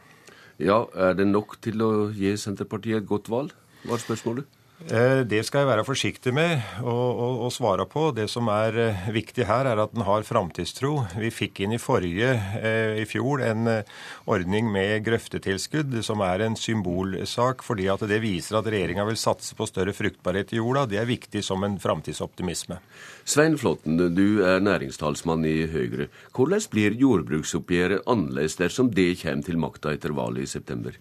[0.56, 3.52] Ja, Er det nok til å gi Senterpartiet et godt valg,
[3.84, 4.48] var spørsmålet?
[4.88, 8.06] Eh, det skal jeg være forsiktig med å, svare på.
[8.16, 10.94] Det som er eh, viktig her, er at den har framtidstro.
[11.20, 13.68] Vi fikk inn i forrige, eh, i fjor, en
[14.30, 19.58] ordning med grøftetilskudd, som er en symbolsak, fordi at det viser at regjeringa vil satse
[19.58, 20.86] på større fruktbarhet i jorda.
[20.88, 22.80] Det er viktig som en framtidsoptimisme.
[23.28, 26.08] Svein Flåtten, du er næringstalsmann i Høyre.
[26.32, 30.96] Hvordan blir jordbruksoppgjøret annerledes dersom det kommer til makta etter valget i september?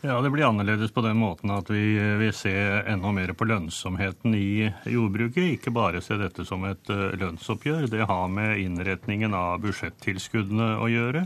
[0.00, 2.52] Ja, Det blir annerledes på den måten at vi vil se
[2.86, 5.56] enda mer på lønnsomheten i jordbruket.
[5.56, 7.88] Ikke bare se dette som et eh, lønnsoppgjør.
[7.90, 11.24] Det har med innretningen av budsjettilskuddene å gjøre.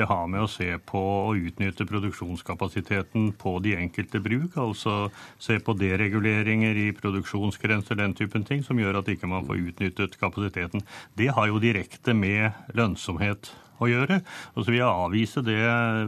[0.00, 4.56] Det har med å se på å utnytte produksjonskapasiteten på de enkelte bruk.
[4.64, 9.60] Altså se på dereguleringer i produksjonsgrenser, den typen ting, som gjør at ikke man får
[9.74, 10.88] utnyttet kapasiteten.
[11.20, 14.20] Det har jo direkte med lønnsomhet å gjøre.
[14.54, 15.58] Og så vil jeg avvise det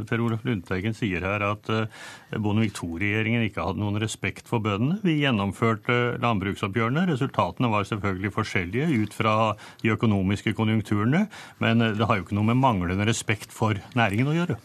[0.08, 1.90] Per Olaf Lundteigen sier her, at eh,
[2.36, 5.00] Bondevik II-regjeringen ikke hadde noen respekt for bøndene.
[5.04, 7.06] Vi gjennomførte landbruksoppgjørene.
[7.12, 9.36] Resultatene var selvfølgelig forskjellige ut fra
[9.82, 11.26] de økonomiske konjunkturene,
[11.62, 14.58] men det har jo ikke noe med manglende respekt for næringen å gjøre.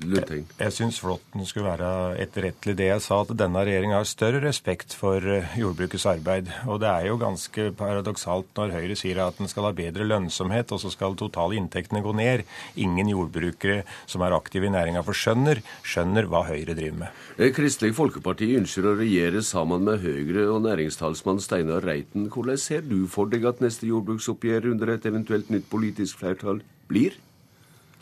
[0.00, 4.38] Jeg, jeg syns Flåtten skulle være etterrettelig det jeg sa, at denne regjeringa har større
[4.44, 6.48] respekt for eh, jordbrukets arbeid.
[6.70, 10.72] Og det er jo ganske paradoksalt når Høyre sier at den skal ha bedre lønnsomhet,
[10.72, 12.46] og så skal totale inntektene gå ned.
[12.80, 17.22] Ingen jordbrukere som er aktive i næringa for skjønner, skjønner hva Høyre driver med.
[17.36, 22.30] Eh, Kristelig Folkeparti ønsker å regjere sammen med Høyre og næringstalsmann Steinar Reiten.
[22.32, 27.18] Hvordan ser du for deg at neste jordbruksoppgjør under et eventuelt nytt politisk flertall blir?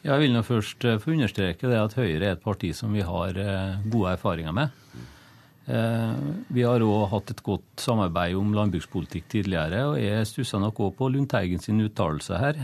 [0.09, 3.05] Jeg vil nå først eh, få understreke det at Høyre er et parti som vi
[3.05, 4.73] har eh, gode erfaringer med.
[5.69, 6.15] Eh,
[6.57, 10.95] vi har òg hatt et godt samarbeid om landbrukspolitikk tidligere, og jeg stussa nok òg
[10.97, 12.57] på Lundteigen sin uttalelse her.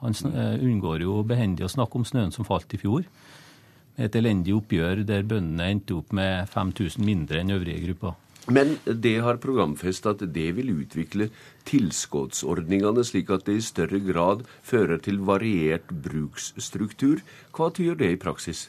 [0.00, 3.04] Han unngår jo behendig å snakke om snøen som falt i fjor.
[4.00, 8.16] Et elendig oppgjør der bøndene endte opp med 5000 mindre enn øvrige grupper.
[8.48, 11.28] Men det har programfestet at det vil utvikle
[11.68, 17.20] tilskuddsordningene slik at det i større grad fører til variert bruksstruktur.
[17.52, 18.68] Hva tyder det i praksis?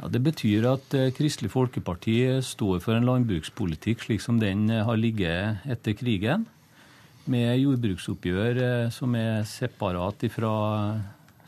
[0.00, 4.84] Ja, det betyr at eh, Kristelig Folkeparti står for en landbrukspolitikk slik som den eh,
[4.86, 6.46] har ligget etter krigen,
[7.28, 10.52] med jordbruksoppgjør eh, som er separat fra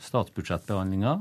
[0.03, 1.15] statsbudsjettbehandlinga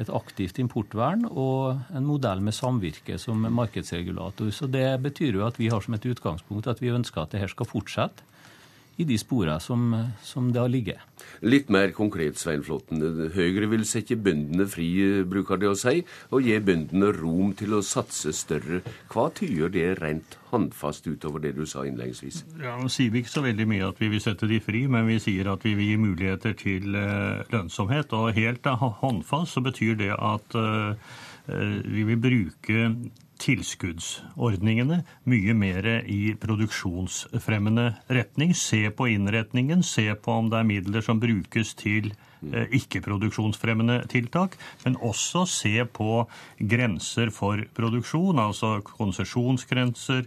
[0.00, 4.50] et aktivt importvern og en modell med samvirke som markedsregulator.
[4.50, 7.40] Så Det betyr jo at vi har som et utgangspunkt at vi ønsker at det
[7.40, 8.24] her skal fortsette
[9.00, 11.00] i de sporene som, som, det har ligget.
[11.46, 13.00] Litt mer konkret, Svein Flåtten.
[13.34, 14.88] Høyre vil sette bøndene fri,
[15.28, 18.82] bruker det å si, og gi bøndene rom til å satse større.
[19.12, 22.42] Hva tyder det rent håndfast utover det du sa innledningsvis?
[22.60, 25.08] Ja, Nå sier vi ikke så veldig mye at vi vil sette de fri, men
[25.08, 28.12] vi sier at vi vil gi muligheter til eh, lønnsomhet.
[28.18, 28.68] Og helt
[29.02, 31.18] håndfast så betyr det at eh,
[31.88, 32.88] vi vil bruke
[33.42, 38.54] tilskuddsordningene mye mer i produksjonsfremmende retning.
[38.56, 42.12] Se på innretningen, se på om det er midler som brukes til
[42.42, 46.24] Eh, ikke-produksjonsfremmende tiltak, men også se på
[46.58, 50.26] grenser for produksjon, altså konsesjonsgrenser,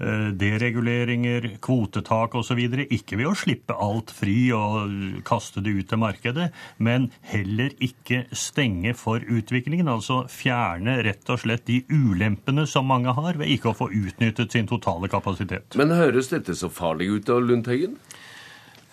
[0.00, 2.60] dereguleringer, kvotetak osv.
[2.90, 8.24] Ikke ved å slippe alt fri og kaste det ut til markedet, men heller ikke
[8.36, 9.90] stenge for utviklingen.
[9.92, 14.56] Altså fjerne rett og slett de ulempene som mange har ved ikke å få utnyttet
[14.56, 15.76] sin totale kapasitet.
[15.78, 17.98] Men høres dette så farlig ut da, Lundteigen?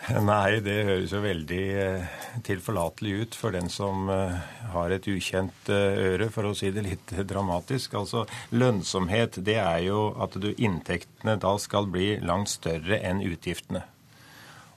[0.24, 2.12] Nei, det høres jo veldig eh,
[2.48, 4.38] tilforlatelig ut for den som eh,
[4.72, 7.98] har et ukjent eh, øre, for å si det litt dramatisk.
[8.00, 8.24] Altså,
[8.56, 13.84] Lønnsomhet det er jo at du, inntektene da skal bli langt større enn utgiftene.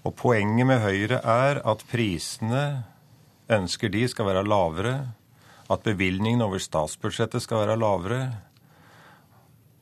[0.03, 2.65] Og Poenget med Høyre er at prisene
[3.53, 4.97] ønsker de skal være lavere,
[5.71, 8.21] at bevilgningen over statsbudsjettet skal være lavere.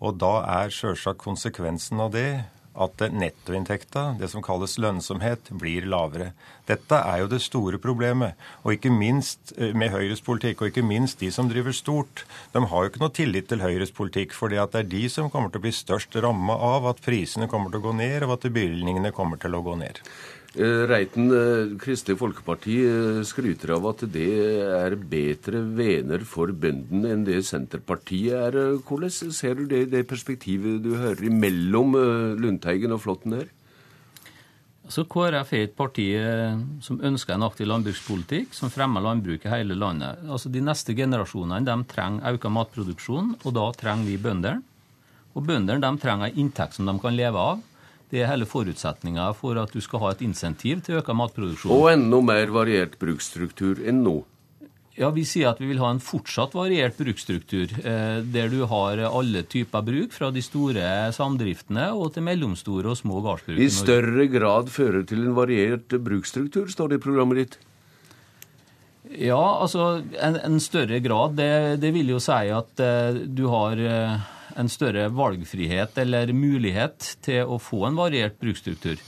[0.05, 2.31] Og da er sjølsagt konsekvensen av det
[2.78, 6.32] at nettoinntekta, det som kalles lønnsomhet, blir lavere.
[6.68, 8.38] Dette er jo det store problemet.
[8.64, 12.24] Og ikke minst eh, med Høyres politikk, og ikke minst de som driver stort.
[12.55, 15.52] De har jo ikke noe tillit til Høyres politikk, at det er de som kommer
[15.52, 18.48] til å bli størst ramma av at prisene kommer til å gå ned, og at
[18.48, 20.02] bevilgningene kommer til å gå ned.
[20.57, 24.31] Eh, Reiten, eh, Kristelig Folkeparti eh, skryter av at det
[24.65, 28.57] er bedre vener for bøndene enn det Senterpartiet er.
[28.81, 31.93] Hvordan ser du det i det perspektivet du hører imellom
[32.41, 33.53] Lundteigen og Flåtten her?
[34.89, 36.09] Altså, KrF er et parti
[36.81, 40.25] som ønsker en aktiv landbrukspolitikk, som fremmer landbruk i hele landet.
[40.25, 44.65] Altså De neste generasjonene trenger økt matproduksjon, og da trenger vi bøndene.
[45.37, 47.61] Og bøndene de trenger en inntekt som de kan leve av.
[48.09, 51.74] Det er hele forutsetninga for at du skal ha et insentiv til økt matproduksjon.
[51.74, 54.18] Og enda mer variert bruksstruktur enn nå.
[54.98, 58.98] Ja, Vi sier at vi vil ha en fortsatt variert bruksstruktur, eh, der du har
[59.06, 63.60] alle typer bruk, fra de store samdriftene og til mellomstore og små gårdsbruk.
[63.62, 67.59] I større grad fører til en variert bruksstruktur, står det i programmet ditt.
[69.09, 71.39] Ja, altså en, en større grad.
[71.39, 74.18] Det, det, vil jo si at eh, du har uh,
[74.59, 79.01] en større valgfrihet eller mulighet til å få en variert bruksstruktur.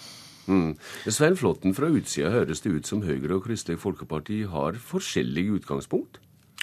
[0.50, 0.72] Mm.
[1.06, 6.18] Svein Flåtten, fra utsida høres det ut som Høyre og Kristelig Folkeparti har forskjellig utgangspunkt?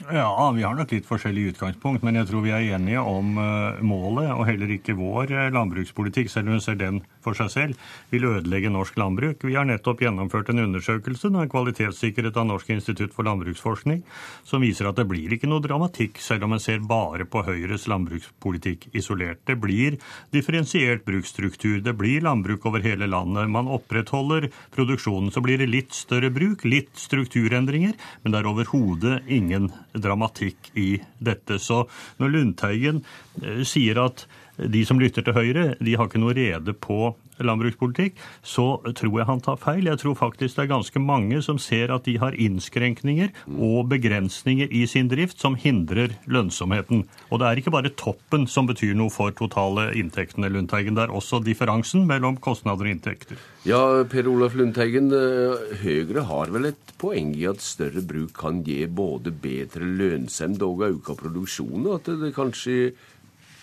[0.06, 3.80] Ja, vi har nok litt forskjellig utgangspunkt, men jeg tror vi er enige om uh,
[3.82, 4.30] målet.
[4.36, 8.30] Og heller ikke vår uh, landbrukspolitikk, selv om vi ser den for seg selv, vil
[8.32, 9.44] ødelegge norsk landbruk.
[9.44, 14.04] Vi har nettopp gjennomført en undersøkelse, den er kvalitetssikret av Norsk institutt for landbruksforskning,
[14.48, 17.88] som viser at det blir ikke noe dramatikk, selv om en ser bare på Høyres
[17.92, 19.44] landbrukspolitikk isolert.
[19.48, 20.00] Det blir
[20.36, 23.50] differensiert bruksstruktur, det blir landbruk over hele landet.
[23.52, 25.32] Man opprettholder produksjonen.
[25.34, 30.90] Så blir det litt større bruk, litt strukturendringer, men det er overhodet ingen dramatikk i
[31.20, 31.60] dette.
[31.60, 31.84] Så
[32.22, 33.04] når Lundteigen
[33.42, 37.14] eh, sier at de som lytter til Høyre, de har ikke noe rede på
[37.44, 39.86] landbrukspolitikk, så tror jeg han tar feil.
[39.86, 44.72] Jeg tror faktisk det er ganske mange som ser at de har innskrenkninger og begrensninger
[44.74, 47.06] i sin drift som hindrer lønnsomheten.
[47.30, 50.98] Og det er ikke bare toppen som betyr noe for totale inntektene, Lundteigen.
[50.98, 53.38] Det er også differansen mellom kostnader og inntekter.
[53.68, 58.64] Ja, Per Olaf Lundteigen, eh, Høyre har vel et poeng i at større bruk kan
[58.66, 62.94] gi både bedre lønnsemd og økt produksjon, og at det kanskje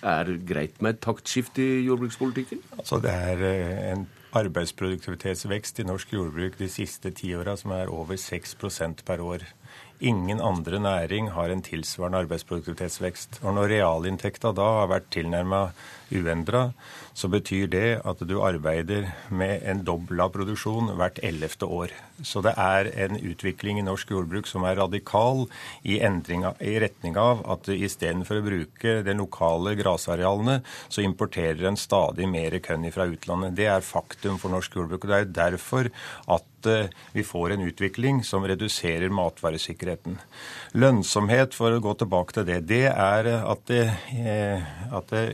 [0.05, 2.63] er greit med et taktskifte i jordbrukspolitikken?
[2.79, 7.93] Altså, det er eh, en arbeidsproduktivitetsvekst i norsk jordbruk de siste ti åra som er
[7.93, 9.47] over 6% per år.
[10.05, 13.41] Ingen andre næring har en tilsvarende arbeidsproduktivitetsvekst.
[13.43, 15.69] Og når realinntekta da har vært tilnærma
[16.13, 16.73] uendra,
[17.15, 21.95] så betyr det at du arbeider med en dobla produksjon hvert ellevte år.
[22.23, 25.45] Så det er en utvikling i norsk jordbruk som er radikal
[25.83, 32.29] i, i retning av at istedenfor å bruke de lokale grasarealene, så importerer en stadig
[32.31, 33.55] mer kønn fra utlandet.
[33.59, 35.05] Det er faktum for norsk jordbruk.
[35.05, 35.91] og Det er derfor
[36.27, 40.19] at eh, vi får en utvikling som reduserer matvaresikkerheten.
[40.75, 43.85] Lønnsomhet, for å gå tilbake til det, det er at, det,
[44.19, 45.25] eh, at det,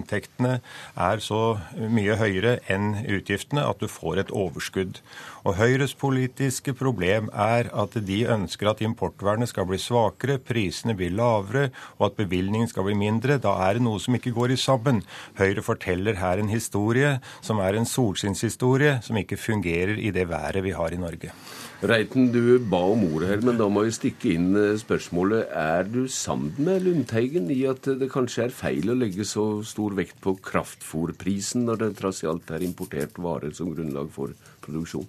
[0.00, 0.58] inntektene
[0.96, 4.98] er så mye høyere enn utgiftene at du får et overskudd.
[5.44, 11.14] Og Høyres politiske problem er at de ønsker at importvernet skal bli svakere, prisene blir
[11.16, 13.38] lavere og at bevilgningen skal bli mindre.
[13.40, 15.02] Da er det noe som ikke går i sammen.
[15.40, 20.64] Høyre forteller her en historie som er en solskinnshistorie, som ikke fungerer i det været
[20.64, 21.32] vi har i Norge.
[21.80, 25.48] Reiten, du ba om ordet her, men da må jeg stikke inn eh, spørsmålet.
[25.56, 29.96] Er du sammen med Lundteigen i at det kanskje er feil å legge så stor
[29.96, 35.08] vekt på kraftfôrprisen når det trass i alt er importert varer som grunnlag for produksjon?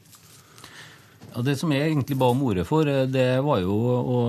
[1.34, 3.76] Ja, Det som jeg egentlig ba om ordet for, eh, det var jo
[4.16, 4.20] å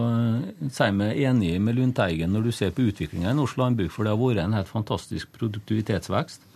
[0.66, 4.16] si meg enig med Lundteigen når du ser på utviklinga i norsk landbruk, for det
[4.16, 6.50] har vært en helt fantastisk produktivitetsvekst.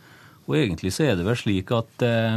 [0.46, 2.36] Og egentlig så er det vel slik at eh,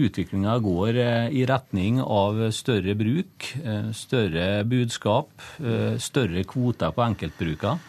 [0.00, 7.08] utviklinga går eh, i retning av større bruk, eh, større budskap, eh, større kvoter på
[7.10, 7.88] enkeltbruker.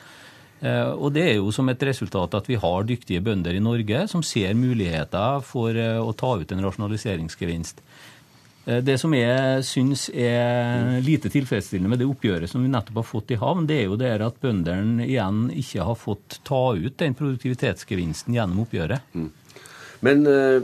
[0.64, 4.22] Og det er jo som et resultat at vi har dyktige bønder i Norge som
[4.23, 7.81] ser muligheter for å ta ut en rasjonaliseringsgevinst.
[8.64, 13.35] Det som jeg syns er lite tilfredsstillende med det oppgjøret som vi nettopp har fått
[13.35, 17.19] i havn, det er jo det at bøndene igjen ikke har fått ta ut den
[17.19, 19.03] produktivitetsgevinsten gjennom oppgjøret.
[19.11, 19.34] Mm.
[20.03, 20.63] Men eh,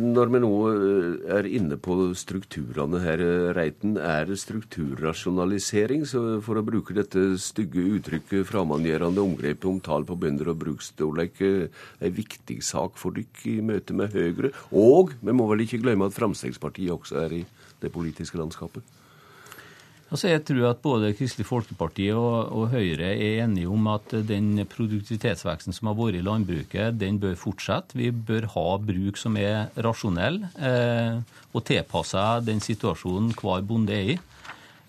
[0.00, 6.64] når vi nå eh, er inne på strukturene her, eh, Reiten, er strukturrasjonalisering, for å
[6.64, 12.96] bruke dette stygge uttrykket, framandgjørende omgrepet om tall på bønder og bruksstorleik, en viktig sak
[13.00, 14.54] for dykk i møte med Høyre?
[14.72, 17.44] Og vi må vel ikke glemme at Fremskrittspartiet også er i
[17.84, 18.99] det politiske landskapet?
[20.10, 24.64] Altså jeg tror at både Kristelig Folkeparti og, og, Høyre er enige om at den
[24.66, 27.94] produktivitetsveksten som har vært i landbruket, den bør fortsette.
[27.94, 31.20] Vi bør ha bruk som er rasjonell eh,
[31.54, 34.18] og tilpassa den situasjonen hver bonde er i.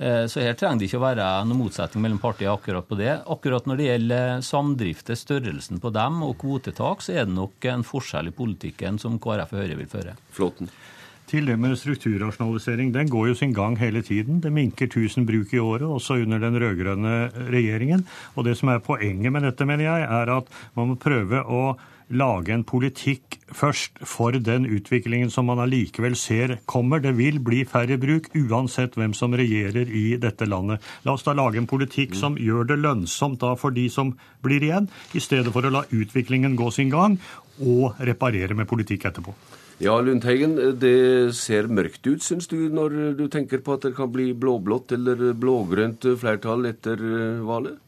[0.01, 3.11] Eh, så her trenger det ikke å være noen motsetning mellom partiene akkurat på det.
[3.29, 7.85] Akkurat når det gjelder samdrifter, størrelsen på dem og kvotetak, så er det nok en
[7.85, 10.17] forskjell i politikken som KrF og Høyre vil føre.
[10.33, 10.73] Flåten
[11.31, 12.91] til det med strukturrasjonalisering.
[12.93, 14.41] Den går jo sin gang hele tiden.
[14.43, 17.15] Det minker 1000 bruk i året, også under den rød-grønne
[17.53, 18.05] regjeringen.
[18.35, 21.63] Og det som er poenget med dette, mener jeg, er at man må prøve å
[22.11, 26.99] lage en politikk først for den utviklingen som man allikevel ser kommer.
[26.99, 30.83] Det vil bli færre bruk uansett hvem som regjerer i dette landet.
[31.07, 34.11] La oss da lage en politikk som gjør det lønnsomt da for de som
[34.43, 37.19] blir igjen, i stedet for å la utviklingen gå sin gang
[37.61, 39.60] og reparere med politikk etterpå.
[39.81, 44.11] Ja, Lundteigen, det ser mørkt ut, syns du, når du tenker på at det kan
[44.13, 47.01] bli blåblått eller blågrønt flertall etter
[47.47, 47.79] valget?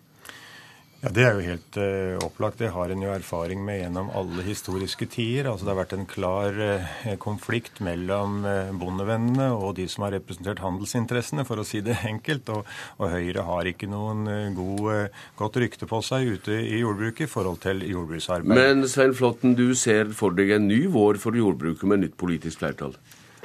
[1.03, 2.61] Ja, Det er jo helt uh, opplagt.
[2.61, 5.49] Det har en jo erfaring med gjennom alle historiske tider.
[5.51, 10.15] Altså Det har vært en klar uh, konflikt mellom uh, bondevennene og de som har
[10.15, 12.53] representert handelsinteressene, for å si det enkelt.
[12.55, 12.69] Og,
[13.03, 17.59] og Høyre har ikke noen god, godt rykte på seg ute i jordbruket i forhold
[17.67, 18.55] til jordbruksarbeid.
[18.55, 22.63] Men Svein Flåtten, du ser for deg en ny vår for jordbruket med nytt politisk
[22.63, 22.95] flertall?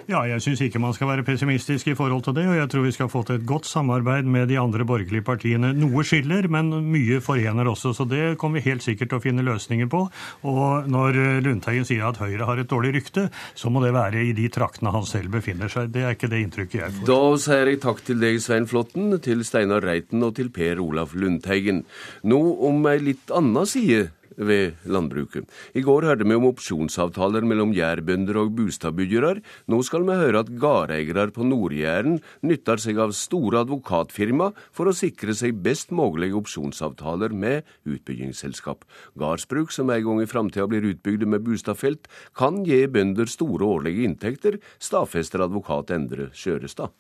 [0.09, 2.47] Ja, jeg syns ikke man skal være pessimistisk i forhold til det.
[2.49, 5.75] Og jeg tror vi skal få til et godt samarbeid med de andre borgerlige partiene.
[5.77, 7.93] Noe skiller, men mye forener også.
[7.93, 10.01] Så det kommer vi helt sikkert til å finne løsninger på.
[10.49, 14.33] Og når Lundteigen sier at Høyre har et dårlig rykte, så må det være i
[14.33, 15.93] de traktene han selv befinner seg.
[15.93, 17.09] Det er ikke det inntrykket jeg får.
[17.13, 21.13] Da sier jeg takk til deg, Svein Flåtten, til Steinar Reiten og til Per Olaf
[21.13, 21.85] Lundteigen.
[22.25, 24.09] Nå om ei litt anna side
[24.39, 25.49] ved landbruket.
[25.75, 29.43] I går hørte vi om opsjonsavtaler mellom jærbønder og bustadbyggere.
[29.69, 34.97] Nå skal vi høre at gårdeiere på Nord-Jæren nytter seg av store advokatfirma for å
[34.97, 38.87] sikre seg best mulige opsjonsavtaler med utbyggingsselskap.
[39.19, 42.09] Gardsbruk som en gang i framtida blir utbygde med bustadfelt,
[42.39, 46.95] kan gi bønder store årlige inntekter, stadfester advokat Endre Skjørestad.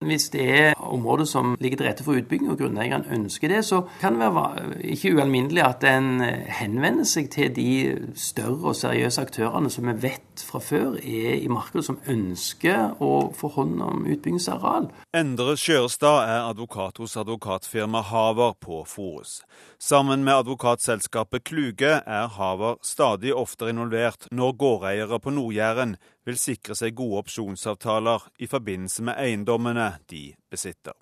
[0.00, 3.82] Hvis det er områder som ligger til rette for utbygging, og grunneieren ønsker det, så
[4.00, 7.72] kan det være ikke ualminnelig at en henvender seg til de
[8.16, 13.10] større og seriøse aktørene som vi vet fra før er i markedet, som ønsker å
[13.36, 14.88] få hånd om utbyggingsareal.
[15.20, 19.42] Endre Skjørstad er advokat hos advokatfirmaet Haver på Forus.
[19.76, 25.98] Sammen med advokatselskapet Kluge er Haver stadig oftere involvert når gårdeiere på Nord-Jæren
[26.28, 30.99] vil sikre seg gode opsjonsavtaler i forbindelse med eiendommene de besitter.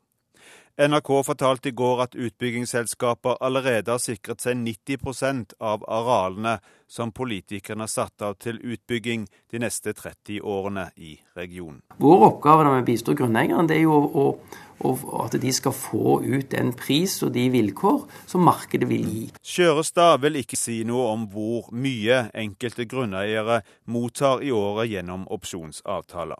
[0.81, 6.53] NRK fortalte i går at utbyggingsselskaper allerede har sikret seg 90% av arealene
[6.87, 11.83] som politikerne har satt av til utbygging de neste 30 årene i regionen.
[11.99, 14.27] Vår oppgave når vi bistår grunneierne, er jo å,
[14.87, 14.95] å,
[15.25, 19.27] at de skal få ut den pris og de vilkår som markedet vil gi.
[19.43, 26.39] Kjørestad vil ikke si noe om hvor mye enkelte grunneiere mottar i året gjennom opsjonsavtaler.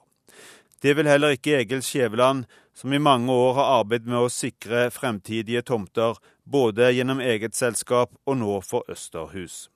[0.79, 2.45] Det vil heller ikke Egil Skjæveland,
[2.79, 8.15] som i mange år har arbeidet med å sikre fremtidige tomter, både gjennom eget selskap
[8.25, 9.67] og nå for Østerhus.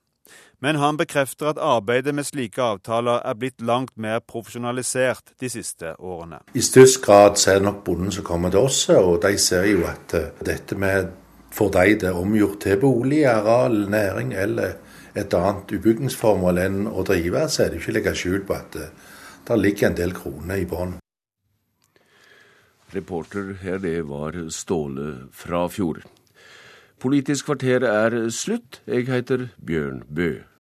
[0.63, 5.91] Men han bekrefter at arbeidet med slike avtaler er blitt langt mer profesjonalisert de siste
[5.99, 6.39] årene.
[6.55, 9.67] I størst grad så er det nok bonden som kommer til oss, og de ser
[9.67, 11.11] jo at eh, dette med
[11.53, 14.79] for de det er omgjort til bolig, areal, næring eller
[15.13, 18.93] et annet utbyggingsformål enn å drive, så er det ikke legge skjul på at eh,
[19.43, 21.02] det ligger en del kroner i bånn.
[22.95, 26.03] Reporter her, det var Ståle fra fjord.
[27.01, 28.81] Politisk kvarter er slutt.
[28.87, 30.43] Jeg heter Bjørn Bø.